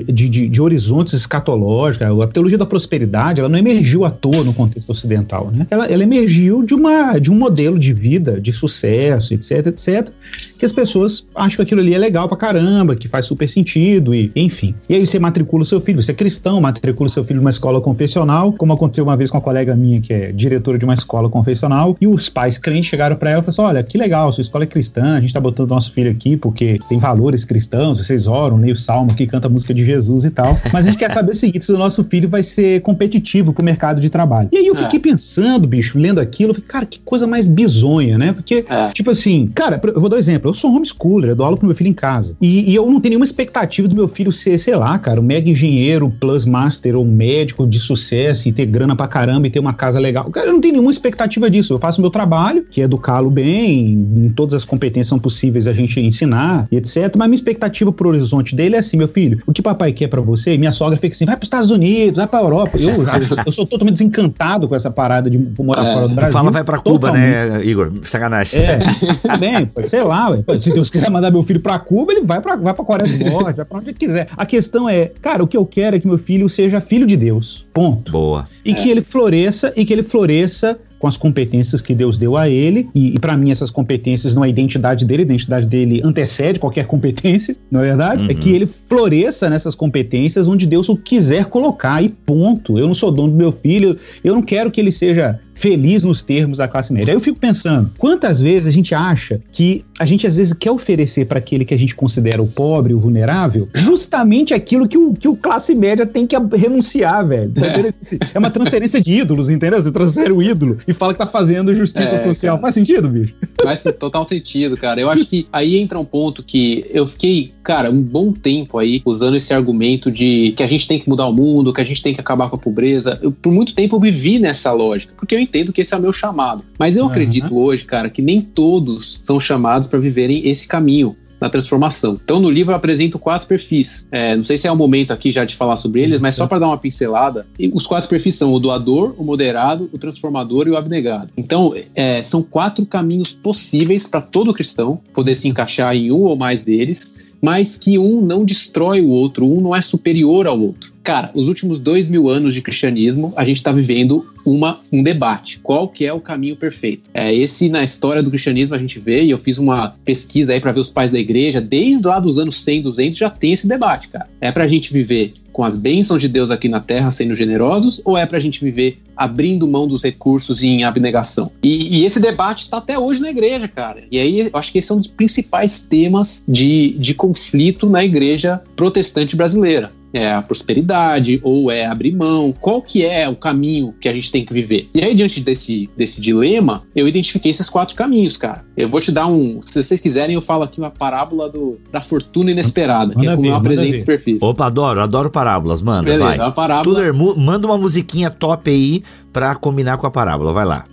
de, 0.07 0.29
de, 0.29 0.49
de 0.49 0.63
horizontes 0.63 1.13
escatológicos, 1.15 2.07
a 2.23 2.27
teologia 2.29 2.59
da 2.59 2.67
prosperidade, 2.67 3.41
ela 3.41 3.49
não 3.49 3.59
emergiu 3.59 4.05
à 4.05 4.11
toa 4.11 4.45
no 4.45 4.55
contexto 4.55 4.91
ocidental 4.91 5.08
ocidental, 5.09 5.51
né? 5.53 5.67
Ela, 5.71 5.87
ela 5.87 6.03
emergiu 6.03 6.63
de, 6.63 6.75
uma, 6.75 7.19
de 7.19 7.33
um 7.33 7.35
modelo 7.35 7.79
de 7.79 7.93
vida, 7.93 8.41
de 8.41 8.53
sucesso, 8.53 9.33
etc, 9.33 9.67
etc, 9.69 10.11
que 10.59 10.65
as 10.65 10.73
pessoas 10.73 11.27
acham 11.35 11.57
que 11.57 11.63
aquilo 11.63 11.81
ali 11.81 11.95
é 11.95 11.99
legal 11.99 12.29
pra 12.29 12.37
caramba, 12.37 12.95
que 12.95 13.09
faz 13.09 13.25
super 13.25 13.49
sentido, 13.49 14.15
e 14.15 14.31
enfim. 14.37 14.75
E 14.89 14.95
aí 14.95 15.07
você 15.07 15.19
matricula 15.19 15.63
o 15.63 15.67
seu 15.67 15.81
filho, 15.81 16.01
você 16.01 16.13
é 16.13 16.15
cristão, 16.15 16.61
matricula 16.61 17.07
o 17.07 17.11
seu 17.11 17.25
filho 17.25 17.41
numa 17.41 17.51
escola 17.51 17.81
confessional, 17.81 18.53
como 18.53 18.73
aconteceu 18.73 19.05
uma 19.05 19.17
vez 19.17 19.31
com 19.31 19.39
uma 19.39 19.43
colega 19.43 19.75
minha 19.75 20.01
que 20.01 20.13
é 20.13 20.33
diretora 20.33 20.79
de 20.79 20.85
uma 20.85 20.95
escola 20.95 21.29
confessional, 21.31 21.97
e 22.01 22.07
os 22.07 22.29
pais 22.29 22.59
crentes 22.59 22.91
chegaram 22.91 23.17
para 23.17 23.31
ela 23.31 23.43
e 23.43 23.45
falaram 23.45 23.71
assim, 23.71 23.77
olha, 23.77 23.85
que 23.85 23.97
legal, 23.97 24.31
sua 24.33 24.43
escola 24.43 24.65
é 24.65 24.67
cristã, 24.67 25.17
a 25.17 25.21
gente 25.21 25.33
tá 25.33 25.41
botando 25.41 25.71
nosso 25.71 25.93
filho 25.93 26.11
aqui 26.11 26.37
porque 26.37 26.79
tem 26.89 26.99
valores 26.99 27.45
cristãos, 27.45 27.99
vocês 27.99 28.27
oram, 28.27 28.57
leem 28.57 28.73
o 28.73 28.77
salmo 28.77 29.15
que 29.15 29.27
canta 29.27 29.47
a 29.47 29.51
música 29.51 29.73
de 29.73 29.85
Jesus 29.85 30.25
e 30.25 30.31
tal, 30.31 30.59
mas 30.73 30.87
a 30.87 30.91
gente 30.91 30.99
quer 30.99 31.13
saber 31.13 31.33
o 31.33 31.35
seguinte, 31.35 31.65
se 31.65 31.73
o 31.73 31.79
nosso 31.79 32.05
filho 32.05 32.29
vai 32.29 32.43
ser 32.43 32.81
competitivo 32.83 33.53
pro 33.53 33.65
mercado 33.65 34.01
de 34.01 34.11
trabalho. 34.11 34.49
E 34.53 34.59
aí 34.59 34.67
eu 34.67 34.75
é. 34.75 34.79
Fiquei 34.99 35.13
pensando, 35.13 35.67
bicho, 35.67 35.99
lendo 35.99 36.21
aquilo, 36.21 36.53
falei, 36.53 36.67
cara, 36.69 36.87
que 36.87 36.99
coisa 36.99 37.27
mais 37.27 37.47
bizonha, 37.47 38.19
né? 38.19 38.33
Porque, 38.33 38.65
é. 38.69 38.89
tipo 38.91 39.11
assim, 39.11 39.47
cara, 39.55 39.81
eu 39.83 40.01
vou 40.01 40.09
dar 40.09 40.17
um 40.17 40.19
exemplo. 40.19 40.51
Eu 40.51 40.55
sou 40.55 40.75
homeschooler, 40.75 41.31
eu 41.31 41.37
dou 41.37 41.47
aula 41.47 41.57
pro 41.57 41.67
meu 41.67 41.77
filho 41.77 41.89
em 41.89 41.95
casa. 41.95 42.37
E, 42.41 42.71
e, 42.71 42.75
eu 42.75 42.85
não 42.87 43.01
tenho 43.01 43.13
nenhuma 43.13 43.25
expectativa 43.25 43.87
do 43.89 43.95
meu 43.95 44.09
filho 44.09 44.33
ser, 44.33 44.59
sei 44.59 44.77
lá, 44.77 44.99
cara, 44.99 45.21
um 45.21 45.25
mega 45.25 45.49
engenheiro, 45.49 46.13
plus 46.21 46.45
master 46.45 46.97
ou 46.97 47.05
médico 47.05 47.67
de 47.67 47.79
sucesso 47.79 48.49
e 48.49 48.53
ter 48.53 48.67
grana 48.67 48.97
pra 48.97 49.07
caramba 49.07 49.47
e 49.47 49.51
ter 49.51 49.59
uma 49.59 49.73
casa 49.73 49.99
legal. 49.99 50.31
Cara, 50.31 50.47
eu 50.47 50.53
não 50.53 50.61
tenho 50.61 50.75
nenhuma 50.75 50.91
expectativa 50.91 51.51
disso. 51.51 51.73
Eu 51.73 51.79
faço 51.79 51.99
o 51.99 52.03
meu 52.03 52.11
trabalho, 52.11 52.65
que 52.69 52.81
é 52.81 52.85
educá-lo 52.85 53.31
bem, 53.31 53.91
em 53.91 54.29
todas 54.31 54.55
as 54.55 54.65
competências 54.65 55.09
são 55.09 55.19
possíveis 55.19 55.69
a 55.69 55.73
gente 55.73 56.01
ensinar 56.01 56.67
e 56.71 56.77
etc. 56.77 57.15
Mas 57.17 57.29
minha 57.29 57.37
expectativa 57.37 57.93
pro 57.93 58.09
horizonte 58.09 58.55
dele 58.55 58.77
é 58.77 58.79
assim, 58.79 58.97
meu 58.97 59.09
filho, 59.09 59.43
o 59.47 59.53
que 59.53 59.63
papai 59.63 59.93
quer 59.93 60.09
para 60.09 60.21
você? 60.21 60.57
Minha 60.57 60.73
sogra 60.73 60.97
fica 60.97 61.15
assim, 61.15 61.25
vai 61.25 61.37
pros 61.37 61.47
Estados 61.47 61.71
Unidos, 61.71 62.19
vai 62.19 62.27
pra 62.27 62.41
Europa. 62.41 62.79
Eu, 62.79 63.05
eu 63.47 63.53
sou 63.53 63.67
totalmente 63.67 63.95
desencantado 63.95 64.69
com 64.69 64.75
essa 64.75 64.88
parada 64.91 65.31
de 65.31 65.39
morar 65.59 65.85
é, 65.85 65.95
fora 65.95 66.09
do 66.09 66.15
Brasil. 66.15 66.33
Fala 66.33 66.51
vai 66.51 66.65
pra 66.65 66.79
Cuba, 66.79 67.11
né, 67.13 67.65
Igor? 67.65 67.93
Sacanagem. 68.03 68.61
É, 68.61 68.79
tá 69.23 69.37
bem, 69.37 69.71
sei 69.87 70.03
lá, 70.03 70.29
se 70.59 70.73
Deus 70.73 70.91
quiser 70.91 71.11
mandar 71.11 71.31
meu 71.31 71.43
filho 71.43 71.61
pra 71.61 71.79
Cuba, 71.79 72.13
ele 72.13 72.23
vai 72.25 72.41
pra, 72.41 72.57
vai 72.57 72.75
pra 72.75 72.85
Coreia 72.85 73.19
do 73.19 73.31
Norte, 73.31 73.57
vai 73.57 73.65
pra 73.65 73.79
onde 73.79 73.91
ele 73.91 73.99
quiser. 73.99 74.29
A 74.37 74.47
questão 74.47 74.89
é, 74.89 75.11
cara, 75.21 75.43
o 75.43 75.47
que 75.47 75.57
eu 75.57 75.67
quero 75.67 75.97
é 75.97 76.01
que 76.01 76.07
meu 76.07 76.19
filho 76.19 76.49
seja 76.49 76.81
filho 76.81 77.07
de 77.07 77.17
Deus. 77.17 77.67
Ponto. 77.73 78.13
Boa. 78.13 78.47
E 78.65 78.73
é. 78.73 78.75
que 78.75 78.91
ele 78.91 79.01
floresça, 79.01 79.73
e 79.77 79.85
que 79.85 79.93
ele 79.93 80.03
floresça 80.03 80.79
com 80.99 81.07
as 81.07 81.17
competências 81.17 81.81
que 81.81 81.95
Deus 81.95 82.19
deu 82.19 82.37
a 82.37 82.49
ele. 82.49 82.89
E, 82.95 83.15
e 83.15 83.19
para 83.19 83.37
mim, 83.37 83.51
essas 83.51 83.71
competências 83.71 84.35
não 84.35 84.45
é 84.45 84.49
a 84.49 84.51
identidade 84.51 85.05
dele, 85.05 85.23
a 85.23 85.25
identidade 85.25 85.67
dele 85.67 86.01
antecede 86.05 86.59
qualquer 86.59 86.87
competência, 86.87 87.57
não 87.71 87.81
é 87.81 87.85
verdade? 87.85 88.25
Uhum. 88.25 88.31
É 88.31 88.35
que 88.35 88.51
ele 88.51 88.67
floresça 88.67 89.49
nessas 89.49 89.75
competências 89.75 90.49
onde 90.49 90.67
Deus 90.67 90.89
o 90.89 90.97
quiser 90.97 91.47
colocar, 91.47 92.03
e 92.03 92.09
ponto. 92.09 92.79
Eu 92.79 92.87
não 92.87 92.95
sou 92.95 93.11
dono 93.11 93.33
do 93.33 93.37
meu 93.37 93.53
filho, 93.53 93.99
eu 94.23 94.35
não 94.35 94.43
quero 94.43 94.71
que 94.71 94.81
ele 94.81 94.93
seja 94.93 95.41
feliz 95.59 96.05
nos 96.05 96.23
termos 96.23 96.59
da 96.59 96.69
classe 96.69 96.93
média. 96.93 97.13
Aí 97.13 97.17
eu 97.17 97.21
fico 97.21 97.39
pensando, 97.39 97.91
quantas 97.99 98.41
vezes 98.41 98.69
a 98.69 98.71
gente 98.71 98.95
acha 98.95 99.41
que 99.53 99.85
a 99.99 100.07
gente 100.07 100.27
às 100.27 100.37
vezes 100.37 100.53
quer 100.53 100.71
oferecer 100.71 101.27
para 101.27 101.39
aquele 101.39 101.65
que 101.65 101.75
a 101.75 101.77
gente 101.77 101.95
considera 101.95 102.41
o 102.41 102.47
pobre, 102.47 102.95
o 102.95 103.01
vulnerável, 103.01 103.69
justamente 103.75 104.55
aquilo 104.55 104.87
que 104.87 104.97
o, 104.97 105.13
que 105.15 105.27
o 105.27 105.37
classe 105.37 105.75
média 105.75 106.07
tem 106.07 106.27
que 106.27 106.37
renunciar, 106.57 107.27
velho. 107.27 107.53
É. 107.57 108.19
é 108.35 108.39
uma 108.39 108.51
transferência 108.51 109.01
de 109.01 109.13
ídolos, 109.13 109.51
entendeu? 109.51 109.81
Você 109.81 109.91
transfere 109.91 110.33
o 110.33 110.41
ídolo 110.41 110.79
e 110.87 110.93
fala 110.93 111.13
que 111.13 111.19
tá 111.19 111.27
fazendo 111.27 111.75
justiça 111.75 112.15
é, 112.15 112.19
social. 112.19 112.57
Cara. 112.57 112.63
Faz 112.63 112.75
sentido, 112.77 113.09
bicho? 113.09 113.35
Faz 113.61 113.83
total 113.99 114.25
sentido, 114.25 114.77
cara. 114.77 115.01
Eu 115.01 115.11
acho 115.11 115.27
que 115.27 115.49
aí 115.53 115.77
entra 115.77 115.99
um 115.99 116.05
ponto 116.05 116.43
que 116.43 116.87
eu 116.91 117.07
fiquei, 117.07 117.53
cara, 117.65 117.91
um 117.91 118.01
bom 118.01 118.33
tempo 118.33 118.79
aí 118.79 119.03
usando 119.05 119.37
esse 119.37 119.53
argumento 119.53 120.11
de 120.11 120.53
que 120.57 120.63
a 120.63 120.67
gente 120.69 120.87
tem 120.87 121.01
que 121.01 121.09
mudar 121.09 121.27
o 121.27 121.33
mundo, 121.33 121.73
que 121.73 121.81
a 121.81 121.85
gente 121.85 122.03
tem 122.03 122.15
que 122.15 122.21
acabar 122.21 122.49
com 122.49 122.55
a 122.55 122.59
pobreza. 122.59 123.19
Eu, 123.21 123.33
por 123.33 123.53
muito 123.53 123.75
tempo 123.75 123.97
eu 123.97 124.01
vivi 124.01 124.39
nessa 124.39 124.73
lógica, 124.73 125.13
porque 125.17 125.35
eu 125.35 125.41
entendo 125.49 125.73
que 125.73 125.81
esse 125.81 125.95
é 125.95 125.97
o 125.97 126.01
meu 126.01 126.13
chamado. 126.13 126.63
Mas 126.79 126.97
eu 126.97 127.05
Uhum. 127.05 127.11
acredito 127.11 127.59
hoje, 127.59 127.85
cara, 127.85 128.11
que 128.11 128.23
nem 128.23 128.41
todos 128.41 129.21
são 129.23 129.41
chamados 129.41 129.89
para 129.89 129.99
viverem 129.99 130.47
esse 130.49 130.67
caminho 130.69 131.17
na 131.41 131.49
transformação. 131.49 132.19
Então, 132.23 132.41
no 132.41 132.51
livro 132.51 132.73
eu 132.73 132.77
apresento 132.77 133.17
quatro 133.17 133.47
perfis. 133.47 134.05
É, 134.11 134.35
não 134.35 134.43
sei 134.43 134.59
se 134.59 134.67
é 134.67 134.73
o 134.73 134.77
momento 134.77 135.13
aqui 135.13 135.31
já 135.31 135.45
de 135.45 135.55
falar 135.55 135.77
sobre 135.77 136.03
eles, 136.03 136.21
mas 136.21 136.35
só 136.35 136.49
para 136.49 136.59
dar 136.59 136.67
uma 136.67 136.77
pincelada, 136.79 137.47
os 137.73 137.87
quatro 137.87 138.09
perfis 138.09 138.35
são 138.35 138.53
o 138.53 138.59
doador, 138.59 139.15
o 139.17 139.23
moderado, 139.25 139.89
o 139.93 139.99
transformador 139.99 140.67
e 140.67 140.71
o 140.71 140.77
abnegado. 140.77 141.31
Então, 141.37 141.73
é, 141.95 142.23
são 142.25 142.43
quatro 142.43 142.85
caminhos 142.85 143.33
possíveis 143.33 144.05
para 144.07 144.21
todo 144.21 144.53
cristão 144.53 145.01
poder 145.15 145.37
se 145.37 145.47
encaixar 145.47 145.95
em 145.95 146.11
um 146.11 146.23
ou 146.23 146.35
mais 146.37 146.63
deles, 146.63 147.15
mas 147.41 147.77
que 147.77 147.97
um 148.01 148.21
não 148.21 148.45
destrói 148.45 149.01
o 149.01 149.09
outro, 149.09 149.47
um 149.47 149.61
não 149.61 149.77
é 149.77 149.81
superior 149.81 150.49
ao 150.49 150.61
outro. 150.61 150.93
Cara, 151.09 151.31
os 151.33 151.49
últimos 151.49 151.81
dois 151.81 152.07
mil 152.07 152.29
anos 152.29 152.53
de 152.53 152.61
cristianismo, 152.61 153.33
a 153.35 153.43
gente 153.43 153.57
está 153.57 153.73
vivendo 153.73 154.27
uma, 154.45 154.79
um 154.93 155.03
debate. 155.03 155.59
Qual 155.63 155.89
que 155.89 156.05
é 156.05 156.13
o 156.13 156.21
caminho 156.21 156.55
perfeito? 156.55 157.09
É 157.15 157.35
esse 157.35 157.71
na 157.71 157.83
história 157.83 158.23
do 158.23 158.29
cristianismo 158.29 158.75
a 158.75 158.79
gente 158.79 158.99
vê, 158.99 159.25
e 159.25 159.31
eu 159.31 159.39
fiz 159.39 159.57
uma 159.57 159.95
pesquisa 160.05 160.53
aí 160.53 160.61
para 160.61 160.71
ver 160.71 160.81
os 160.81 160.91
pais 160.91 161.11
da 161.11 161.19
igreja, 161.19 161.63
desde 161.63 162.07
lá 162.07 162.21
dos 162.21 162.39
anos 162.39 162.63
100, 162.63 162.83
200 162.83 163.19
já 163.19 163.31
tem 163.31 163.55
esse 163.55 163.67
debate, 163.67 164.09
cara. 164.09 164.29
É 164.39 164.53
para 164.53 164.65
a 164.65 164.69
gente 164.69 164.93
viver 164.93 165.33
com 165.51 165.65
as 165.65 165.79
bênçãos 165.79 166.21
de 166.21 166.29
Deus 166.29 166.51
aqui 166.51 166.69
na 166.69 166.79
terra 166.79 167.11
sendo 167.11 167.35
generosos, 167.35 168.03
ou 168.05 168.17
é 168.17 168.27
para 168.27 168.37
a 168.37 168.41
gente 168.41 168.63
viver 168.63 169.01
abrindo 169.17 169.67
mão 169.67 169.89
dos 169.89 170.03
recursos 170.03 170.63
em 170.63 170.85
abnegação? 170.85 171.51
E, 171.63 172.01
e 172.01 172.05
esse 172.05 172.21
debate 172.21 172.65
está 172.65 172.77
até 172.77 172.99
hoje 172.99 173.23
na 173.23 173.31
igreja, 173.31 173.67
cara. 173.67 174.05
E 174.11 174.19
aí 174.19 174.41
eu 174.41 174.51
acho 174.53 174.71
que 174.71 174.79
esse 174.79 174.93
é 174.93 174.95
um 174.95 174.99
dos 174.99 175.09
principais 175.09 175.81
temas 175.81 176.43
de, 176.47 176.91
de 176.99 177.15
conflito 177.15 177.89
na 177.89 178.05
igreja 178.05 178.61
protestante 178.77 179.35
brasileira 179.35 179.91
é 180.13 180.33
a 180.33 180.41
prosperidade 180.43 181.41
ou 181.43 181.71
é 181.71 181.85
abrir 181.87 182.15
mão? 182.15 182.55
Qual 182.61 182.81
que 182.81 183.05
é 183.05 183.29
o 183.29 183.37
caminho 183.37 183.95
que 184.01 184.09
a 184.09 184.13
gente 184.13 184.31
tem 184.33 184.45
que 184.45 184.53
viver? 184.53 184.89
E 184.95 185.03
aí, 185.05 185.15
diante 185.15 185.41
desse, 185.41 185.89
desse 185.97 186.21
dilema, 186.21 186.83
eu 186.95 187.07
identifiquei 187.07 187.51
esses 187.51 187.69
quatro 187.69 187.95
caminhos, 187.95 188.37
cara. 188.37 188.65
Eu 188.77 188.89
vou 188.89 189.01
te 189.01 189.13
dar 189.13 189.27
um. 189.27 189.61
Se 189.63 189.83
vocês 189.83 190.01
quiserem, 190.01 190.35
eu 190.35 190.41
falo 190.41 190.63
aqui 190.63 190.79
uma 190.81 190.91
parábola 190.91 191.49
do, 191.49 191.79
da 191.93 192.01
fortuna 192.01 192.51
inesperada, 192.51 193.13
que 193.13 193.19
Manda 193.19 193.33
é 193.33 193.35
como 193.37 193.43
ver, 193.43 193.49
eu 193.49 193.53
manda 193.55 193.69
apresento 193.69 193.95
esse 193.95 194.07
perfil. 194.07 194.39
Opa, 194.41 194.67
adoro, 194.67 195.01
adoro 195.01 195.31
parábolas, 195.31 195.83
mano. 195.83 196.05
Beleza, 196.05 196.25
vai. 196.25 196.39
é 196.39 196.43
uma 196.43 196.53
parábola. 196.53 196.95
Tuller, 196.97 197.13
mu- 197.15 197.37
manda 197.37 197.67
uma 197.67 197.77
musiquinha 197.79 198.31
top 198.31 198.71
aí 198.71 199.03
pra 199.33 199.55
combinar 199.55 199.99
com 199.99 200.07
a 200.07 200.11
parábola, 200.11 200.53
vai 200.53 200.65
lá. 200.65 200.85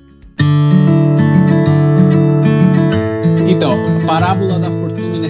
Então, 3.48 3.72
a 4.04 4.06
parábola 4.06 4.60
da 4.60 4.68
fortuna 4.70 4.85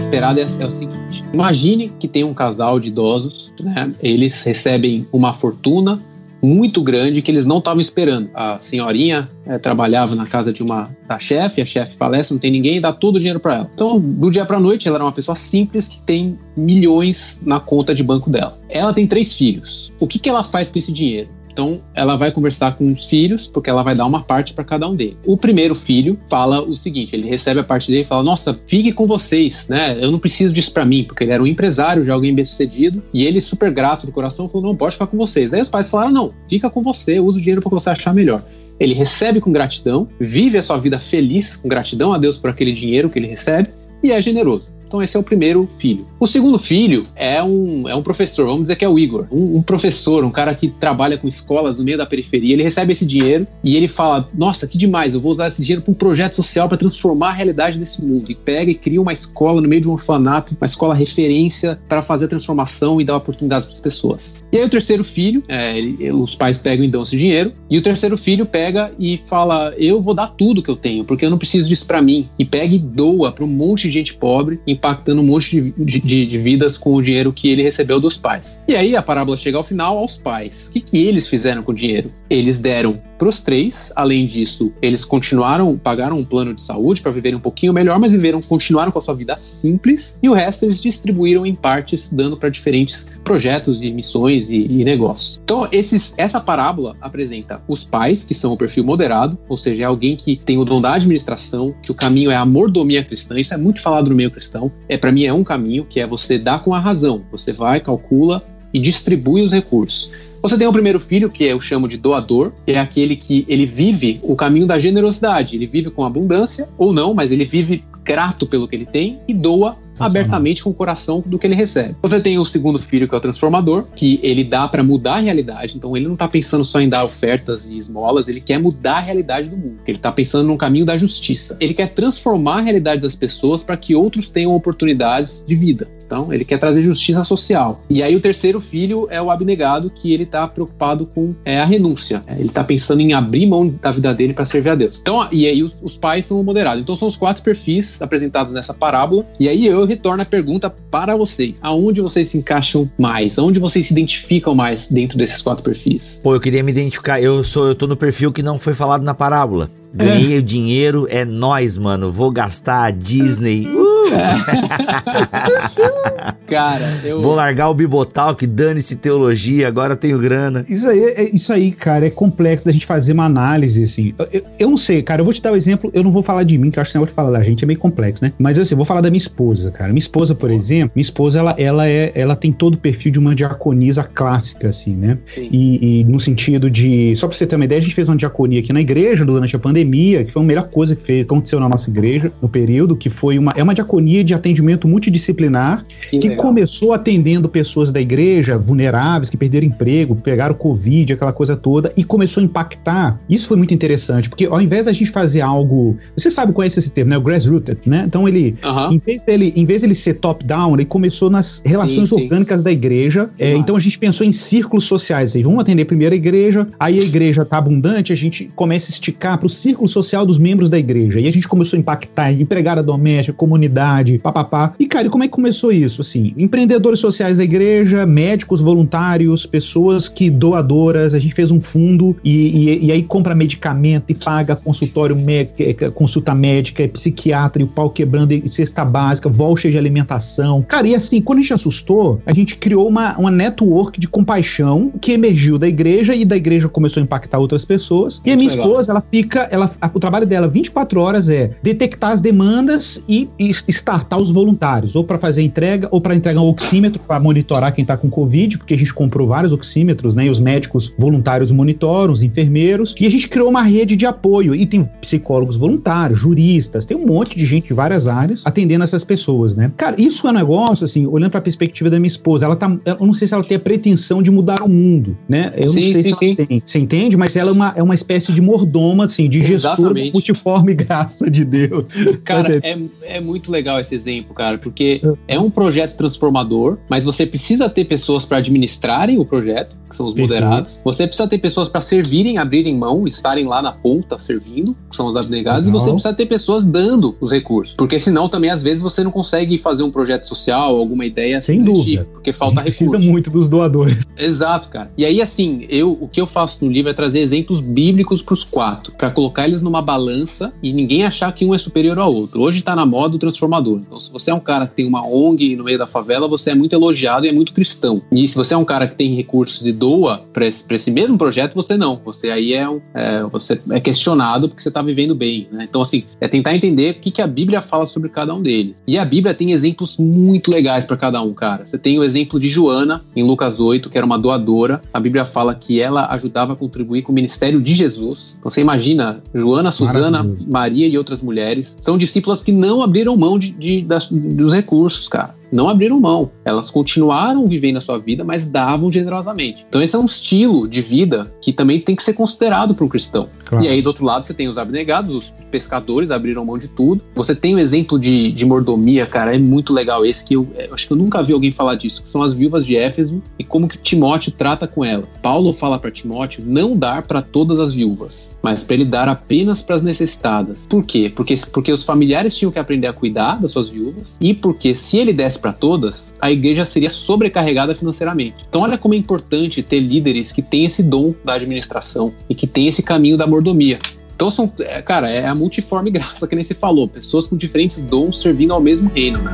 inesperada 0.06 0.40
é, 0.40 0.44
é 0.44 0.66
o 0.66 0.72
seguinte: 0.72 1.24
imagine 1.34 1.92
que 2.00 2.08
tem 2.08 2.24
um 2.24 2.34
casal 2.34 2.80
de 2.80 2.90
idosos, 2.90 3.54
né? 3.62 3.92
Eles 4.02 4.44
recebem 4.44 5.08
uma 5.12 5.34
fortuna 5.34 6.00
muito 6.42 6.82
grande 6.84 7.24
que 7.24 7.32
eles 7.32 7.46
não 7.46 7.58
estavam 7.58 7.82
esperando. 7.82 8.30
A 8.34 8.60
senhorinha 8.60 9.28
eh, 9.48 9.58
trabalhava 9.58 10.14
na 10.14 10.28
casa 10.28 10.54
de 10.54 10.62
uma 10.62 10.92
da 11.08 11.18
chefe, 11.18 11.60
a 11.60 11.66
chefe 11.66 11.96
falece, 11.96 12.32
não 12.32 12.40
tem 12.40 12.52
ninguém, 12.52 12.80
dá 12.80 12.94
todo 12.94 13.16
o 13.16 13.20
dinheiro 13.20 13.40
para 13.40 13.56
ela. 13.56 13.72
Então, 13.74 14.00
do 14.00 14.30
dia 14.30 14.46
para 14.46 14.60
noite, 14.60 14.88
ela 14.88 14.98
era 14.98 15.06
uma 15.06 15.12
pessoa 15.12 15.36
simples 15.36 15.88
que 15.88 16.00
tem 16.02 16.38
milhões 16.56 17.40
na 17.44 17.60
conta 17.60 17.96
de 17.96 18.04
banco 18.04 18.30
dela. 18.30 18.60
Ela 18.70 18.94
tem 18.94 19.08
três 19.08 19.34
filhos. 19.34 19.92
O 20.00 20.06
que, 20.06 20.20
que 20.20 20.30
ela 20.30 20.44
faz 20.44 20.70
com 20.70 20.78
esse 20.78 20.92
dinheiro? 20.92 21.30
Então, 21.56 21.82
ela 21.94 22.18
vai 22.18 22.34
conversar 22.34 22.76
com 22.76 22.92
os 22.92 23.06
filhos, 23.06 23.48
porque 23.48 23.70
ela 23.70 23.82
vai 23.82 23.96
dar 23.96 24.06
uma 24.06 24.22
parte 24.22 24.54
para 24.54 24.66
cada 24.66 24.90
um 24.90 24.94
deles. 24.94 25.16
O 25.26 25.38
primeiro 25.38 25.74
filho 25.74 26.20
fala 26.30 26.62
o 26.62 26.76
seguinte: 26.76 27.16
ele 27.16 27.30
recebe 27.30 27.62
a 27.62 27.64
parte 27.64 27.90
dele 27.90 28.02
e 28.02 28.06
fala: 28.06 28.24
Nossa, 28.24 28.60
fique 28.68 28.92
com 28.92 29.08
vocês, 29.08 29.66
né? 29.70 29.98
Eu 29.98 30.12
não 30.12 30.20
preciso 30.20 30.54
disso 30.54 30.74
para 30.74 30.84
mim, 30.84 31.06
porque 31.06 31.24
ele 31.24 31.32
era 31.32 31.42
um 31.42 31.48
empresário, 31.48 32.04
já 32.04 32.14
alguém 32.14 32.36
bem 32.36 32.44
sucedido, 32.44 33.02
e 33.14 33.24
ele, 33.24 33.40
super 33.40 33.72
grato 33.72 34.06
do 34.06 34.12
coração, 34.12 34.50
falou: 34.50 34.68
Não, 34.68 34.76
pode 34.76 34.96
ficar 34.96 35.08
com 35.08 35.16
vocês. 35.16 35.50
Daí 35.50 35.62
os 35.62 35.70
pais 35.70 35.90
falaram: 35.90 36.12
Não, 36.12 36.34
fica 36.50 36.70
com 36.70 36.84
você, 36.84 37.22
usa 37.22 37.38
o 37.38 37.42
dinheiro 37.42 37.62
para 37.62 37.70
você 37.70 37.90
achar 37.90 38.14
melhor. 38.14 38.44
Ele 38.78 38.94
recebe 38.94 39.40
com 39.40 39.54
gratidão, 39.54 40.10
vive 40.20 40.58
a 40.58 40.62
sua 40.62 40.78
vida 40.78 41.00
feliz, 41.00 41.56
com 41.56 41.70
gratidão 41.70 42.12
a 42.12 42.18
Deus 42.18 42.38
por 42.38 42.50
aquele 42.50 42.74
dinheiro 42.74 43.10
que 43.10 43.18
ele 43.18 43.28
recebe, 43.28 43.70
e 44.04 44.12
é 44.12 44.22
generoso. 44.22 44.75
Então 44.96 45.04
esse 45.04 45.18
é 45.18 45.20
o 45.20 45.24
primeiro 45.24 45.68
filho. 45.78 46.08
O 46.18 46.26
segundo 46.26 46.58
filho 46.58 47.06
é 47.18 47.44
um, 47.44 47.90
é 47.90 47.94
um 47.94 48.02
professor, 48.02 48.46
vamos 48.46 48.62
dizer 48.62 48.78
que 48.78 48.86
é 48.86 48.88
o 48.88 48.98
Igor, 48.98 49.28
um, 49.30 49.58
um 49.58 49.62
professor, 49.62 50.24
um 50.24 50.32
cara 50.32 50.56
que 50.56 50.70
trabalha 50.70 51.18
com 51.18 51.28
escolas 51.28 51.78
no 51.78 51.84
meio 51.84 51.98
da 51.98 52.06
periferia. 52.06 52.54
Ele 52.54 52.64
recebe 52.64 52.94
esse 52.94 53.06
dinheiro 53.06 53.46
e 53.62 53.76
ele 53.76 53.90
fala: 53.90 54.30
Nossa, 54.34 54.66
que 54.66 54.78
demais, 54.78 55.14
eu 55.14 55.20
vou 55.20 55.34
usar 55.34 55.50
esse 55.50 55.62
dinheiro 55.62 55.82
para 55.82 55.92
um 55.92 55.94
projeto 55.94 56.38
social 56.38 56.70
para 56.70 56.78
transformar 56.78 57.32
a 57.32 57.34
realidade 57.34 57.78
desse 57.78 58.02
mundo. 58.02 58.32
E 58.32 58.36
pega 58.36 58.72
e 58.72 58.76
cria 58.76 59.02
uma 59.02 59.12
escola 59.12 59.60
no 59.60 59.68
meio 59.68 59.82
de 59.82 59.90
um 59.90 59.92
orfanato, 59.92 60.56
uma 60.58 60.66
escola 60.66 60.96
referência 60.96 61.78
para 61.90 62.02
fazer 62.02 62.26
a 62.26 62.30
transformação 62.30 63.02
e 63.02 63.04
dar 63.04 63.18
oportunidades 63.18 63.66
para 63.66 63.76
as 63.76 63.82
pessoas. 63.82 64.34
E 64.56 64.58
aí 64.58 64.64
o 64.64 64.70
terceiro 64.70 65.04
filho, 65.04 65.44
é, 65.50 65.78
ele- 65.78 66.12
os 66.14 66.34
pais 66.34 66.58
pegam 66.58 66.86
e 66.86 66.88
dão 66.88 67.04
esse 67.04 67.18
dinheiro, 67.18 67.52
e 67.70 67.78
o 67.78 67.82
terceiro 67.82 68.18
filho 68.18 68.46
pega 68.46 68.90
e 68.98 69.20
fala: 69.26 69.74
Eu 69.78 70.02
vou 70.02 70.14
dar 70.14 70.28
tudo 70.28 70.64
que 70.64 70.70
eu 70.70 70.78
tenho, 70.78 71.04
porque 71.04 71.26
eu 71.26 71.30
não 71.30 71.38
preciso 71.38 71.68
disso 71.68 71.86
para 71.86 72.02
mim. 72.02 72.30
E 72.40 72.46
pega 72.46 72.74
e 72.74 72.80
doa 72.80 73.34
para 73.34 73.44
um 73.44 73.48
monte 73.50 73.82
de 73.88 73.92
gente 73.92 74.14
pobre, 74.14 74.58
impactando 74.66 75.20
um 75.22 75.26
monte 75.26 75.74
de, 75.78 76.00
de- 76.00 76.26
de 76.26 76.38
vidas 76.38 76.78
com 76.78 76.94
o 76.96 77.02
dinheiro 77.04 77.34
que 77.34 77.50
ele 77.50 77.64
recebeu 77.64 78.00
dos 78.00 78.18
pais. 78.18 78.58
E 78.66 78.78
aí 78.78 78.96
a 78.96 79.02
parábola 79.02 79.36
chega 79.36 79.58
ao 79.58 79.64
final 79.64 79.98
aos 79.98 80.18
pais. 80.18 80.68
O 80.70 80.72
que, 80.72 80.80
que 80.80 80.98
eles 81.00 81.28
fizeram 81.28 81.62
com 81.62 81.74
o 81.74 81.76
dinheiro? 81.76 82.10
Eles 82.30 82.62
deram 82.62 82.98
para 83.18 83.28
os 83.30 83.42
três, 83.42 83.92
além 83.96 84.26
disso, 84.26 84.74
eles 84.82 85.04
continuaram, 85.04 85.78
pagaram 85.78 86.18
um 86.20 86.26
plano 86.26 86.54
de 86.54 86.62
saúde 86.62 87.02
para 87.02 87.12
viverem 87.12 87.38
um 87.38 87.42
pouquinho 87.42 87.74
melhor, 87.74 87.98
mas 88.00 88.12
viveram, 88.14 88.42
continuaram 88.42 88.92
com 88.92 89.00
a 89.00 89.02
sua 89.02 89.14
vida 89.14 89.38
simples, 89.38 90.18
e 90.22 90.28
o 90.30 90.34
resto 90.34 90.64
eles 90.66 90.82
distribuíram 90.82 91.46
em 91.46 91.56
partes, 91.56 92.10
dando 92.12 92.36
para 92.38 92.50
diferentes 92.50 93.08
projetos 93.24 93.82
e 93.82 93.90
missões 93.92 94.45
e, 94.50 94.66
e 94.66 94.84
negócios. 94.84 95.40
Então, 95.44 95.68
esses, 95.72 96.14
essa 96.18 96.40
parábola 96.40 96.96
apresenta 97.02 97.62
os 97.68 97.84
pais, 97.84 98.24
que 98.24 98.34
são 98.34 98.54
o 98.54 98.58
perfil 98.58 98.84
moderado, 98.84 99.38
ou 99.48 99.58
seja, 99.58 99.84
é 99.84 99.86
alguém 99.86 100.16
que 100.16 100.36
tem 100.36 100.58
o 100.58 100.66
dom 100.66 100.82
da 100.82 100.94
administração, 100.94 101.74
que 101.82 101.92
o 101.92 101.96
caminho 101.96 102.32
é 102.32 102.36
a 102.36 102.46
mordomia 102.46 103.04
cristã, 103.04 103.40
isso 103.40 103.54
é 103.54 103.58
muito 103.58 103.82
falado 103.82 104.10
no 104.10 104.16
meio 104.16 104.32
cristão. 104.32 104.72
É 104.88 104.98
para 104.98 105.12
mim 105.12 105.26
é 105.26 105.34
um 105.34 105.44
caminho 105.44 105.86
que 105.86 106.00
é 106.00 106.08
você 106.08 106.38
dar 106.38 106.64
com 106.64 106.74
a 106.74 106.80
razão. 106.80 107.24
Você 107.32 107.52
vai, 107.52 107.80
calcula 107.80 108.44
e 108.74 108.80
distribui 108.80 109.42
os 109.42 109.52
recursos. 109.52 110.10
Você 110.42 110.58
tem 110.58 110.68
o 110.68 110.72
primeiro 110.72 111.00
filho, 111.00 111.30
que 111.30 111.44
eu 111.44 111.60
chamo 111.60 111.88
de 111.88 111.98
doador, 111.98 112.52
que 112.66 112.74
é 112.74 112.80
aquele 112.80 113.16
que 113.16 113.46
ele 113.48 113.66
vive 113.66 114.20
o 114.22 114.36
caminho 114.36 114.68
da 114.68 114.78
generosidade. 114.78 115.56
Ele 115.56 115.66
vive 115.66 115.90
com 115.90 116.06
abundância 116.06 116.70
ou 116.78 116.94
não, 116.94 117.16
mas 117.16 117.32
ele 117.32 117.46
vive 117.46 117.84
grato 118.04 118.46
pelo 118.46 118.68
que 118.68 118.76
ele 118.76 118.86
tem 118.86 119.20
e 119.28 119.34
doa 119.34 119.76
abertamente 120.00 120.64
com 120.64 120.70
o 120.70 120.74
coração 120.74 121.24
do 121.26 121.38
que 121.38 121.48
ele 121.48 121.56
recebe. 121.56 121.96
Você 122.02 122.20
tem 122.20 122.38
o 122.38 122.46
segundo 122.46 122.80
filho, 122.80 123.08
que 123.08 123.16
é 123.16 123.18
o 123.18 123.22
transformador, 123.22 123.86
que 123.96 124.20
ele 124.24 124.44
dá 124.44 124.68
para 124.68 124.84
mudar 124.84 125.16
a 125.16 125.20
realidade. 125.20 125.78
Então 125.78 125.96
ele 125.96 126.08
não 126.08 126.16
tá 126.16 126.28
pensando 126.28 126.64
só 126.66 126.80
em 126.80 126.90
dar 126.90 127.04
ofertas 127.04 127.66
e 127.66 127.78
esmolas, 127.78 128.28
ele 128.28 128.42
quer 128.42 128.60
mudar 128.60 128.98
a 128.98 129.02
realidade 129.02 129.50
do 129.50 129.58
mundo. 129.58 129.80
Ele 129.86 129.98
tá 129.98 130.12
pensando 130.12 130.48
no 130.48 130.58
caminho 130.58 130.86
da 130.86 130.98
justiça. 130.98 131.58
Ele 131.60 131.74
quer 131.74 131.94
transformar 131.94 132.58
a 132.58 132.62
realidade 132.62 133.02
das 133.02 133.16
pessoas 133.16 133.64
para 133.64 133.78
que 133.78 133.96
outros 133.96 134.30
tenham 134.30 134.54
oportunidades 134.54 135.44
de 135.46 135.56
vida. 135.56 135.88
Então, 136.06 136.32
ele 136.32 136.46
quer 136.46 136.60
trazer 136.60 136.84
justiça 136.84 137.24
social. 137.24 137.82
E 137.90 138.04
aí, 138.04 138.16
o 138.16 138.20
terceiro 138.20 138.62
filho 138.62 139.08
é 139.10 139.22
o 139.22 139.32
abnegado, 139.32 139.90
que 139.90 140.14
ele 140.14 140.26
tá 140.26 140.48
preocupado 140.48 141.06
com 141.08 141.34
é, 141.44 141.60
a 141.60 141.66
renúncia. 141.66 142.24
É, 142.28 142.40
ele 142.40 142.50
tá 142.50 142.64
pensando 142.64 143.02
em 143.02 143.14
abrir 143.14 143.48
mão 143.48 143.68
da 143.68 143.92
vida 143.92 144.14
dele 144.14 144.34
para 144.34 144.46
servir 144.46 144.70
a 144.70 144.76
Deus. 144.76 145.00
Então, 145.02 145.28
e 145.32 145.48
aí, 145.48 145.64
os, 145.64 145.78
os 145.82 145.98
pais 145.98 146.26
são 146.26 146.40
o 146.40 146.44
moderado. 146.44 146.80
Então, 146.80 146.96
são 146.96 147.08
os 147.08 147.18
quatro 147.18 147.44
perfis 147.44 148.02
apresentados 148.02 148.54
nessa 148.54 148.74
parábola. 148.74 149.26
E 149.40 149.50
aí, 149.50 149.66
eu 149.66 149.85
retorno 149.86 150.24
a 150.24 150.26
pergunta 150.26 150.70
para 150.70 151.16
vocês: 151.16 151.56
aonde 151.62 152.02
vocês 152.02 152.30
se 152.30 152.38
encaixam 152.38 152.90
mais? 152.98 153.38
Aonde 153.38 153.60
vocês 153.60 153.88
se 153.88 153.94
identificam 153.94 154.56
mais 154.56 154.90
dentro 154.90 155.18
desses 155.18 155.42
quatro 155.42 155.64
perfis? 155.64 156.20
Pô, 156.22 156.36
eu 156.36 156.40
queria 156.40 156.64
me 156.64 156.72
identificar. 156.72 157.22
Eu 157.22 157.44
sou, 157.44 157.68
eu 157.68 157.76
tô 157.76 157.88
no 157.88 157.96
perfil 157.96 158.32
que 158.32 158.44
não 158.44 158.60
foi 158.60 158.74
falado 158.74 159.04
na 159.04 159.14
parábola. 159.14 159.70
Ganhei 159.96 160.38
o 160.38 160.44
dinheiro, 160.44 161.08
é 161.10 161.26
nós, 161.26 161.78
mano. 161.78 162.12
Vou 162.12 162.32
gastar 162.32 162.86
a 162.86 162.92
Disney. 162.92 163.68
Uh! 164.06 164.08
Cara, 166.48 166.86
eu. 167.04 167.22
Vou 167.22 167.34
largar 167.36 167.70
o 167.70 167.74
Bibotal, 167.74 168.36
que 168.36 168.46
dane-se 168.46 168.96
teologia, 168.96 169.68
agora 169.68 169.96
tenho 169.96 170.20
grana. 170.20 170.66
Isso 170.70 170.88
aí, 170.90 171.00
é- 171.04 171.30
isso 171.34 171.52
aí, 171.52 171.72
cara, 171.72 172.06
é 172.06 172.10
complexo 172.10 172.66
da 172.66 172.72
gente 172.72 172.86
fazer 172.86 173.14
uma 173.14 173.26
análise, 173.26 173.84
assim. 173.84 174.14
Eu, 174.18 174.28
eu- 174.32 174.42
eu 174.60 174.70
não 174.70 174.78
sei, 174.78 175.02
cara, 175.02 175.22
eu 175.22 175.26
vou 175.26 175.34
te 175.34 175.42
dar 175.42 175.54
um 175.54 175.56
exemplo, 175.56 175.90
eu 175.94 176.04
não 176.04 176.12
vou 176.12 176.22
falar 176.22 176.44
de 176.44 176.58
mim, 176.58 176.70
que 176.70 176.78
eu 176.78 176.82
acho 176.82 176.92
que 176.92 176.98
não 176.98 177.06
vou 177.06 177.14
falar 177.16 177.32
da 177.32 177.42
gente, 177.42 177.64
é 177.64 177.68
meio 177.68 177.80
complexo, 177.80 178.24
né? 178.24 178.32
Mas 178.38 178.60
assim, 178.60 178.76
eu 178.76 178.78
vou 178.78 178.86
falar 178.86 179.02
da 179.02 179.10
minha 179.10 179.18
esposa, 179.18 179.72
cara. 179.72 179.92
Minha 179.92 180.00
esposa, 180.00 180.36
por 180.36 180.52
exemplo, 180.52 180.92
minha 180.96 181.02
esposa, 181.02 181.40
ela, 181.40 181.56
ela, 181.58 181.88
é, 181.88 182.12
ela 182.14 182.36
tem 182.36 182.52
todo 182.52 182.76
o 182.76 182.78
perfil 182.78 183.12
de 183.12 183.20
uma 183.20 183.34
diaconisa 183.34 184.04
clássica, 184.04 184.68
assim, 184.70 184.96
né? 184.96 185.18
Sim. 185.26 185.50
E, 185.52 186.02
e 186.02 186.04
no 186.04 186.20
sentido 186.20 186.70
de. 186.70 187.16
Só 187.16 187.28
pra 187.28 187.36
você 187.36 187.48
ter 187.48 187.56
uma 187.56 187.66
ideia, 187.66 187.80
a 187.80 187.82
gente 187.82 187.96
fez 187.96 188.08
uma 188.08 188.16
diaconia 188.18 188.60
aqui 188.60 188.72
na 188.72 188.82
igreja 188.82 189.26
durante 189.26 189.56
a 189.56 189.60
pandemia, 189.60 189.85
que 190.24 190.32
foi 190.32 190.42
a 190.42 190.46
melhor 190.46 190.68
coisa 190.68 190.96
que 190.96 191.04
fez, 191.04 191.26
aconteceu 191.26 191.60
na 191.60 191.70
nossa 191.70 191.90
igreja 191.90 192.32
no 192.42 192.50
período, 192.50 192.96
que 192.96 193.10
foi 193.10 193.38
uma. 193.38 193.54
É 193.56 193.64
uma 193.64 193.74
diaconia 193.74 194.24
de 194.24 194.34
atendimento 194.34 194.88
multidisciplinar 194.88 195.86
Que 196.10 196.20
que 196.20 196.36
começou 196.36 196.94
atendendo 196.94 197.48
pessoas 197.50 197.92
da 197.92 198.02
igreja 198.02 198.58
vulneráveis 198.58 199.30
que 199.30 199.38
perderam 199.38 199.68
emprego, 199.68 200.16
pegaram 200.16 200.54
Covid, 200.56 201.14
aquela 201.14 201.34
coisa 201.34 201.56
toda, 201.56 201.92
e 201.96 202.04
começou 202.04 202.42
a 202.42 202.44
impactar. 202.46 203.20
Isso 203.30 203.48
foi 203.48 203.58
muito 203.58 203.74
interessante, 203.74 204.30
porque 204.30 204.46
ao 204.46 204.62
invés 204.62 204.86
da 204.86 204.94
gente 204.94 205.10
fazer 205.12 205.42
algo. 205.42 205.98
Você 206.16 206.30
sabe, 206.30 206.54
conhece 206.54 206.80
esse 206.80 206.92
termo, 206.92 207.10
né? 207.12 207.18
O 207.18 207.22
grassrooted, 207.22 207.80
né? 207.86 208.04
Então 208.08 208.28
ele, 208.28 208.56
Aham. 208.64 208.94
em, 208.94 209.00
vez 209.00 209.22
dele, 209.22 209.54
em 209.56 209.66
vez 209.66 209.82
dele 209.82 209.96
ser 209.96 210.16
top-down, 210.16 210.76
ele 210.76 210.86
começou 210.86 211.30
nas 211.30 211.62
relações 211.66 212.10
Sim, 212.10 212.18
sim. 212.18 212.24
orgânicas 212.24 212.64
da 212.64 212.72
igreja. 212.72 213.30
É, 213.38 213.46
Claro. 213.46 213.60
então 213.60 213.76
a 213.76 213.80
gente 213.80 213.98
pensou 214.00 214.26
em 214.26 214.32
círculos 214.32 214.86
sociais. 214.86 215.36
Aí, 215.36 215.44
vamos 215.44 215.60
atender 215.60 215.86
primeiro 215.86 216.14
a 216.14 216.16
igreja, 216.18 216.68
aí 216.80 217.00
a 217.00 217.04
igreja 217.04 217.46
tá 217.46 217.58
abundante, 217.58 218.12
a 218.12 218.16
gente 218.16 218.50
começa 218.56 218.90
a 218.90 218.92
esticar 218.92 219.38
para 219.38 219.48
o 219.48 219.50
círculo 219.66 219.90
social 219.90 220.26
dos 220.26 220.38
membros 220.38 220.70
da 220.70 220.78
igreja. 220.78 221.20
E 221.20 221.28
a 221.28 221.32
gente 221.32 221.48
começou 221.48 221.76
a 221.78 221.80
impactar 221.80 222.32
em 222.32 222.42
empregada 222.42 222.84
doméstica, 222.84 223.36
comunidade, 223.36 224.20
papapá. 224.20 224.74
E, 224.80 224.86
cara, 224.86 225.08
e 225.08 225.10
como 225.10 225.24
é 225.24 225.28
que 225.28 225.34
começou 225.34 225.72
isso? 225.72 226.02
Assim, 226.02 226.34
empreendedores 226.38 227.00
sociais 227.00 227.38
da 227.38 227.44
igreja, 227.44 228.06
médicos 228.06 228.62
voluntários, 228.62 229.46
pessoas 229.46 230.08
que 230.08 230.30
doadoras, 230.30 231.14
a 231.16 231.20
gente 231.20 231.34
fez 231.34 231.50
um 231.52 231.60
fundo 231.60 232.16
e, 232.24 232.32
e- 232.32 232.86
e 232.86 232.92
aí 232.92 233.02
compra 233.04 233.34
medicamento 233.34 234.06
e 234.10 234.14
paga 234.14 234.56
consultório 234.56 235.16
médico, 235.16 235.92
consulta 235.94 236.36
médica, 236.36 236.84
é 236.84 236.88
psiquiatra 236.88 237.62
e 237.62 237.66
o 237.66 237.68
pau 237.68 237.90
quebrando 237.90 238.32
e 238.34 238.48
cesta 238.48 238.86
básica, 238.86 239.30
voucher 239.30 239.72
de 239.72 239.78
alimentação. 239.78 240.62
Cara, 240.62 240.88
e 240.88 240.94
assim, 240.96 241.22
quando 241.22 241.40
a 241.40 241.42
gente 241.42 241.54
assustou, 241.54 242.22
a 242.26 242.34
gente 242.34 242.56
criou 242.58 242.88
uma, 242.88 243.18
uma 243.18 243.32
network 243.32 244.00
de 244.00 244.08
compaixão 244.08 244.92
que 245.02 245.12
emergiu 245.14 245.58
da 245.58 245.68
igreja 245.68 246.14
e 246.14 246.24
da 246.24 246.36
igreja 246.36 246.70
começou 246.70 247.02
a 247.02 247.04
impactar 247.04 247.40
outras 247.40 247.66
pessoas. 247.66 248.22
E 248.26 248.32
a 248.32 248.36
minha 248.36 248.50
legal. 248.50 248.66
esposa, 248.68 248.92
ela 248.92 249.04
fica, 249.10 249.48
ela, 249.56 249.72
o 249.94 250.00
trabalho 250.00 250.26
dela 250.26 250.48
24 250.48 251.00
horas 251.00 251.30
é 251.30 251.52
detectar 251.64 252.12
as 252.12 252.22
demandas 252.22 253.02
e, 253.08 253.28
e 253.40 253.50
startar 253.50 254.20
os 254.20 254.30
voluntários, 254.30 254.96
ou 254.96 255.04
para 255.04 255.18
fazer 255.18 255.42
entrega, 255.42 255.88
ou 255.92 256.00
para 256.00 256.16
entregar 256.16 256.42
um 256.42 256.50
oxímetro 256.50 257.02
para 257.06 257.20
monitorar 257.20 257.74
quem 257.74 257.84
tá 257.84 257.98
com 257.98 258.10
Covid, 258.10 258.58
porque 258.58 258.74
a 258.74 258.78
gente 258.78 258.94
comprou 258.94 259.28
vários 259.28 259.54
oxímetros, 259.54 260.16
né? 260.16 260.26
E 260.26 260.30
os 260.30 260.40
médicos 260.40 260.94
voluntários 260.98 261.52
monitoram, 261.52 262.14
os 262.14 262.22
enfermeiros, 262.22 262.96
e 263.00 263.06
a 263.06 263.10
gente 263.10 263.28
criou 263.28 263.50
uma 263.50 263.64
rede 263.64 263.96
de 263.96 264.06
apoio. 264.06 264.54
E 264.54 264.66
tem 264.66 264.84
psicólogos 265.02 265.58
voluntários, 265.58 266.20
juristas, 266.20 266.86
tem 266.86 266.96
um 266.96 267.06
monte 267.06 267.38
de 267.38 267.46
gente 267.46 267.68
de 267.68 267.74
várias 267.74 268.08
áreas 268.08 268.42
atendendo 268.46 268.84
essas 268.84 269.04
pessoas, 269.04 269.56
né? 269.56 269.72
Cara, 269.78 269.96
isso 270.00 270.28
é 270.28 270.32
um 270.32 270.34
negócio, 270.34 270.86
assim, 270.86 271.06
olhando 271.06 271.32
para 271.32 271.40
a 271.40 271.44
perspectiva 271.44 271.90
da 271.90 272.00
minha 272.00 272.08
esposa, 272.08 272.46
ela 272.46 272.56
tá. 272.56 272.76
Eu 272.86 273.06
não 273.06 273.14
sei 273.14 273.28
se 273.28 273.34
ela 273.34 273.44
tem 273.44 273.58
a 273.58 273.60
pretensão 273.60 274.22
de 274.22 274.30
mudar 274.30 274.62
o 274.64 274.70
mundo, 274.70 275.18
né? 275.28 275.54
Eu 275.56 275.70
Sim, 275.70 275.82
não 275.82 275.92
sei 275.92 276.04
sim, 276.04 276.14
se 276.14 276.26
ela 276.26 276.48
tem. 276.48 276.62
Você 276.64 276.80
entende? 276.80 277.18
Mas 277.18 277.36
ela 277.36 277.50
é 277.50 277.54
uma, 277.54 277.74
é 277.78 277.84
uma 277.84 277.96
espécie 277.96 278.32
de 278.32 278.42
mordoma, 278.42 279.06
assim, 279.06 279.30
de 279.30 279.40
gestora 279.46 279.76
da 279.76 279.80
Exatamente. 279.80 280.14
multiforme 280.14 280.74
graça 280.74 281.30
de 281.30 281.46
Deus. 281.46 281.86
Cara, 282.24 282.60
é, 282.64 282.78
é 283.04 283.20
muito 283.22 283.52
legal 283.52 283.80
esse 283.80 283.96
exemplo, 283.96 284.34
cara, 284.34 284.58
porque 284.58 285.02
é 285.28 285.40
um 285.40 285.50
projeto 285.50 285.96
transformador, 285.96 286.78
mas 286.90 287.04
você 287.04 287.26
precisa 287.26 287.70
ter 287.70 287.86
pessoas 287.86 288.26
para 288.26 288.38
administrarem 288.38 289.20
o 289.20 289.26
projeto, 289.26 289.76
que 289.90 289.96
são 289.96 290.08
os 290.08 290.16
moderados. 290.16 290.80
Você 290.84 291.06
precisa 291.08 291.28
ter 291.28 291.38
pessoas 291.38 291.70
para 291.70 291.82
servirem, 291.82 292.38
abrirem 292.38 292.76
mão, 292.76 293.06
estarem 293.08 293.46
lá 293.46 293.62
na 293.62 293.72
ponta 293.72 294.18
servindo, 294.20 294.76
que 294.90 294.96
são 294.96 295.08
os 295.08 295.16
abnegados, 295.16 295.66
Legal. 295.68 295.80
e 295.80 295.84
você 295.84 295.92
precisa 295.92 296.14
ter 296.14 296.26
pessoas 296.26 296.64
dando 296.64 297.16
os 297.22 297.32
recursos. 297.32 297.76
Porque 297.76 298.00
senão 298.00 298.28
também, 298.28 298.50
às 298.50 298.64
vezes, 298.64 298.82
você 298.82 299.04
não 299.04 299.12
consegue 299.12 299.58
fazer 299.60 299.84
um 299.84 299.92
projeto 299.92 300.26
social, 300.28 300.78
alguma 300.78 301.06
ideia 301.06 301.40
Sem 301.42 301.60
existir, 301.60 301.98
dúvida. 301.98 302.08
porque 302.14 302.34
falta 302.34 302.62
recurso. 302.62 302.86
precisa 302.86 303.12
muito 303.12 303.30
dos 303.30 303.48
doadores. 303.48 304.04
Exato, 304.18 304.70
cara. 304.70 304.92
E 304.98 305.06
aí, 305.06 305.22
assim, 305.22 305.66
eu 305.70 305.98
o 306.00 306.08
que 306.08 306.20
eu 306.20 306.28
faço 306.28 306.64
no 306.66 306.72
livro 306.72 306.90
é 306.90 306.94
trazer 306.94 307.20
exemplos 307.20 307.62
bíblicos 307.62 308.22
pros 308.22 308.44
quatro, 308.44 308.92
pra 308.94 309.10
colocar 309.10 309.35
eles 309.44 309.62
numa 309.62 309.82
balança 309.82 310.54
e 310.62 310.72
ninguém 310.72 311.04
achar 311.04 311.34
que 311.34 311.46
um 311.46 311.54
é 311.54 311.58
superior 311.58 312.00
ao 312.00 312.14
outro. 312.14 312.42
Hoje 312.42 312.62
tá 312.62 312.76
na 312.76 312.86
moda 312.86 313.16
o 313.16 313.20
transformador. 313.20 313.82
Então, 313.86 314.00
se 314.00 314.12
você 314.12 314.32
é 314.32 314.34
um 314.34 314.40
cara 314.40 314.68
que 314.68 314.76
tem 314.76 314.88
uma 314.88 315.06
ONG 315.06 315.56
no 315.56 315.64
meio 315.64 315.78
da 315.78 315.88
favela, 315.88 316.28
você 316.28 316.52
é 316.52 316.56
muito 316.56 316.74
elogiado 316.74 317.26
e 317.26 317.30
é 317.30 317.34
muito 317.34 317.54
cristão. 317.54 318.02
E 318.12 318.28
se 318.28 318.36
você 318.36 318.54
é 318.54 318.58
um 318.58 318.66
cara 318.66 318.88
que 318.88 318.96
tem 318.96 319.16
recursos 319.16 319.68
e 319.68 319.72
doa 319.72 320.22
pra 320.32 320.46
esse, 320.46 320.66
esse 320.70 320.92
mesmo 320.92 321.18
projeto, 321.18 321.54
você 321.54 321.76
não. 321.78 322.00
Você 322.06 322.30
aí 322.30 322.54
é 322.54 322.70
um. 322.70 322.82
é, 322.94 323.24
você 323.24 323.60
é 323.70 323.80
questionado 323.80 324.48
porque 324.50 324.62
você 324.62 324.72
tá 324.72 324.82
vivendo 324.82 325.16
bem, 325.16 325.48
né? 325.52 325.66
Então, 325.70 325.82
assim, 325.82 326.04
é 326.20 326.28
tentar 326.28 326.56
entender 326.56 326.92
o 326.92 326.94
que, 326.96 327.12
que 327.12 327.22
a 327.22 327.28
Bíblia 327.28 327.62
fala 327.62 327.86
sobre 327.86 328.10
cada 328.10 328.34
um 328.34 328.42
deles. 328.42 328.76
E 328.88 328.98
a 328.98 329.06
Bíblia 329.06 329.34
tem 329.34 329.52
exemplos 329.52 329.98
muito 329.98 330.52
legais 330.52 330.86
pra 330.86 330.98
cada 330.98 331.22
um, 331.22 331.34
cara. 331.34 331.66
Você 331.66 331.78
tem 331.78 331.98
o 332.00 332.04
exemplo 332.04 332.40
de 332.40 332.50
Joana, 332.50 333.04
em 333.16 333.24
Lucas 333.24 333.60
8, 333.60 333.90
que 333.90 333.98
era 333.98 334.06
uma 334.06 334.18
doadora. 334.18 334.82
A 334.94 335.00
Bíblia 335.00 335.26
fala 335.26 335.56
que 335.56 335.82
ela 335.82 336.08
ajudava 336.12 336.54
a 336.54 336.56
contribuir 336.56 337.02
com 337.02 337.12
o 337.12 337.16
ministério 337.16 337.62
de 337.62 337.76
Jesus. 337.76 338.36
Então 338.40 338.50
você 338.50 338.62
imagina, 338.62 339.22
Joana, 339.34 339.72
Suzana. 339.72 340.24
Maria 340.48 340.88
e 340.88 340.98
outras 340.98 341.22
mulheres 341.22 341.76
são 341.80 341.98
discípulas 341.98 342.42
que 342.44 342.52
não 342.52 342.82
abriram 342.82 343.16
mão 343.18 343.38
de, 343.38 343.52
de- 343.52 343.82
das- 343.82 344.10
dos 344.12 344.54
recursos, 344.54 345.08
cara. 345.10 345.36
Não 345.56 345.70
abriram 345.70 346.00
mão. 346.02 346.32
Elas 346.44 346.70
continuaram 346.70 347.48
vivendo 347.48 347.78
a 347.78 347.82
sua 347.82 347.98
vida, 347.98 348.26
mas 348.26 348.46
davam 348.46 348.92
generosamente. 348.92 349.66
Então 349.70 349.82
esse 349.82 349.96
é 349.96 350.00
um 350.00 350.06
estilo 350.06 350.68
de 350.68 350.82
vida 350.82 351.32
que 351.42 351.54
também 351.54 351.80
tem 351.80 351.96
que 351.96 352.04
ser 352.04 352.12
considerado 352.12 352.76
para 352.76 352.84
um 352.84 352.90
cristão. 352.90 353.30
Claro. 353.46 353.64
E 353.64 353.70
aí, 353.70 353.82
do 353.82 353.88
outro 353.88 354.04
lado, 354.04 354.26
você 354.26 354.34
tem 354.34 354.50
os 354.50 354.58
abnegados, 354.58 355.16
os 355.16 355.34
pescadores 355.56 356.12
abriram 356.12 356.44
mão 356.44 356.58
de 356.58 356.68
tudo. 356.68 357.02
Você 357.16 357.34
tem 357.34 357.56
o 357.56 357.60
exemplo 357.60 357.98
de, 357.98 358.32
de 358.34 358.46
mordomia, 358.46 359.06
cara, 359.06 359.34
é 359.34 359.38
muito 359.38 359.72
legal 359.72 360.06
esse, 360.06 360.26
que 360.26 360.36
eu, 360.36 360.46
eu 360.58 360.74
acho 360.74 360.88
que 360.88 360.92
eu 360.92 360.98
nunca 360.98 361.24
vi 361.24 361.32
alguém 361.32 361.52
falar 361.52 361.76
disso, 361.76 362.04
que 362.04 362.10
são 362.10 362.22
as 362.22 362.34
viúvas 362.34 362.66
de 362.66 362.76
Éfeso 362.76 363.24
e 363.40 363.44
como 363.44 363.68
que 363.68 363.78
Timóteo 363.78 364.34
trata 364.34 364.68
com 364.68 364.84
elas. 364.84 365.08
Paulo 365.22 365.54
fala 365.54 365.80
para 365.80 365.90
Timóteo 365.90 366.44
não 366.46 366.76
dar 366.76 367.04
para 367.04 367.22
todas 367.22 367.60
as 367.60 367.74
viúvas, 367.74 368.32
mas 368.42 368.66
para 368.66 368.76
ele 368.76 368.86
dar 368.86 369.08
apenas 369.08 369.62
para 369.62 369.78
as 369.78 369.82
necessitadas. 369.82 370.68
Por 370.68 370.84
quê? 370.84 371.12
Porque, 371.16 371.36
porque 371.54 371.72
os 371.72 371.84
familiares 371.84 372.36
tinham 372.36 372.52
que 372.52 372.60
aprender 372.60 372.88
a 372.88 372.94
cuidar 372.94 373.40
das 373.40 373.52
suas 373.52 373.70
viúvas 373.70 374.18
e 374.20 374.34
porque 374.34 374.76
se 374.76 374.98
ele 374.98 375.14
desse 375.14 375.40
para 375.46 375.54
todas, 375.54 376.12
a 376.20 376.32
igreja 376.32 376.66
seria 376.66 376.90
sobrecarregada 376.90 377.76
financeiramente. 377.76 378.38
Então, 378.50 378.62
olha 378.62 378.80
como 378.80 378.96
é 378.96 378.98
importante 378.98 379.62
ter 379.62 379.80
líderes 379.80 380.32
que 380.32 380.42
têm 380.42 380.66
esse 380.66 380.82
dom 380.82 381.14
da 381.24 381.34
administração 381.34 382.12
e 382.28 382.34
que 382.34 382.48
têm 382.48 382.68
esse 382.68 382.82
caminho 382.82 383.16
da 383.16 383.28
mordomia. 383.28 383.78
Então 384.16 384.32
são, 384.32 384.52
é, 384.62 384.82
cara, 384.82 385.08
é 385.08 385.28
a 385.28 385.36
multiforme 385.36 385.92
graça 385.92 386.28
que 386.28 386.34
nem 386.34 386.44
se 386.44 386.56
falou, 386.56 386.88
pessoas 386.88 387.28
com 387.28 387.38
diferentes 387.38 387.80
dons 387.84 388.22
servindo 388.22 388.54
ao 388.54 388.62
mesmo 388.62 388.90
reino, 388.90 389.20
né? 389.20 389.34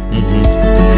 Eu 0.87 0.90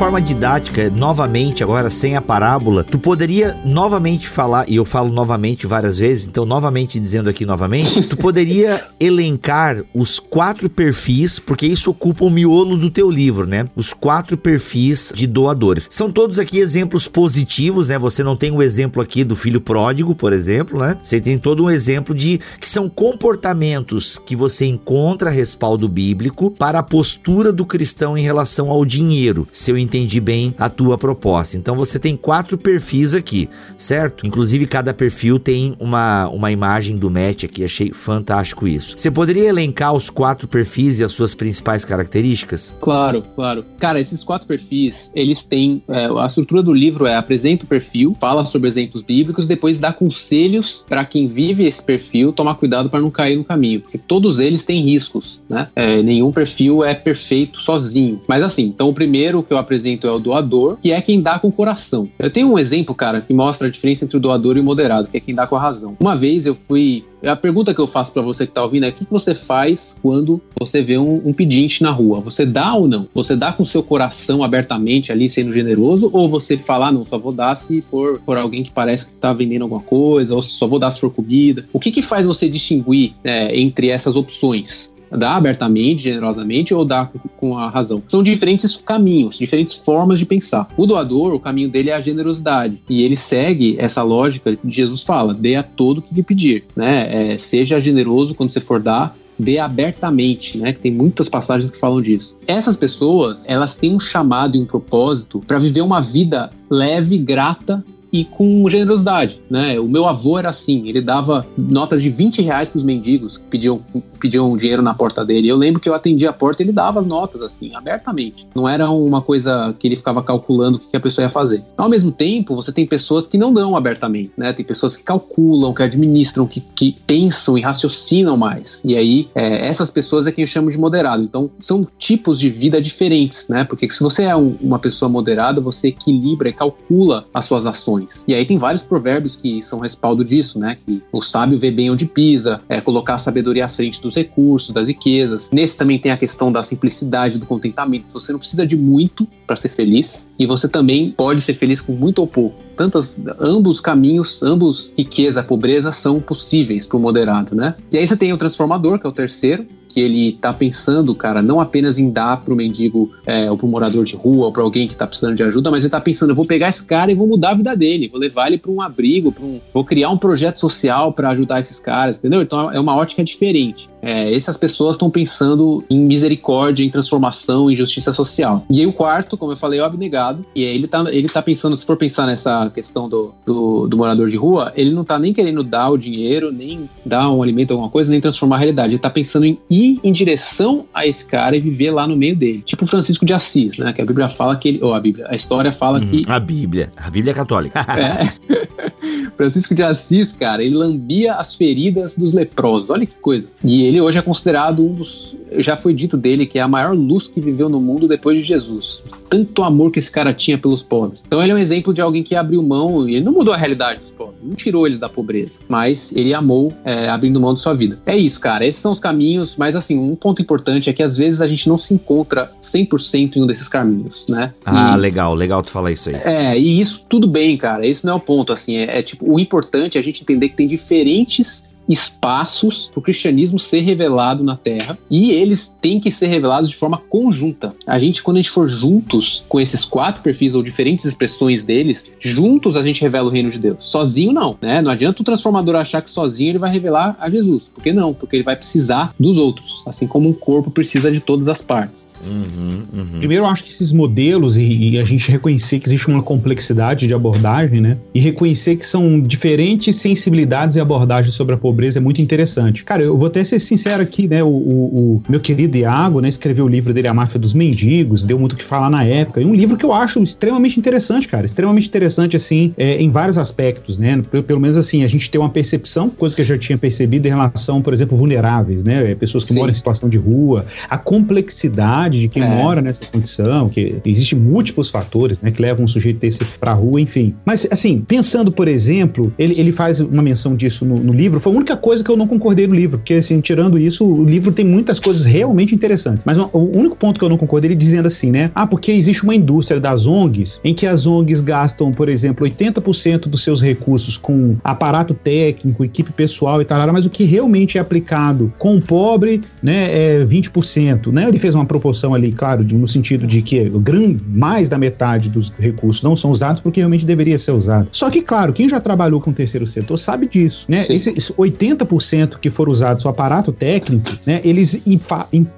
forma 0.00 0.22
didática, 0.22 0.88
novamente, 0.88 1.62
agora 1.62 1.90
sem 1.90 2.16
a 2.16 2.22
parábola, 2.22 2.82
tu 2.82 2.98
poderia 2.98 3.60
novamente 3.66 4.26
falar, 4.26 4.64
e 4.66 4.76
eu 4.76 4.84
falo 4.86 5.12
novamente 5.12 5.66
várias 5.66 5.98
vezes, 5.98 6.26
então 6.26 6.46
novamente 6.46 6.98
dizendo 6.98 7.28
aqui 7.28 7.44
novamente, 7.44 8.00
tu 8.04 8.16
poderia 8.16 8.82
elencar 8.98 9.84
os 9.92 10.18
quatro 10.18 10.70
perfis, 10.70 11.38
porque 11.38 11.66
isso 11.66 11.90
ocupa 11.90 12.24
o 12.24 12.30
miolo 12.30 12.78
do 12.78 12.88
teu 12.88 13.10
livro, 13.10 13.46
né? 13.46 13.66
Os 13.76 13.92
quatro 13.92 14.38
perfis 14.38 15.12
de 15.14 15.26
doadores. 15.26 15.86
São 15.90 16.10
todos 16.10 16.38
aqui 16.38 16.56
exemplos 16.56 17.06
positivos, 17.06 17.90
né? 17.90 17.98
Você 17.98 18.24
não 18.24 18.38
tem 18.38 18.50
o 18.50 18.62
exemplo 18.62 19.02
aqui 19.02 19.22
do 19.22 19.36
filho 19.36 19.60
pródigo, 19.60 20.14
por 20.14 20.32
exemplo, 20.32 20.78
né? 20.80 20.96
Você 21.02 21.20
tem 21.20 21.36
todo 21.36 21.64
um 21.64 21.70
exemplo 21.70 22.14
de 22.14 22.40
que 22.58 22.66
são 22.66 22.88
comportamentos 22.88 24.18
que 24.18 24.34
você 24.34 24.64
encontra 24.64 25.28
respaldo 25.28 25.86
bíblico 25.90 26.50
para 26.50 26.78
a 26.78 26.82
postura 26.82 27.52
do 27.52 27.66
cristão 27.66 28.16
em 28.16 28.22
relação 28.22 28.70
ao 28.70 28.82
dinheiro, 28.82 29.46
se 29.52 29.70
eu 29.70 29.76
entendi 29.90 30.20
bem 30.20 30.54
a 30.56 30.68
tua 30.68 30.96
proposta. 30.96 31.56
Então 31.56 31.74
você 31.74 31.98
tem 31.98 32.16
quatro 32.16 32.56
perfis 32.56 33.12
aqui, 33.12 33.48
certo? 33.76 34.24
Inclusive 34.24 34.66
cada 34.66 34.94
perfil 34.94 35.38
tem 35.38 35.74
uma, 35.80 36.28
uma 36.28 36.52
imagem 36.52 36.96
do 36.96 37.10
Matt 37.10 37.44
aqui, 37.44 37.64
achei 37.64 37.92
fantástico 37.92 38.68
isso. 38.68 38.94
Você 38.96 39.10
poderia 39.10 39.48
elencar 39.48 39.92
os 39.92 40.08
quatro 40.08 40.46
perfis 40.46 41.00
e 41.00 41.04
as 41.04 41.12
suas 41.12 41.34
principais 41.34 41.84
características? 41.84 42.72
Claro, 42.80 43.22
claro. 43.34 43.64
Cara, 43.78 43.98
esses 43.98 44.22
quatro 44.22 44.46
perfis, 44.46 45.10
eles 45.14 45.42
têm. 45.42 45.82
é, 45.88 46.06
a 46.06 46.26
estrutura 46.26 46.62
do 46.62 46.72
livro 46.72 47.06
é 47.06 47.16
apresenta 47.16 47.64
o 47.64 47.66
perfil, 47.66 48.16
fala 48.20 48.44
sobre 48.44 48.68
exemplos 48.68 49.02
bíblicos, 49.02 49.46
depois 49.46 49.80
dá 49.80 49.92
conselhos 49.92 50.84
para 50.88 51.04
quem 51.04 51.26
vive 51.26 51.66
esse 51.66 51.82
perfil 51.82 52.32
tomar 52.32 52.54
cuidado 52.54 52.88
para 52.88 53.00
não 53.00 53.10
cair 53.10 53.36
no 53.36 53.44
caminho, 53.44 53.80
porque 53.80 53.98
todos 53.98 54.38
eles 54.38 54.64
têm 54.64 54.82
riscos, 54.82 55.40
né? 55.48 55.68
É, 55.74 56.00
nenhum 56.02 56.30
perfil 56.30 56.84
é 56.84 56.94
perfeito 56.94 57.60
sozinho. 57.60 58.20
Mas 58.28 58.42
assim, 58.42 58.64
então 58.64 58.88
o 58.88 58.94
primeiro 58.94 59.42
que 59.42 59.52
eu 59.52 59.58
apresento 59.58 59.79
é 59.86 60.10
o 60.10 60.18
doador, 60.18 60.76
que 60.80 60.92
é 60.92 61.00
quem 61.00 61.20
dá 61.20 61.38
com 61.38 61.48
o 61.48 61.52
coração. 61.52 62.08
Eu 62.18 62.30
tenho 62.30 62.52
um 62.52 62.58
exemplo, 62.58 62.94
cara, 62.94 63.20
que 63.20 63.32
mostra 63.32 63.68
a 63.68 63.70
diferença 63.70 64.04
entre 64.04 64.16
o 64.16 64.20
doador 64.20 64.56
e 64.56 64.60
o 64.60 64.64
moderado, 64.64 65.08
que 65.08 65.16
é 65.16 65.20
quem 65.20 65.34
dá 65.34 65.46
com 65.46 65.56
a 65.56 65.60
razão. 65.60 65.96
Uma 66.00 66.16
vez 66.16 66.46
eu 66.46 66.54
fui 66.54 67.04
a 67.22 67.36
pergunta 67.36 67.74
que 67.74 67.80
eu 67.80 67.86
faço 67.86 68.12
pra 68.12 68.22
você 68.22 68.46
que 68.46 68.52
tá 68.52 68.62
ouvindo 68.62 68.86
é: 68.86 68.88
o 68.88 68.92
que 68.92 69.04
que 69.04 69.10
você 69.10 69.34
faz 69.34 69.96
quando 70.00 70.40
você 70.58 70.80
vê 70.80 70.96
um, 70.96 71.20
um 71.24 71.32
pedinte 71.32 71.82
na 71.82 71.90
rua? 71.90 72.20
Você 72.20 72.46
dá 72.46 72.74
ou 72.74 72.88
não? 72.88 73.06
Você 73.14 73.36
dá 73.36 73.52
com 73.52 73.64
seu 73.64 73.82
coração 73.82 74.42
abertamente 74.42 75.12
ali, 75.12 75.28
sendo 75.28 75.52
generoso? 75.52 76.10
Ou 76.12 76.28
você 76.28 76.56
fala, 76.56 76.88
ah, 76.88 76.92
não, 76.92 77.04
só 77.04 77.18
vou 77.18 77.32
dar 77.32 77.54
se 77.56 77.82
for 77.82 78.20
por 78.20 78.36
alguém 78.36 78.62
que 78.62 78.72
parece 78.72 79.06
que 79.06 79.12
tá 79.14 79.32
vendendo 79.32 79.62
alguma 79.62 79.82
coisa? 79.82 80.34
Ou 80.34 80.42
só 80.42 80.66
vou 80.66 80.78
dar 80.78 80.90
se 80.90 81.00
for 81.00 81.10
comida? 81.10 81.66
O 81.72 81.80
que 81.80 81.90
que 81.90 82.02
faz 82.02 82.26
você 82.26 82.48
distinguir 82.48 83.12
é, 83.22 83.58
entre 83.58 83.88
essas 83.88 84.16
opções? 84.16 84.90
Dá 85.10 85.36
abertamente, 85.36 86.02
generosamente 86.02 86.72
ou 86.72 86.84
dá 86.84 87.10
com 87.36 87.58
a 87.58 87.68
razão. 87.68 88.02
São 88.06 88.22
diferentes 88.22 88.76
caminhos, 88.76 89.38
diferentes 89.38 89.74
formas 89.74 90.18
de 90.18 90.26
pensar. 90.26 90.68
O 90.76 90.86
doador, 90.86 91.34
o 91.34 91.40
caminho 91.40 91.68
dele 91.68 91.90
é 91.90 91.94
a 91.94 92.00
generosidade. 92.00 92.80
E 92.88 93.02
ele 93.02 93.16
segue 93.16 93.76
essa 93.78 94.02
lógica 94.02 94.54
que 94.54 94.70
Jesus 94.70 95.02
fala: 95.02 95.34
dê 95.34 95.56
a 95.56 95.62
todo 95.62 96.02
que 96.02 96.14
lhe 96.14 96.22
pedir. 96.22 96.64
Né? 96.76 97.32
É, 97.32 97.38
seja 97.38 97.80
generoso 97.80 98.34
quando 98.34 98.50
você 98.50 98.60
for 98.60 98.80
dar, 98.80 99.16
dê 99.40 99.58
abertamente, 99.58 100.58
né? 100.58 100.72
Tem 100.72 100.92
muitas 100.92 101.28
passagens 101.28 101.70
que 101.70 101.78
falam 101.78 102.02
disso. 102.02 102.36
Essas 102.46 102.76
pessoas, 102.76 103.44
elas 103.46 103.74
têm 103.74 103.94
um 103.94 104.00
chamado 104.00 104.56
e 104.56 104.60
um 104.60 104.66
propósito 104.66 105.40
para 105.46 105.58
viver 105.58 105.80
uma 105.80 106.00
vida 106.00 106.50
leve, 106.68 107.16
grata 107.16 107.82
e 108.12 108.24
com 108.24 108.68
generosidade, 108.68 109.40
né? 109.48 109.78
O 109.78 109.86
meu 109.86 110.06
avô 110.06 110.38
era 110.38 110.50
assim, 110.50 110.88
ele 110.88 111.00
dava 111.00 111.46
notas 111.56 112.02
de 112.02 112.10
20 112.10 112.42
reais 112.42 112.68
para 112.68 112.78
os 112.78 112.82
mendigos 112.82 113.38
que 113.38 113.44
pediam, 113.44 113.80
pediam 114.18 114.56
dinheiro 114.56 114.82
na 114.82 114.94
porta 114.94 115.24
dele. 115.24 115.48
Eu 115.48 115.56
lembro 115.56 115.80
que 115.80 115.88
eu 115.88 115.94
atendia 115.94 116.30
a 116.30 116.32
porta 116.32 116.62
e 116.62 116.66
ele 116.66 116.72
dava 116.72 117.00
as 117.00 117.06
notas 117.06 117.42
assim, 117.42 117.74
abertamente. 117.74 118.46
Não 118.54 118.68
era 118.68 118.90
uma 118.90 119.22
coisa 119.22 119.74
que 119.78 119.86
ele 119.86 119.96
ficava 119.96 120.22
calculando 120.22 120.78
o 120.78 120.80
que 120.80 120.96
a 120.96 121.00
pessoa 121.00 121.24
ia 121.24 121.30
fazer. 121.30 121.62
Ao 121.76 121.88
mesmo 121.88 122.10
tempo, 122.10 122.56
você 122.56 122.72
tem 122.72 122.86
pessoas 122.86 123.26
que 123.26 123.38
não 123.38 123.52
dão 123.52 123.76
abertamente, 123.76 124.32
né? 124.36 124.52
Tem 124.52 124.64
pessoas 124.64 124.96
que 124.96 125.04
calculam, 125.04 125.72
que 125.72 125.82
administram, 125.82 126.46
que, 126.46 126.60
que 126.60 126.96
pensam 127.06 127.56
e 127.56 127.60
raciocinam 127.60 128.36
mais. 128.36 128.82
E 128.84 128.96
aí, 128.96 129.28
é, 129.34 129.66
essas 129.66 129.90
pessoas 129.90 130.26
é 130.26 130.32
quem 130.32 130.42
eu 130.42 130.48
chamo 130.48 130.70
de 130.70 130.78
moderado. 130.78 131.22
Então, 131.22 131.50
são 131.60 131.86
tipos 131.98 132.38
de 132.38 132.50
vida 132.50 132.80
diferentes, 132.80 133.48
né? 133.48 133.64
Porque 133.64 133.90
se 133.90 134.02
você 134.02 134.24
é 134.24 134.36
um, 134.36 134.56
uma 134.60 134.78
pessoa 134.78 135.08
moderada, 135.08 135.60
você 135.60 135.88
equilibra 135.88 136.48
e 136.48 136.52
calcula 136.52 137.26
as 137.32 137.44
suas 137.44 137.66
ações 137.66 137.99
E 138.26 138.34
aí 138.34 138.44
tem 138.44 138.58
vários 138.58 138.82
provérbios 138.82 139.36
que 139.36 139.62
são 139.62 139.80
respaldo 139.80 140.24
disso, 140.24 140.58
né? 140.58 140.76
Que 140.86 141.02
o 141.12 141.22
sábio 141.22 141.58
vê 141.58 141.70
bem 141.70 141.90
onde 141.90 142.06
pisa, 142.06 142.60
é 142.68 142.80
colocar 142.80 143.14
a 143.14 143.18
sabedoria 143.18 143.64
à 143.64 143.68
frente 143.68 144.00
dos 144.00 144.14
recursos, 144.14 144.72
das 144.72 144.88
riquezas. 144.88 145.50
Nesse 145.52 145.76
também 145.76 145.98
tem 145.98 146.12
a 146.12 146.16
questão 146.16 146.50
da 146.50 146.62
simplicidade, 146.62 147.38
do 147.38 147.46
contentamento. 147.46 148.12
Você 148.12 148.32
não 148.32 148.38
precisa 148.38 148.66
de 148.66 148.76
muito 148.76 149.26
para 149.46 149.56
ser 149.56 149.68
feliz 149.68 150.24
e 150.38 150.46
você 150.46 150.68
também 150.68 151.10
pode 151.10 151.40
ser 151.40 151.54
feliz 151.54 151.80
com 151.80 151.92
muito 151.92 152.20
ou 152.20 152.26
pouco. 152.26 152.60
Tantas, 152.76 153.16
ambos 153.38 153.80
caminhos, 153.80 154.42
ambos 154.42 154.92
riqueza, 154.96 155.42
pobreza 155.42 155.92
são 155.92 156.20
possíveis 156.20 156.86
para 156.86 156.96
o 156.96 157.00
moderado, 157.00 157.54
né? 157.54 157.74
E 157.92 157.98
aí 157.98 158.06
você 158.06 158.16
tem 158.16 158.32
o 158.32 158.38
transformador, 158.38 158.98
que 158.98 159.06
é 159.06 159.10
o 159.10 159.12
terceiro, 159.12 159.66
que 159.90 160.00
ele 160.00 160.32
tá 160.40 160.52
pensando, 160.52 161.14
cara, 161.14 161.42
não 161.42 161.60
apenas 161.60 161.98
em 161.98 162.10
dar 162.10 162.38
pro 162.38 162.54
mendigo 162.54 163.10
é, 163.26 163.50
ou 163.50 163.56
pro 163.56 163.66
morador 163.66 164.04
de 164.04 164.14
rua 164.14 164.46
ou 164.46 164.52
para 164.52 164.62
alguém 164.62 164.86
que 164.86 164.94
tá 164.94 165.06
precisando 165.06 165.34
de 165.34 165.42
ajuda, 165.42 165.70
mas 165.70 165.82
ele 165.82 165.90
tá 165.90 166.00
pensando, 166.00 166.30
eu 166.30 166.36
vou 166.36 166.44
pegar 166.44 166.68
esse 166.68 166.84
cara 166.84 167.10
e 167.10 167.14
vou 167.14 167.26
mudar 167.26 167.50
a 167.50 167.54
vida 167.54 167.76
dele, 167.76 168.08
vou 168.08 168.20
levar 168.20 168.46
ele 168.46 168.58
para 168.58 168.70
um 168.70 168.80
abrigo, 168.80 169.32
para 169.32 169.44
um, 169.44 169.60
vou 169.74 169.84
criar 169.84 170.10
um 170.10 170.16
projeto 170.16 170.60
social 170.60 171.12
para 171.12 171.30
ajudar 171.30 171.58
esses 171.58 171.80
caras, 171.80 172.16
entendeu? 172.16 172.40
Então 172.40 172.70
é 172.70 172.78
uma 172.78 172.94
ótica 172.94 173.24
diferente. 173.24 173.90
É, 174.02 174.32
essas 174.34 174.56
pessoas 174.56 174.96
estão 174.96 175.10
pensando 175.10 175.84
em 175.90 175.98
misericórdia, 175.98 176.84
em 176.84 176.90
transformação, 176.90 177.70
em 177.70 177.76
justiça 177.76 178.12
social. 178.12 178.64
E 178.70 178.80
aí 178.80 178.86
o 178.86 178.92
quarto, 178.92 179.36
como 179.36 179.52
eu 179.52 179.56
falei, 179.56 179.78
é 179.78 179.82
o 179.82 179.86
abnegado. 179.86 180.44
E 180.54 180.62
ele 180.62 180.86
tá, 180.86 181.04
ele 181.10 181.28
tá 181.28 181.42
pensando, 181.42 181.76
se 181.76 181.84
for 181.84 181.96
pensar 181.96 182.26
nessa 182.26 182.70
questão 182.70 183.08
do, 183.08 183.34
do, 183.44 183.86
do, 183.86 183.96
morador 183.96 184.28
de 184.28 184.36
rua, 184.36 184.72
ele 184.74 184.90
não 184.90 185.04
tá 185.04 185.18
nem 185.18 185.32
querendo 185.32 185.62
dar 185.62 185.90
o 185.90 185.98
dinheiro, 185.98 186.50
nem 186.50 186.88
dar 187.04 187.30
um 187.30 187.42
alimento, 187.42 187.72
alguma 187.72 187.90
coisa, 187.90 188.10
nem 188.10 188.20
transformar 188.20 188.56
a 188.56 188.58
realidade. 188.60 188.94
Ele 188.94 188.98
tá 188.98 189.10
pensando 189.10 189.44
em 189.44 189.58
ir 189.80 190.00
em 190.02 190.12
direção 190.12 190.86
a 190.92 191.06
esse 191.06 191.24
cara 191.24 191.56
e 191.56 191.60
viver 191.60 191.90
lá 191.90 192.06
no 192.06 192.16
meio 192.16 192.36
dele. 192.36 192.62
Tipo 192.64 192.86
Francisco 192.86 193.24
de 193.24 193.32
Assis, 193.32 193.78
né? 193.78 193.92
Que 193.92 194.02
a 194.02 194.04
Bíblia 194.04 194.28
fala 194.28 194.56
que 194.56 194.68
ele. 194.68 194.82
Ou 194.82 194.94
a 194.94 195.00
Bíblia, 195.00 195.26
a 195.28 195.34
história 195.34 195.72
fala 195.72 195.98
uhum, 195.98 196.08
que. 196.08 196.22
A 196.26 196.38
Bíblia. 196.38 196.90
A 196.96 197.10
Bíblia 197.10 197.32
é 197.32 197.34
católica. 197.34 197.80
é. 197.98 199.30
Francisco 199.36 199.74
de 199.74 199.82
Assis, 199.82 200.32
cara, 200.32 200.62
ele 200.62 200.74
lambia 200.74 201.34
as 201.34 201.54
feridas 201.54 202.16
dos 202.16 202.32
leprosos. 202.32 202.90
Olha 202.90 203.06
que 203.06 203.14
coisa. 203.20 203.48
E 203.64 203.84
ele 203.84 204.00
hoje 204.00 204.18
é 204.18 204.22
considerado 204.22 204.84
um 204.84 204.92
dos. 204.92 205.36
Já 205.58 205.76
foi 205.76 205.94
dito 205.94 206.16
dele 206.16 206.46
que 206.46 206.58
é 206.58 206.62
a 206.62 206.68
maior 206.68 206.94
luz 206.94 207.28
que 207.28 207.40
viveu 207.40 207.68
no 207.68 207.80
mundo 207.80 208.06
depois 208.06 208.38
de 208.38 208.44
Jesus. 208.44 209.02
Tanto 209.30 209.62
amor 209.62 209.90
que 209.90 209.98
esse 209.98 210.10
cara 210.10 210.34
tinha 210.34 210.58
pelos 210.58 210.82
pobres. 210.82 211.22
Então 211.26 211.42
ele 211.42 211.52
é 211.52 211.54
um 211.54 211.58
exemplo 211.58 211.94
de 211.94 212.00
alguém 212.00 212.22
que 212.22 212.34
abriu 212.34 212.62
mão 212.62 213.08
e 213.08 213.14
ele 213.14 213.24
não 213.24 213.32
mudou 213.32 213.54
a 213.54 213.56
realidade 213.56 214.00
dos 214.00 214.12
pobres, 214.12 214.36
não 214.42 214.54
tirou 214.54 214.86
eles 214.86 214.98
da 214.98 215.08
pobreza, 215.08 215.60
mas 215.68 216.12
ele 216.14 216.34
amou 216.34 216.72
é, 216.84 217.08
abrindo 217.08 217.40
mão 217.40 217.54
de 217.54 217.60
sua 217.60 217.72
vida. 217.72 217.98
É 218.04 218.16
isso, 218.16 218.40
cara. 218.40 218.66
Esses 218.66 218.80
são 218.80 218.92
os 218.92 219.00
caminhos, 219.00 219.56
mas 219.56 219.76
assim, 219.76 219.98
um 219.98 220.16
ponto 220.16 220.42
importante 220.42 220.90
é 220.90 220.92
que 220.92 221.02
às 221.02 221.16
vezes 221.16 221.40
a 221.40 221.46
gente 221.46 221.68
não 221.68 221.78
se 221.78 221.94
encontra 221.94 222.50
100% 222.60 223.36
em 223.36 223.42
um 223.42 223.46
desses 223.46 223.68
caminhos, 223.68 224.26
né? 224.28 224.52
Ah, 224.64 224.94
e, 224.96 225.00
legal, 225.00 225.34
legal 225.34 225.62
tu 225.62 225.70
falar 225.70 225.92
isso 225.92 226.10
aí. 226.10 226.16
É, 226.16 226.58
e 226.58 226.80
isso 226.80 227.04
tudo 227.08 227.28
bem, 227.28 227.56
cara. 227.56 227.86
Esse 227.86 228.04
não 228.04 228.14
é 228.14 228.16
o 228.16 228.20
ponto, 228.20 228.52
assim. 228.52 228.76
É, 228.76 228.98
é 228.98 229.02
tipo, 229.02 229.32
o 229.32 229.38
importante 229.38 229.96
é 229.96 230.00
a 230.00 230.04
gente 230.04 230.22
entender 230.22 230.48
que 230.48 230.56
tem 230.56 230.66
diferentes 230.66 231.69
espaços 231.92 232.88
para 232.88 233.00
o 233.00 233.02
cristianismo 233.02 233.58
ser 233.58 233.80
revelado 233.80 234.44
na 234.44 234.56
Terra 234.56 234.98
e 235.10 235.32
eles 235.32 235.74
têm 235.80 236.00
que 236.00 236.10
ser 236.10 236.28
revelados 236.28 236.70
de 236.70 236.76
forma 236.76 236.98
conjunta. 236.98 237.74
A 237.86 237.98
gente, 237.98 238.22
quando 238.22 238.36
a 238.36 238.40
gente 238.40 238.50
for 238.50 238.68
juntos 238.68 239.44
com 239.48 239.60
esses 239.60 239.84
quatro 239.84 240.22
perfis 240.22 240.54
ou 240.54 240.62
diferentes 240.62 241.04
expressões 241.04 241.62
deles, 241.62 242.12
juntos 242.18 242.76
a 242.76 242.82
gente 242.82 243.02
revela 243.02 243.28
o 243.28 243.32
reino 243.32 243.50
de 243.50 243.58
Deus. 243.58 243.78
Sozinho 243.80 244.32
não, 244.32 244.56
né? 244.60 244.80
Não 244.80 244.90
adianta 244.90 245.22
o 245.22 245.24
transformador 245.24 245.76
achar 245.76 246.02
que 246.02 246.10
sozinho 246.10 246.50
ele 246.50 246.58
vai 246.58 246.72
revelar 246.72 247.16
a 247.20 247.28
Jesus. 247.28 247.70
Por 247.74 247.82
que 247.82 247.92
não? 247.92 248.14
Porque 248.14 248.36
ele 248.36 248.42
vai 248.42 248.56
precisar 248.56 249.14
dos 249.18 249.36
outros, 249.36 249.82
assim 249.86 250.06
como 250.06 250.28
um 250.28 250.32
corpo 250.32 250.70
precisa 250.70 251.10
de 251.10 251.20
todas 251.20 251.48
as 251.48 251.62
partes. 251.62 252.08
Uhum, 252.26 252.82
uhum. 252.92 253.18
Primeiro, 253.18 253.44
eu 253.44 253.46
acho 253.46 253.64
que 253.64 253.70
esses 253.70 253.92
modelos 253.92 254.56
e, 254.56 254.62
e, 254.62 254.98
a 254.98 255.04
gente 255.04 255.30
reconhecer 255.30 255.78
que 255.78 255.88
existe 255.88 256.08
uma 256.08 256.22
complexidade 256.22 257.06
de 257.06 257.14
abordagem, 257.14 257.80
né? 257.80 257.96
E 258.14 258.20
reconhecer 258.20 258.76
que 258.76 258.86
são 258.86 259.20
diferentes 259.20 259.96
sensibilidades 259.96 260.76
e 260.76 260.80
abordagens 260.80 261.34
sobre 261.34 261.54
a 261.54 261.58
pobreza 261.58 261.98
é 261.98 262.00
muito 262.00 262.20
interessante. 262.20 262.84
Cara, 262.84 263.02
eu 263.02 263.16
vou 263.16 263.26
até 263.26 263.42
ser 263.42 263.58
sincero 263.58 264.02
aqui, 264.02 264.28
né? 264.28 264.42
O, 264.42 264.48
o, 264.48 265.14
o 265.16 265.22
meu 265.28 265.40
querido 265.40 265.78
Iago, 265.78 266.20
né, 266.20 266.28
escreveu 266.28 266.66
o 266.66 266.68
livro 266.68 266.92
dele, 266.92 267.08
A 267.08 267.14
Máfia 267.14 267.40
dos 267.40 267.54
Mendigos, 267.54 268.24
deu 268.24 268.38
muito 268.38 268.52
o 268.52 268.56
que 268.56 268.64
falar 268.64 268.90
na 268.90 269.04
época. 269.04 269.40
E 269.40 269.44
um 269.44 269.54
livro 269.54 269.76
que 269.76 269.84
eu 269.84 269.92
acho 269.92 270.22
extremamente 270.22 270.78
interessante, 270.78 271.26
cara. 271.26 271.46
Extremamente 271.46 271.88
interessante, 271.88 272.36
assim, 272.36 272.74
é, 272.76 273.00
em 273.00 273.10
vários 273.10 273.38
aspectos, 273.38 273.96
né? 273.96 274.22
Pelo, 274.30 274.42
pelo, 274.42 274.60
menos 274.60 274.76
assim, 274.76 275.02
a 275.04 275.06
gente 275.06 275.30
tem 275.30 275.40
uma 275.40 275.50
percepção, 275.50 276.10
coisa 276.10 276.36
que 276.36 276.42
eu 276.42 276.46
já 276.46 276.58
tinha 276.58 276.76
percebido 276.76 277.26
em 277.26 277.30
relação, 277.30 277.80
por 277.80 277.94
exemplo, 277.94 278.16
vulneráveis, 278.16 278.84
né? 278.84 279.14
Pessoas 279.14 279.44
que 279.44 279.52
Sim. 279.52 279.58
moram 279.58 279.70
em 279.70 279.74
situação 279.74 280.08
de 280.08 280.18
rua, 280.18 280.66
a 280.88 280.98
complexidade 280.98 282.09
de 282.18 282.28
quem 282.28 282.42
é. 282.42 282.48
mora 282.48 282.80
nessa 282.80 283.04
condição, 283.06 283.68
que 283.68 283.96
existem 284.04 284.38
múltiplos 284.38 284.90
fatores, 284.90 285.38
né, 285.40 285.50
que 285.50 285.60
levam 285.60 285.84
um 285.84 285.88
sujeito 285.88 286.18
desse 286.18 286.44
pra 286.58 286.72
rua, 286.72 287.00
enfim. 287.00 287.34
Mas, 287.44 287.66
assim, 287.70 288.00
pensando, 288.06 288.50
por 288.50 288.68
exemplo, 288.68 289.32
ele, 289.38 289.58
ele 289.58 289.72
faz 289.72 290.00
uma 290.00 290.22
menção 290.22 290.56
disso 290.56 290.84
no, 290.84 290.96
no 290.96 291.12
livro, 291.12 291.40
foi 291.40 291.52
a 291.52 291.56
única 291.56 291.76
coisa 291.76 292.02
que 292.02 292.10
eu 292.10 292.16
não 292.16 292.26
concordei 292.26 292.66
no 292.66 292.74
livro, 292.74 292.98
porque, 292.98 293.14
assim, 293.14 293.40
tirando 293.40 293.78
isso, 293.78 294.04
o 294.04 294.24
livro 294.24 294.52
tem 294.52 294.64
muitas 294.64 294.98
coisas 294.98 295.26
realmente 295.26 295.74
interessantes. 295.74 296.24
Mas 296.24 296.38
o 296.38 296.48
único 296.52 296.96
ponto 296.96 297.18
que 297.18 297.24
eu 297.24 297.28
não 297.28 297.38
concordei, 297.38 297.70
ele 297.70 297.76
dizendo 297.76 298.06
assim, 298.06 298.30
né, 298.30 298.50
ah, 298.54 298.66
porque 298.66 298.92
existe 298.92 299.24
uma 299.24 299.34
indústria 299.34 299.80
das 299.80 300.06
ONGs, 300.06 300.60
em 300.64 300.74
que 300.74 300.86
as 300.86 301.06
ONGs 301.06 301.40
gastam, 301.40 301.92
por 301.92 302.08
exemplo, 302.08 302.46
80% 302.46 303.28
dos 303.28 303.42
seus 303.42 303.62
recursos 303.62 304.16
com 304.16 304.56
aparato 304.62 305.14
técnico, 305.14 305.84
equipe 305.84 306.12
pessoal 306.12 306.60
e 306.60 306.64
tal, 306.64 306.80
mas 306.92 307.06
o 307.06 307.10
que 307.10 307.24
realmente 307.24 307.78
é 307.78 307.80
aplicado 307.80 308.52
com 308.58 308.76
o 308.76 308.80
pobre, 308.80 309.40
né, 309.62 310.20
é 310.20 310.24
20%, 310.24 311.12
né? 311.12 311.28
Ele 311.28 311.38
fez 311.38 311.54
uma 311.54 311.64
proporção 311.64 311.99
proporção 312.00 312.14
ali, 312.14 312.32
claro, 312.32 312.64
de, 312.64 312.74
no 312.74 312.88
sentido 312.88 313.26
de 313.26 313.42
que 313.42 313.60
o 313.68 313.78
grande, 313.78 314.20
mais 314.28 314.68
da 314.68 314.78
metade 314.78 315.28
dos 315.28 315.52
recursos 315.58 316.02
não 316.02 316.16
são 316.16 316.30
usados 316.30 316.60
porque 316.60 316.80
realmente 316.80 317.04
deveria 317.04 317.38
ser 317.38 317.52
usado. 317.52 317.88
Só 317.92 318.08
que, 318.10 318.22
claro, 318.22 318.52
quem 318.52 318.68
já 318.68 318.80
trabalhou 318.80 319.20
com 319.20 319.30
o 319.30 319.34
terceiro 319.34 319.66
setor 319.66 319.98
sabe 319.98 320.26
disso, 320.26 320.66
né? 320.68 320.80
Esse, 320.80 321.10
esse 321.10 321.32
80% 321.32 322.38
que 322.40 322.50
foram 322.50 322.72
usados 322.72 323.04
o 323.04 323.08
aparato 323.08 323.52
técnico, 323.52 324.10
né, 324.26 324.40
eles 324.44 324.80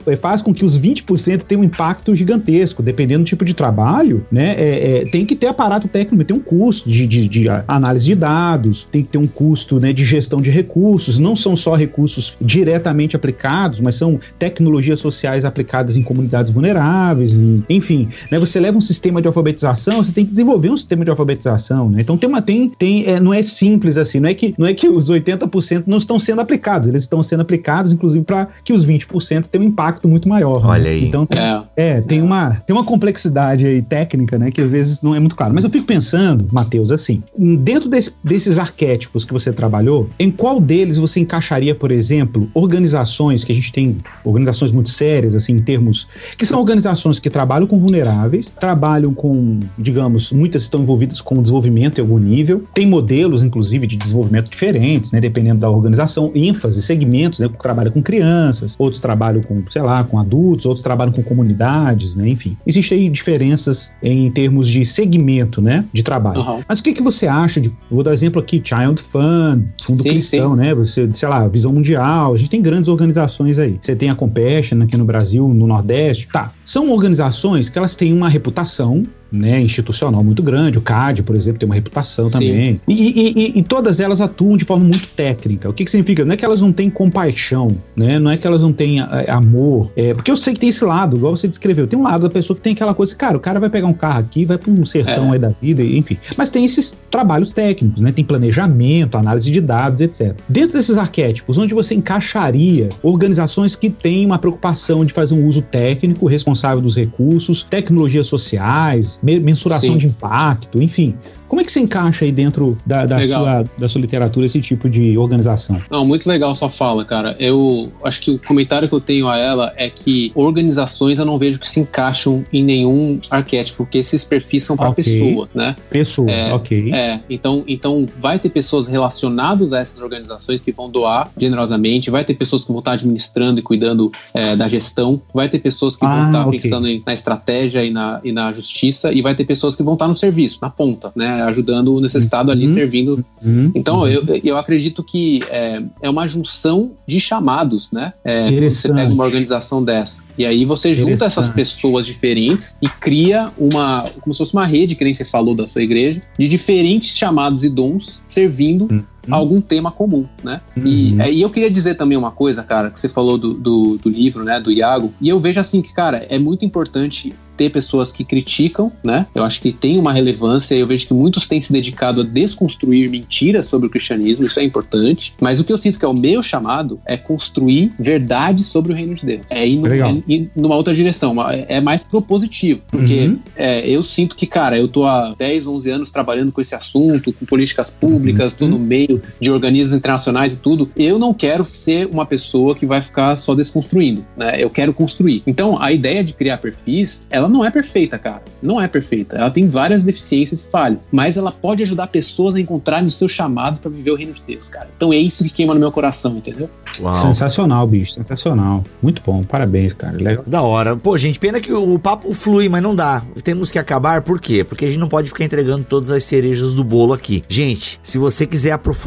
eh, 0.07 0.17
faz 0.17 0.43
com 0.43 0.53
que 0.53 0.65
os 0.65 0.79
20% 0.79 1.43
tenham 1.43 1.63
um 1.63 1.65
impacto 1.65 2.15
gigantesco, 2.15 2.83
dependendo 2.83 3.25
do 3.25 3.27
tipo 3.27 3.45
de 3.45 3.55
trabalho, 3.55 4.25
né? 4.31 4.55
É, 4.59 5.03
é, 5.03 5.05
tem 5.07 5.25
que 5.25 5.37
ter 5.37 5.47
aparato 5.47 5.87
técnico, 5.87 6.25
tem 6.25 6.37
um 6.37 6.41
custo 6.41 6.89
de, 6.89 7.07
de, 7.07 7.29
de, 7.29 7.49
análise 7.69 8.07
de 8.07 8.15
dados, 8.15 8.85
tem 8.91 9.03
que 9.03 9.11
ter 9.11 9.19
um 9.19 9.27
custo 9.27 9.79
né, 9.79 9.93
de 9.93 10.05
gestão 10.05 10.41
de 10.41 10.51
recursos, 10.51 11.19
não 11.19 11.37
são 11.37 11.55
só 11.55 11.75
recursos 11.75 12.37
diretamente 12.41 13.15
aplicados, 13.15 13.81
mas 13.81 13.95
são 13.95 14.19
tecnologias 14.39 15.01
sociais 15.01 15.45
aplicadas 15.45 15.97
em 15.97 16.03
comunidades 16.33 16.53
vulneráveis, 16.53 17.37
e, 17.37 17.63
enfim, 17.69 18.09
né? 18.31 18.39
Você 18.39 18.59
leva 18.59 18.79
um 18.79 18.81
sistema 18.81 19.21
de 19.21 19.29
alfabetização, 19.29 20.03
você 20.03 20.13
tem 20.13 20.25
que 20.25 20.31
desenvolver 20.31 20.71
um 20.71 20.77
sistema 20.77 21.05
de 21.05 21.11
alfabetização, 21.11 21.91
né? 21.91 21.99
Então 22.01 22.17
tem 22.17 22.29
uma 22.29 22.41
tem 22.41 22.69
tem 22.71 23.05
é, 23.07 23.21
não 23.21 23.35
é 23.35 23.43
simples 23.43 23.99
assim, 23.99 24.19
não 24.19 24.29
é 24.29 24.35
que 24.35 24.55
não 24.57 24.67
é 24.67 24.73
que 24.73 24.89
os 24.89 25.11
80% 25.11 25.85
não 25.87 25.99
estão 25.99 26.19
sendo 26.19 26.41
aplicados, 26.41 26.89
eles 26.89 27.03
estão 27.03 27.23
sendo 27.23 27.41
aplicados 27.41 27.93
inclusive 27.93 28.25
para 28.25 28.49
que 28.65 28.73
os 28.73 28.87
20% 28.87 29.49
tenham 29.49 29.67
um 29.67 29.69
impacto 29.69 30.09
muito 30.09 30.29
maior. 30.29 30.63
Né? 30.63 30.69
Olha 30.69 30.83
né? 30.85 30.91
aí. 30.91 31.05
Então 31.05 31.27
tem, 31.27 31.39
é. 31.39 31.63
é, 31.77 32.01
tem 32.01 32.23
uma 32.23 32.63
tem 32.67 32.75
uma 32.75 32.85
complexidade 32.85 33.67
aí 33.67 33.83
técnica, 33.83 34.39
né, 34.39 34.51
que 34.51 34.61
às 34.61 34.71
vezes 34.71 35.03
não 35.03 35.15
é 35.15 35.21
muito 35.21 35.37
claro. 35.37 35.53
Mas 35.55 35.65
eu 35.65 35.71
fico 35.71 35.85
pensando, 35.85 36.49
Matheus, 36.51 36.91
assim, 36.91 37.23
dentro 37.37 37.89
desse, 37.89 38.15
desses 38.25 38.59
arquétipos 38.59 39.25
que 39.25 39.33
você 39.33 39.53
trabalhou, 39.53 40.09
em 40.19 40.31
qual 40.31 40.61
deles 40.61 40.99
você 40.99 41.21
encaixaria, 41.21 41.75
por 41.75 41.91
exemplo, 41.91 42.49
organizações 42.55 43.45
que 43.45 43.53
a 43.53 43.55
gente 43.55 43.73
tem 43.73 43.99
organizações 44.25 44.73
muito 44.73 44.91
sérias 44.91 45.35
assim 45.35 45.55
em 45.55 45.61
termos 45.61 46.09
que 46.37 46.47
são 46.47 46.59
organizações 46.59 47.19
que 47.19 47.31
trabalham 47.31 47.67
com 47.67 47.79
vulneráveis, 47.79 48.51
trabalham 48.51 49.15
com, 49.15 49.61
digamos, 49.79 50.33
muitas 50.33 50.63
estão 50.63 50.83
envolvidas 50.83 51.21
com 51.21 51.41
desenvolvimento 51.43 51.99
em 51.99 52.01
algum 52.03 52.19
nível, 52.19 52.65
tem 52.75 52.87
modelos, 52.87 53.43
inclusive, 53.43 53.87
de 53.87 53.97
desenvolvimento 53.97 54.51
diferentes, 54.51 55.13
né, 55.13 55.21
dependendo 55.21 55.61
da 55.61 55.71
organização, 55.71 56.31
ênfase, 56.35 56.83
segmentos, 56.83 57.39
né, 57.39 57.49
trabalham 57.61 57.93
com 57.93 58.03
crianças, 58.03 58.75
outros 58.79 59.01
trabalham 59.01 59.43
com, 59.43 59.63
sei 59.71 59.83
lá, 59.83 60.05
com 60.05 60.19
adultos, 60.19 60.67
outros 60.67 60.83
trabalham 60.83 61.13
com 61.13 61.23
comunidades, 61.23 62.15
né, 62.15 62.29
enfim. 62.29 62.57
Existem 62.67 62.99
aí 62.99 63.09
diferenças 63.09 63.93
em 64.03 64.31
termos 64.31 64.69
de 64.69 64.85
segmento, 64.85 65.61
né, 65.61 65.85
de 65.93 66.03
trabalho. 66.03 66.41
Uhum. 66.41 66.63
Mas 66.69 66.81
o 66.81 66.83
que, 66.83 66.93
que 66.93 67.03
você 67.03 67.27
acha 67.27 67.61
de, 67.61 67.73
vou 67.91 68.03
dar 68.03 68.13
exemplo 68.13 68.41
aqui, 68.41 68.63
Child 68.63 69.01
Fund, 69.01 69.65
Fundo 69.83 70.03
sim, 70.03 70.11
Cristão, 70.11 70.53
sim. 70.53 70.57
né, 70.57 70.75
você, 70.75 71.09
sei 71.13 71.29
lá, 71.29 71.47
Visão 71.49 71.73
Mundial, 71.73 72.35
a 72.35 72.37
gente 72.37 72.51
tem 72.51 72.63
grandes 72.63 72.89
organizações 72.89 73.59
aí. 73.59 73.79
Você 73.81 73.95
tem 73.95 74.11
a 74.11 74.15
Compassion 74.15 74.83
aqui 74.83 74.97
no 74.97 75.05
Brasil, 75.05 75.47
no 75.49 75.67
Nordeste, 75.67 76.12
tá. 76.19 76.53
São 76.65 76.91
organizações 76.91 77.69
que 77.69 77.79
elas 77.79 77.97
têm 77.97 78.13
uma 78.13 78.29
reputação 78.29 79.05
né, 79.33 79.61
institucional 79.61 80.23
muito 80.23 80.43
grande. 80.43 80.79
O 80.79 80.83
CAD, 80.83 81.23
por 81.23 81.35
exemplo, 81.35 81.59
tem 81.59 81.67
uma 81.67 81.75
reputação 81.75 82.29
Sim. 82.29 82.35
também. 82.35 82.81
E, 82.87 83.55
e, 83.55 83.59
e, 83.59 83.63
todas 83.63 84.01
elas 84.01 84.21
atuam 84.21 84.57
de 84.57 84.65
forma 84.65 84.85
muito 84.85 85.09
técnica. 85.09 85.69
O 85.69 85.73
que, 85.73 85.85
que 85.85 85.91
significa? 85.91 86.25
Não 86.25 86.35
é 86.35 86.37
que 86.37 86.45
elas 86.45 86.61
não 86.61 86.73
têm 86.73 86.91
compaixão, 86.91 87.77
né? 87.97 88.19
Não 88.19 88.31
é 88.31 88.37
que 88.37 88.47
elas 88.47 88.61
não 88.61 88.73
têm 88.73 89.01
é, 89.01 89.31
amor. 89.31 89.91
É, 89.97 90.13
porque 90.15 90.31
eu 90.31 90.37
sei 90.37 90.53
que 90.55 90.61
tem 90.61 90.69
esse 90.69 90.85
lado, 90.85 91.17
igual 91.17 91.37
você 91.37 91.49
descreveu. 91.49 91.87
Tem 91.87 91.99
um 91.99 92.03
lado 92.03 92.23
da 92.23 92.31
pessoa 92.31 92.57
que 92.57 92.63
tem 92.63 92.75
aquela 92.75 92.95
coisa, 92.95 93.15
cara, 93.17 93.37
o 93.37 93.41
cara 93.41 93.59
vai 93.59 93.71
pegar 93.71 93.87
um 93.87 93.95
carro 93.95 94.21
aqui, 94.21 94.45
vai 94.45 94.59
para 94.59 94.71
um 94.71 94.85
sertão 94.85 95.31
é. 95.31 95.33
aí 95.33 95.39
da 95.39 95.49
vida, 95.49 95.83
enfim. 95.83 96.19
Mas 96.37 96.51
tem 96.51 96.65
esses 96.65 96.97
trabalhos 97.11 97.53
técnicos, 97.53 98.01
né? 98.01 98.13
Tem 98.13 98.25
planejamento, 98.25 99.17
análise 99.17 99.51
de 99.51 99.61
dados, 99.61 100.01
etc. 100.01 100.35
Dentro 100.49 100.77
desses 100.77 100.99
arquétipos, 100.99 101.57
onde 101.59 101.75
você 101.75 101.95
encaixaria 101.95 102.89
organizações 103.03 103.75
que 103.75 103.89
têm 103.89 104.27
uma 104.27 104.39
preocupação 104.39 105.05
de 105.05 105.13
fazer 105.13 105.35
um 105.35 105.47
uso 105.47 105.63
técnico, 105.63 106.27
responsável 106.27 106.81
dos 106.81 106.97
recursos, 106.97 107.63
tecnologias 107.63 108.27
sociais, 108.27 109.21
mensuração 109.23 109.93
Sim. 109.93 109.99
de 109.99 110.07
impacto, 110.07 110.83
enfim. 110.83 111.15
Como 111.53 111.61
é 111.61 111.65
que 111.65 111.71
você 111.71 111.81
encaixa 111.81 112.25
aí 112.25 112.33
dentro 112.33 112.79
da, 112.87 113.05
da 113.05 113.23
sua, 113.27 113.67
da 113.77 113.87
sua 113.87 114.01
literatura 114.01 114.47
esse 114.47 114.59
tipo 114.59 114.89
de 114.89 115.19
organização? 115.19 115.79
Não, 115.91 116.03
muito 116.03 116.27
legal 116.27 116.55
sua 116.55 116.71
fala, 116.71 117.05
cara. 117.05 117.37
Eu 117.39 117.93
acho 118.03 118.23
que 118.23 118.31
o 118.31 118.39
comentário 118.39 118.89
que 118.89 118.95
eu 118.95 119.01
tenho 119.03 119.29
a 119.29 119.37
ela 119.37 119.71
é 119.77 119.91
que 119.91 120.33
organizações 120.35 121.19
eu 121.19 121.27
não 121.27 121.37
vejo 121.37 121.59
que 121.59 121.69
se 121.69 121.79
encaixam 121.79 122.43
em 122.51 122.63
nenhum 122.63 123.21
arquétipo, 123.31 123.85
porque 123.85 123.99
esses 123.99 124.25
perfis 124.25 124.65
são 124.65 124.79
para 124.79 124.89
okay. 124.89 125.05
pessoa, 125.05 125.47
né? 125.55 125.77
Pessoas, 125.91 126.31
é, 126.33 126.55
ok. 126.55 126.91
É, 126.91 127.21
então, 127.29 127.63
então 127.69 128.07
vai 128.19 128.39
ter 128.39 128.49
pessoas 128.49 128.89
relacionadas 128.89 129.75
a 129.75 129.81
essas 129.81 130.01
organizações 130.01 130.59
que 130.59 130.73
vão 130.73 130.89
doar 130.89 131.31
generosamente, 131.37 132.11
vai 132.11 132.25
ter 132.25 132.33
pessoas 132.33 132.65
que 132.65 132.73
vão 132.73 132.79
estar 132.79 132.93
administrando 132.93 133.61
e 133.61 133.63
cuidando 133.63 134.11
é, 134.33 134.57
da 134.57 134.69
gestão, 134.69 135.21
vai 135.35 135.51
ter 135.51 135.59
pessoas 135.59 135.97
que 135.97 136.07
ah, 136.07 136.17
vão 136.17 136.27
estar 136.29 136.47
okay. 136.47 136.61
pensando 136.63 136.89
em, 136.89 137.03
na 137.05 137.13
estratégia 137.13 137.85
e 137.85 137.91
na, 137.91 138.23
e 138.25 138.33
na 138.33 138.51
justiça, 138.55 139.13
e 139.13 139.21
vai 139.21 139.35
ter 139.35 139.45
pessoas 139.45 139.77
que 139.77 139.83
vão 139.83 139.93
estar 139.93 140.09
no 140.09 140.15
serviço, 140.15 140.59
na 140.63 140.71
ponta, 140.71 141.13
né? 141.15 141.42
Ajudando 141.45 141.95
o 141.95 142.01
necessitado 142.01 142.51
ali, 142.51 142.67
uhum. 142.67 142.75
servindo. 142.75 143.25
Uhum. 143.43 143.71
Então, 143.75 144.01
uhum. 144.01 144.07
Eu, 144.07 144.41
eu 144.43 144.59
acredito 144.59 145.03
que 145.03 145.43
é, 145.49 145.83
é 146.03 146.11
uma 146.11 146.27
junção 146.27 146.93
de 147.07 147.21
chamados, 147.21 147.91
né? 147.93 148.13
É, 148.25 148.51
você 148.69 148.93
pega 148.93 149.13
uma 149.13 149.25
organização 149.25 149.85
dessa. 149.85 150.23
E 150.37 150.47
aí 150.47 150.65
você 150.65 150.95
junta 150.95 151.27
essas 151.27 151.51
pessoas 151.51 152.07
diferentes 152.07 152.77
e 152.81 152.89
cria 152.89 153.51
uma, 153.59 154.03
como 154.21 154.33
se 154.33 154.39
fosse 154.39 154.55
uma 154.55 154.67
rede, 154.67 154.95
que 154.95 155.05
nem 155.05 155.13
você 155.13 155.25
falou 155.25 155.55
da 155.55 155.69
sua 155.69 155.83
igreja, 155.83 156.23
de 156.39 156.49
diferentes 156.49 157.17
chamados 157.17 157.63
e 157.63 157.69
dons 157.69 158.23
servindo 158.27 159.05
uhum. 159.27 159.35
algum 159.35 159.61
tema 159.61 159.91
comum, 159.91 160.27
né? 160.43 160.61
Uhum. 160.77 160.87
E, 160.87 161.21
é, 161.21 161.33
e, 161.33 161.43
eu 161.43 161.51
queria 161.51 161.71
dizer 161.71 161.95
também 161.95 162.17
uma 162.17 162.31
coisa, 162.31 162.63
cara, 162.63 162.91
que 162.91 162.99
você 162.99 163.09
falou 163.09 163.39
do, 163.39 163.55
do, 163.55 163.99
do 163.99 164.09
livro, 164.09 164.45
né, 164.45 164.61
do 164.61 164.71
Iago, 164.71 165.13
e 165.21 165.29
eu 165.29 165.39
vejo 165.41 165.61
assim 165.61 165.83
que, 165.83 165.93
cara, 165.93 166.27
é 166.29 166.39
muito 166.39 166.65
importante 166.65 167.35
ter 167.57 167.71
pessoas 167.71 168.11
que 168.11 168.25
criticam, 168.25 168.91
né? 169.03 169.27
Eu 169.35 169.45
acho 169.45 169.61
que 169.61 169.73
tem 169.73 169.99
uma 169.99 170.13
relevância. 170.13 170.75
Eu 170.75 170.87
vejo 170.87 171.07
que 171.07 171.15
muitos 171.15 171.47
têm 171.47 171.61
se 171.61 171.73
dedicado 171.73 172.23
a 172.23 172.25
desconstruir 172.25 173.11
mentiras 173.11 173.67
sobre 173.67 173.87
o 173.87 173.91
cristianismo, 173.91 174.47
isso 174.47 174.59
é 174.59 174.65
importante. 174.65 175.35
Mas 175.41 175.61
o 175.61 175.65
que 175.65 175.73
eu 175.73 175.79
sinto 175.79 175.99
que 175.99 176.05
é 176.05 176.09
o 176.09 176.15
meu 176.15 176.43
chamado 176.43 177.01
é 177.05 177.17
construir 177.17 177.93
verdade 177.99 178.65
sobre 178.65 178.93
o 178.93 178.95
reino 178.95 179.15
de 179.15 179.27
Deus. 179.27 179.43
É 179.51 179.67
ir, 179.67 179.77
no, 179.77 179.93
é 179.93 180.23
ir 180.27 180.51
numa 180.57 180.77
outra 180.77 180.95
direção, 180.95 181.37
é 181.51 181.81
mais 181.81 182.03
propositivo. 182.03 182.81
Porque 182.91 183.27
uhum. 183.27 183.39
é, 183.57 183.87
eu 183.89 184.03
sinto 184.03 184.35
que, 184.35 184.47
cara, 184.47 184.79
eu 184.79 184.89
tô 184.89 185.05
há 185.05 185.35
10, 185.39 185.67
11 185.67 185.91
anos 185.91 186.11
trabalhando 186.11 186.53
com 186.53 186.61
esse 186.61 186.75
assunto, 186.75 187.33
com 187.33 187.45
políticas 187.47 187.91
públicas, 187.91 188.53
uhum. 188.53 188.59
tô 188.59 188.67
no 188.67 188.79
meio 188.79 189.12
de 189.41 189.51
organismos 189.51 189.97
internacionais 189.97 190.53
e 190.53 190.57
tudo. 190.57 190.89
Eu 190.97 191.19
não 191.19 191.35
quero 191.35 191.65
ser 191.65 192.07
uma 192.07 192.25
pessoa 192.25 192.75
que 192.75 192.87
vai 192.87 193.01
ficar 193.01 193.37
só 193.37 193.55
desconstruindo, 193.55 194.25
né? 194.37 194.55
Eu 194.59 194.71
quero 194.71 194.93
construir. 194.95 195.43
Então, 195.47 195.81
a 195.81 195.93
ideia 195.93 196.23
de 196.23 196.33
criar 196.33 196.59
perfis, 196.59 197.27
ela 197.31 197.49
não 197.49 197.65
é 197.65 197.71
perfeita, 197.71 198.19
cara. 198.19 198.43
Não 198.63 198.81
é 198.81 198.87
perfeita. 198.87 199.37
Ela 199.37 199.51
tem 199.51 199.69
várias 199.69 200.05
deficiências 200.05 200.61
e 200.61 200.71
falhas, 200.71 201.09
mas 201.11 201.37
ela 201.37 201.51
pode 201.51 201.83
ajudar 201.83 202.07
pessoas 202.09 202.55
a 202.55 202.61
encontrarem 202.61 203.09
os 203.09 203.17
seus 203.17 203.33
chamados 203.33 203.81
para 203.81 203.91
viver 203.91 204.11
o 204.11 204.15
reino 204.15 204.33
de 204.33 204.43
Deus, 204.47 204.69
cara. 204.69 204.89
Então 204.97 205.13
é 205.13 205.17
isso 205.17 205.43
que 205.45 205.51
queima 205.51 205.75
no 205.75 205.81
meu 205.81 205.91
coração, 205.91 206.37
entendeu? 206.37 206.69
Uau. 207.01 207.15
Sensacional, 207.15 207.87
bicho, 207.87 208.13
sensacional. 208.13 208.85
Muito 209.03 209.23
bom, 209.25 209.43
parabéns, 209.43 209.93
cara. 209.93 210.17
Legal. 210.17 210.45
Da 210.47 210.63
hora. 210.63 210.97
Pô, 210.97 211.17
gente, 211.17 211.39
pena 211.39 211.61
que 211.61 211.73
o 211.73 211.99
papo 211.99 212.33
flui, 212.35 212.69
mas 212.69 212.83
não 212.83 212.95
dá. 212.95 213.23
Temos 213.43 213.71
que 213.71 213.79
acabar, 213.79 214.23
por 214.23 214.41
quê? 214.41 214.65
Porque 214.65 214.85
a 214.85 214.89
gente 214.89 214.99
não 214.99 215.09
pode 215.09 215.29
ficar 215.29 215.45
entregando 215.45 215.85
todas 215.85 216.11
as 216.11 216.25
cerejas 216.25 216.75
do 216.75 216.85
bolo 216.85 217.13
aqui. 217.13 217.43
Gente, 217.49 217.99
se 218.03 218.19
você 218.19 218.47
quiser 218.47 218.73
aprofundar 218.73 219.02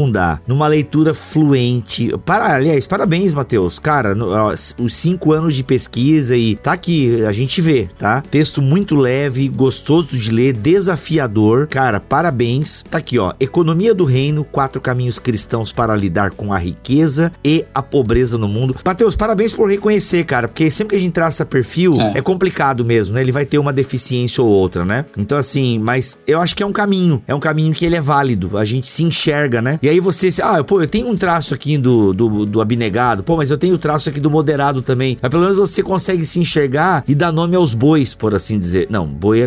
numa 0.47 0.67
leitura 0.67 1.13
fluente, 1.13 2.11
para, 2.25 2.55
aliás, 2.55 2.85
parabéns, 2.85 3.33
Matheus. 3.33 3.79
Cara, 3.79 4.13
no, 4.13 4.29
ó, 4.29 4.53
os 4.53 4.95
cinco 4.95 5.31
anos 5.31 5.55
de 5.55 5.63
pesquisa 5.63 6.35
e 6.35 6.55
tá 6.55 6.73
aqui, 6.73 7.23
a 7.23 7.31
gente 7.31 7.61
vê, 7.61 7.87
tá? 7.97 8.21
Texto 8.21 8.61
muito 8.61 8.95
leve, 8.95 9.47
gostoso 9.47 10.17
de 10.17 10.31
ler, 10.31 10.53
desafiador. 10.53 11.67
Cara, 11.67 11.99
parabéns. 11.99 12.83
Tá 12.89 12.97
aqui, 12.97 13.17
ó. 13.17 13.33
Economia 13.39 13.93
do 13.93 14.05
Reino, 14.05 14.43
quatro 14.43 14.81
caminhos 14.81 15.19
cristãos 15.19 15.71
para 15.71 15.95
lidar 15.95 16.31
com 16.31 16.51
a 16.51 16.57
riqueza 16.57 17.31
e 17.43 17.65
a 17.73 17.81
pobreza 17.81 18.37
no 18.37 18.47
mundo. 18.47 18.75
Matheus, 18.85 19.15
parabéns 19.15 19.53
por 19.53 19.69
reconhecer, 19.69 20.23
cara, 20.25 20.47
porque 20.47 20.69
sempre 20.71 20.95
que 20.95 20.95
a 20.97 20.99
gente 20.99 21.13
traça 21.13 21.45
perfil, 21.45 21.99
é. 21.99 22.19
é 22.19 22.21
complicado 22.21 22.83
mesmo, 22.83 23.15
né? 23.15 23.21
Ele 23.21 23.31
vai 23.31 23.45
ter 23.45 23.57
uma 23.57 23.71
deficiência 23.71 24.43
ou 24.43 24.49
outra, 24.49 24.83
né? 24.83 25.05
Então, 25.17 25.37
assim, 25.37 25.79
mas 25.79 26.17
eu 26.27 26.41
acho 26.41 26.55
que 26.55 26.63
é 26.63 26.65
um 26.65 26.71
caminho. 26.71 27.21
É 27.27 27.33
um 27.33 27.39
caminho 27.39 27.73
que 27.73 27.85
ele 27.85 27.95
é 27.95 28.01
válido. 28.01 28.57
A 28.57 28.65
gente 28.65 28.87
se 28.89 29.03
enxerga, 29.03 29.61
né? 29.61 29.79
E 29.85 29.89
aí 29.89 29.99
você, 29.99 30.29
ah, 30.41 30.63
pô, 30.63 30.81
eu 30.81 30.87
tenho 30.87 31.07
um 31.07 31.15
traço 31.15 31.53
aqui 31.53 31.77
do, 31.77 32.11
do, 32.11 32.43
do 32.43 32.59
abnegado, 32.59 33.21
pô, 33.21 33.37
mas 33.37 33.51
eu 33.51 33.57
tenho 33.57 33.75
o 33.75 33.77
traço 33.77 34.09
aqui 34.09 34.19
do 34.19 34.31
moderado 34.31 34.81
também. 34.81 35.15
Mas 35.21 35.29
pelo 35.29 35.43
menos 35.43 35.59
você 35.59 35.83
consegue 35.83 36.25
se 36.25 36.39
enxergar 36.39 37.03
e 37.07 37.13
dar 37.13 37.31
nome 37.31 37.55
aos 37.55 37.75
bois, 37.75 38.11
por 38.11 38.33
assim 38.33 38.57
dizer. 38.57 38.87
Não, 38.89 39.05
boi 39.05 39.41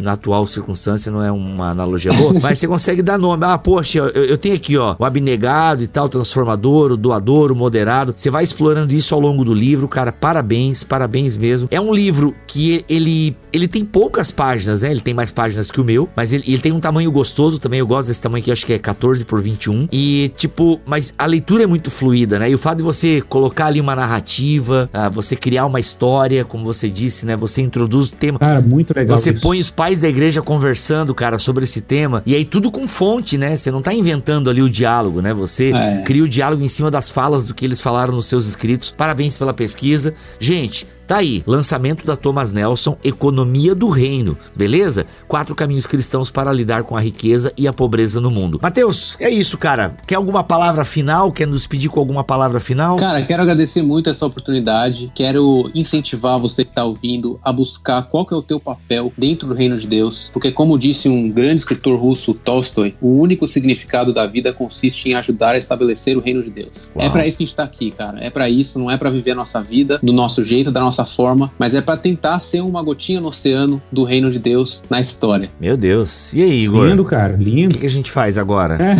na 0.00 0.12
atual 0.12 0.46
circunstância 0.46 1.10
não 1.10 1.24
é 1.24 1.32
uma 1.32 1.70
analogia 1.70 2.12
boa, 2.12 2.34
mas 2.40 2.60
você 2.60 2.68
consegue 2.68 3.02
dar 3.02 3.18
nome. 3.18 3.44
Ah, 3.44 3.58
poxa, 3.58 3.98
eu, 3.98 4.24
eu, 4.26 4.38
tenho 4.38 4.54
aqui, 4.54 4.76
ó, 4.76 4.94
o 4.96 5.04
abnegado 5.04 5.82
e 5.82 5.88
tal, 5.88 6.08
transformador, 6.08 6.92
o 6.92 6.96
doador, 6.96 7.50
o 7.50 7.56
moderado. 7.56 8.12
Você 8.14 8.30
vai 8.30 8.44
explorando 8.44 8.94
isso 8.94 9.12
ao 9.12 9.20
longo 9.20 9.44
do 9.44 9.52
livro, 9.52 9.88
cara. 9.88 10.12
Parabéns, 10.12 10.84
parabéns 10.84 11.36
mesmo. 11.36 11.66
É 11.72 11.80
um 11.80 11.92
livro 11.92 12.32
que 12.46 12.84
ele, 12.88 13.36
ele 13.52 13.66
tem 13.66 13.84
poucas 13.84 14.30
páginas, 14.30 14.82
né? 14.82 14.92
Ele 14.92 15.00
tem 15.00 15.14
mais 15.14 15.32
páginas 15.32 15.68
que 15.68 15.80
o 15.80 15.84
meu, 15.84 16.08
mas 16.14 16.32
ele, 16.32 16.44
ele 16.46 16.58
tem 16.58 16.70
um 16.70 16.78
tamanho 16.78 17.10
gostoso 17.10 17.58
também. 17.58 17.80
Eu 17.80 17.88
gosto 17.88 18.06
desse 18.06 18.22
tamanho 18.22 18.40
aqui, 18.40 18.52
acho 18.52 18.64
que 18.64 18.72
é 18.72 18.78
14 18.78 19.24
por 19.24 19.42
21. 19.64 19.88
E, 19.90 20.32
tipo, 20.36 20.80
mas 20.84 21.14
a 21.18 21.26
leitura 21.26 21.64
é 21.64 21.66
muito 21.66 21.90
fluida, 21.90 22.38
né? 22.38 22.50
E 22.50 22.54
o 22.54 22.58
fato 22.58 22.78
de 22.78 22.82
você 22.82 23.20
colocar 23.20 23.66
ali 23.66 23.80
uma 23.80 23.96
narrativa, 23.96 24.90
uh, 24.92 25.10
você 25.10 25.36
criar 25.36 25.66
uma 25.66 25.80
história, 25.80 26.44
como 26.44 26.64
você 26.64 26.88
disse, 26.90 27.24
né? 27.26 27.36
Você 27.36 27.62
introduz 27.62 28.06
os 28.06 28.12
temas. 28.12 28.40
Cara, 28.40 28.60
muito 28.60 28.92
legal. 28.94 29.16
Você 29.16 29.30
isso. 29.30 29.42
põe 29.42 29.58
os 29.58 29.70
pais 29.70 30.00
da 30.00 30.08
igreja 30.08 30.42
conversando, 30.42 31.14
cara, 31.14 31.38
sobre 31.38 31.64
esse 31.64 31.80
tema. 31.80 32.22
E 32.26 32.34
aí 32.34 32.44
tudo 32.44 32.70
com 32.70 32.86
fonte, 32.86 33.38
né? 33.38 33.56
Você 33.56 33.70
não 33.70 33.82
tá 33.82 33.92
inventando 33.92 34.50
ali 34.50 34.62
o 34.62 34.68
diálogo, 34.68 35.20
né? 35.20 35.32
Você 35.32 35.72
é. 35.72 36.02
cria 36.04 36.24
o 36.24 36.28
diálogo 36.28 36.62
em 36.62 36.68
cima 36.68 36.90
das 36.90 37.10
falas 37.10 37.44
do 37.44 37.54
que 37.54 37.64
eles 37.64 37.80
falaram 37.80 38.14
nos 38.14 38.26
seus 38.26 38.46
escritos. 38.46 38.90
Parabéns 38.90 39.36
pela 39.36 39.54
pesquisa. 39.54 40.14
Gente, 40.38 40.86
Tá 41.06 41.18
aí, 41.18 41.42
lançamento 41.46 42.06
da 42.06 42.16
Thomas 42.16 42.52
Nelson, 42.52 42.96
Economia 43.04 43.74
do 43.74 43.90
Reino, 43.90 44.38
beleza? 44.56 45.04
Quatro 45.28 45.54
caminhos 45.54 45.86
cristãos 45.86 46.30
para 46.30 46.50
lidar 46.50 46.84
com 46.84 46.96
a 46.96 47.00
riqueza 47.00 47.52
e 47.58 47.68
a 47.68 47.74
pobreza 47.74 48.22
no 48.22 48.30
mundo. 48.30 48.58
Mateus, 48.62 49.14
é 49.20 49.28
isso, 49.28 49.58
cara. 49.58 49.96
Quer 50.06 50.14
alguma 50.14 50.42
palavra 50.42 50.82
final? 50.82 51.30
Quer 51.30 51.46
nos 51.46 51.66
pedir 51.66 51.90
com 51.90 52.00
alguma 52.00 52.24
palavra 52.24 52.58
final? 52.58 52.96
Cara, 52.96 53.22
quero 53.22 53.42
agradecer 53.42 53.82
muito 53.82 54.08
essa 54.08 54.24
oportunidade. 54.24 55.12
Quero 55.14 55.70
incentivar 55.74 56.38
você 56.38 56.64
que 56.64 56.70
está 56.70 56.84
ouvindo 56.84 57.38
a 57.42 57.52
buscar 57.52 58.02
qual 58.04 58.24
que 58.24 58.32
é 58.32 58.36
o 58.36 58.42
teu 58.42 58.58
papel 58.58 59.12
dentro 59.18 59.48
do 59.48 59.54
reino 59.54 59.76
de 59.76 59.86
Deus, 59.86 60.30
porque 60.32 60.50
como 60.50 60.78
disse 60.78 61.08
um 61.08 61.28
grande 61.30 61.60
escritor 61.60 61.98
russo, 61.98 62.32
Tolstói, 62.32 62.94
o 63.00 63.18
único 63.20 63.46
significado 63.46 64.14
da 64.14 64.26
vida 64.26 64.54
consiste 64.54 65.10
em 65.10 65.14
ajudar 65.14 65.54
a 65.54 65.58
estabelecer 65.58 66.16
o 66.16 66.20
reino 66.20 66.42
de 66.42 66.50
Deus. 66.50 66.90
É 66.94 66.98
Uau. 66.98 67.08
É 67.08 67.10
para 67.10 67.26
isso 67.26 67.36
que 67.36 67.42
a 67.42 67.46
gente 67.46 67.52
está 67.52 67.64
aqui, 67.64 67.90
cara. 67.90 68.24
É 68.24 68.30
para 68.30 68.48
isso, 68.48 68.78
não 68.78 68.90
é 68.90 68.96
para 68.96 69.10
viver 69.10 69.32
a 69.32 69.34
nossa 69.34 69.60
vida 69.60 69.98
do 70.02 70.12
nosso 70.12 70.42
jeito, 70.42 70.70
da 70.70 70.80
nossa 70.80 70.93
nossa 70.94 71.04
forma, 71.04 71.50
mas 71.58 71.74
é 71.74 71.80
para 71.80 71.96
tentar 71.96 72.38
ser 72.38 72.60
uma 72.60 72.80
gotinha 72.82 73.20
no 73.20 73.28
oceano 73.28 73.82
do 73.90 74.04
reino 74.04 74.30
de 74.30 74.38
Deus 74.38 74.82
na 74.88 75.00
história. 75.00 75.50
Meu 75.60 75.76
Deus. 75.76 76.32
E 76.32 76.42
aí, 76.42 76.62
Igor? 76.64 76.86
Lindo, 76.88 77.04
cara, 77.04 77.36
lindo. 77.36 77.70
O 77.70 77.74
que, 77.74 77.80
que 77.80 77.86
a 77.86 77.90
gente 77.90 78.10
faz 78.10 78.38
agora? 78.38 78.78
É. 78.80 78.94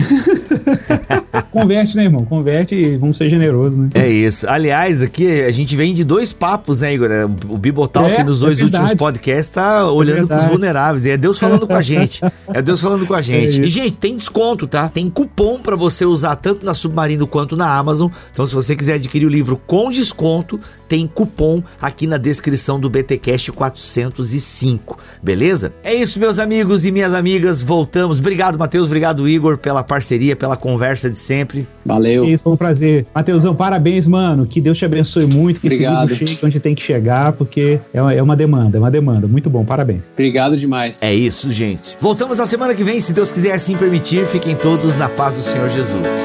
Converte, 1.52 1.96
né, 1.96 2.04
irmão? 2.04 2.24
Converte 2.24 2.74
e 2.74 2.96
vamos 2.96 3.16
ser 3.16 3.28
generosos, 3.30 3.78
né? 3.78 3.90
É 3.94 4.08
isso. 4.08 4.46
Aliás, 4.48 5.02
aqui 5.02 5.42
a 5.42 5.50
gente 5.52 5.76
vem 5.76 5.94
de 5.94 6.02
dois 6.02 6.32
papos, 6.32 6.80
né, 6.80 6.92
Igor? 6.94 7.08
O 7.48 7.56
Bibotal 7.56 8.06
É, 8.06 8.12
aqui 8.14 8.24
nos 8.24 8.42
é 8.42 8.46
dois 8.46 8.58
verdade. 8.58 8.82
últimos 8.82 8.98
podcasts 8.98 9.50
tá 9.50 9.88
olhando 9.88 10.26
pros 10.26 10.28
verdade. 10.30 10.50
vulneráveis. 10.50 11.04
E 11.04 11.10
é 11.10 11.16
Deus 11.16 11.38
falando 11.38 11.66
com 11.66 11.74
a 11.74 11.82
gente. 11.82 12.20
É 12.52 12.60
Deus 12.60 12.80
falando 12.80 13.06
com 13.06 13.14
a 13.14 13.22
gente. 13.22 13.50
isso. 13.50 13.62
e, 13.62 13.68
gente, 13.68 13.96
tem 13.98 14.16
desconto, 14.16 14.66
tá? 14.66 14.88
Tem 14.88 15.08
cupom 15.08 15.60
pra 15.60 15.76
você 15.76 16.04
usar 16.04 16.34
tanto 16.36 16.66
na 16.66 16.74
Submarino 16.74 17.26
quanto 17.26 17.56
na 17.56 17.72
Amazon. 17.76 18.10
Então, 18.32 18.46
se 18.46 18.54
você 18.54 18.74
quiser 18.74 18.94
adquirir 18.94 19.26
o 19.26 19.30
livro 19.30 19.60
com 19.66 19.90
desconto, 19.90 20.58
tem 20.94 21.08
cupom 21.08 21.60
aqui 21.82 22.06
na 22.06 22.16
descrição 22.16 22.78
do 22.78 22.88
BTcast 22.88 23.50
405. 23.50 24.96
Beleza? 25.20 25.72
É 25.82 25.92
isso, 25.92 26.20
meus 26.20 26.38
amigos 26.38 26.84
e 26.84 26.92
minhas 26.92 27.12
amigas. 27.12 27.64
Voltamos. 27.64 28.20
Obrigado, 28.20 28.56
Matheus. 28.56 28.86
Obrigado, 28.86 29.28
Igor, 29.28 29.58
pela 29.58 29.82
parceria, 29.82 30.36
pela 30.36 30.56
conversa 30.56 31.10
de 31.10 31.18
sempre. 31.18 31.66
Valeu. 31.84 32.24
Isso, 32.24 32.44
foi 32.44 32.52
um 32.52 32.56
prazer. 32.56 33.06
Mateusão, 33.12 33.56
parabéns, 33.56 34.06
mano. 34.06 34.46
Que 34.46 34.60
Deus 34.60 34.78
te 34.78 34.84
abençoe 34.84 35.26
muito, 35.26 35.60
que 35.60 35.66
Obrigado. 35.66 36.12
esse 36.12 36.20
livro 36.20 36.28
chegue 36.28 36.46
onde 36.46 36.60
tem 36.60 36.76
que 36.76 36.82
chegar, 36.82 37.32
porque 37.32 37.80
é 37.92 38.00
uma, 38.00 38.14
é 38.14 38.22
uma 38.22 38.36
demanda, 38.36 38.78
é 38.78 38.80
uma 38.80 38.90
demanda. 38.90 39.26
Muito 39.26 39.50
bom, 39.50 39.64
parabéns. 39.64 40.08
Obrigado 40.12 40.56
demais. 40.56 41.02
É 41.02 41.12
isso, 41.12 41.50
gente. 41.50 41.96
Voltamos 41.98 42.38
na 42.38 42.46
semana 42.46 42.72
que 42.72 42.84
vem, 42.84 43.00
se 43.00 43.12
Deus 43.12 43.32
quiser 43.32 43.50
assim 43.50 43.76
permitir. 43.76 44.24
Fiquem 44.26 44.54
todos 44.54 44.94
na 44.94 45.08
paz 45.08 45.34
do 45.34 45.42
Senhor 45.42 45.68
Jesus. 45.68 46.24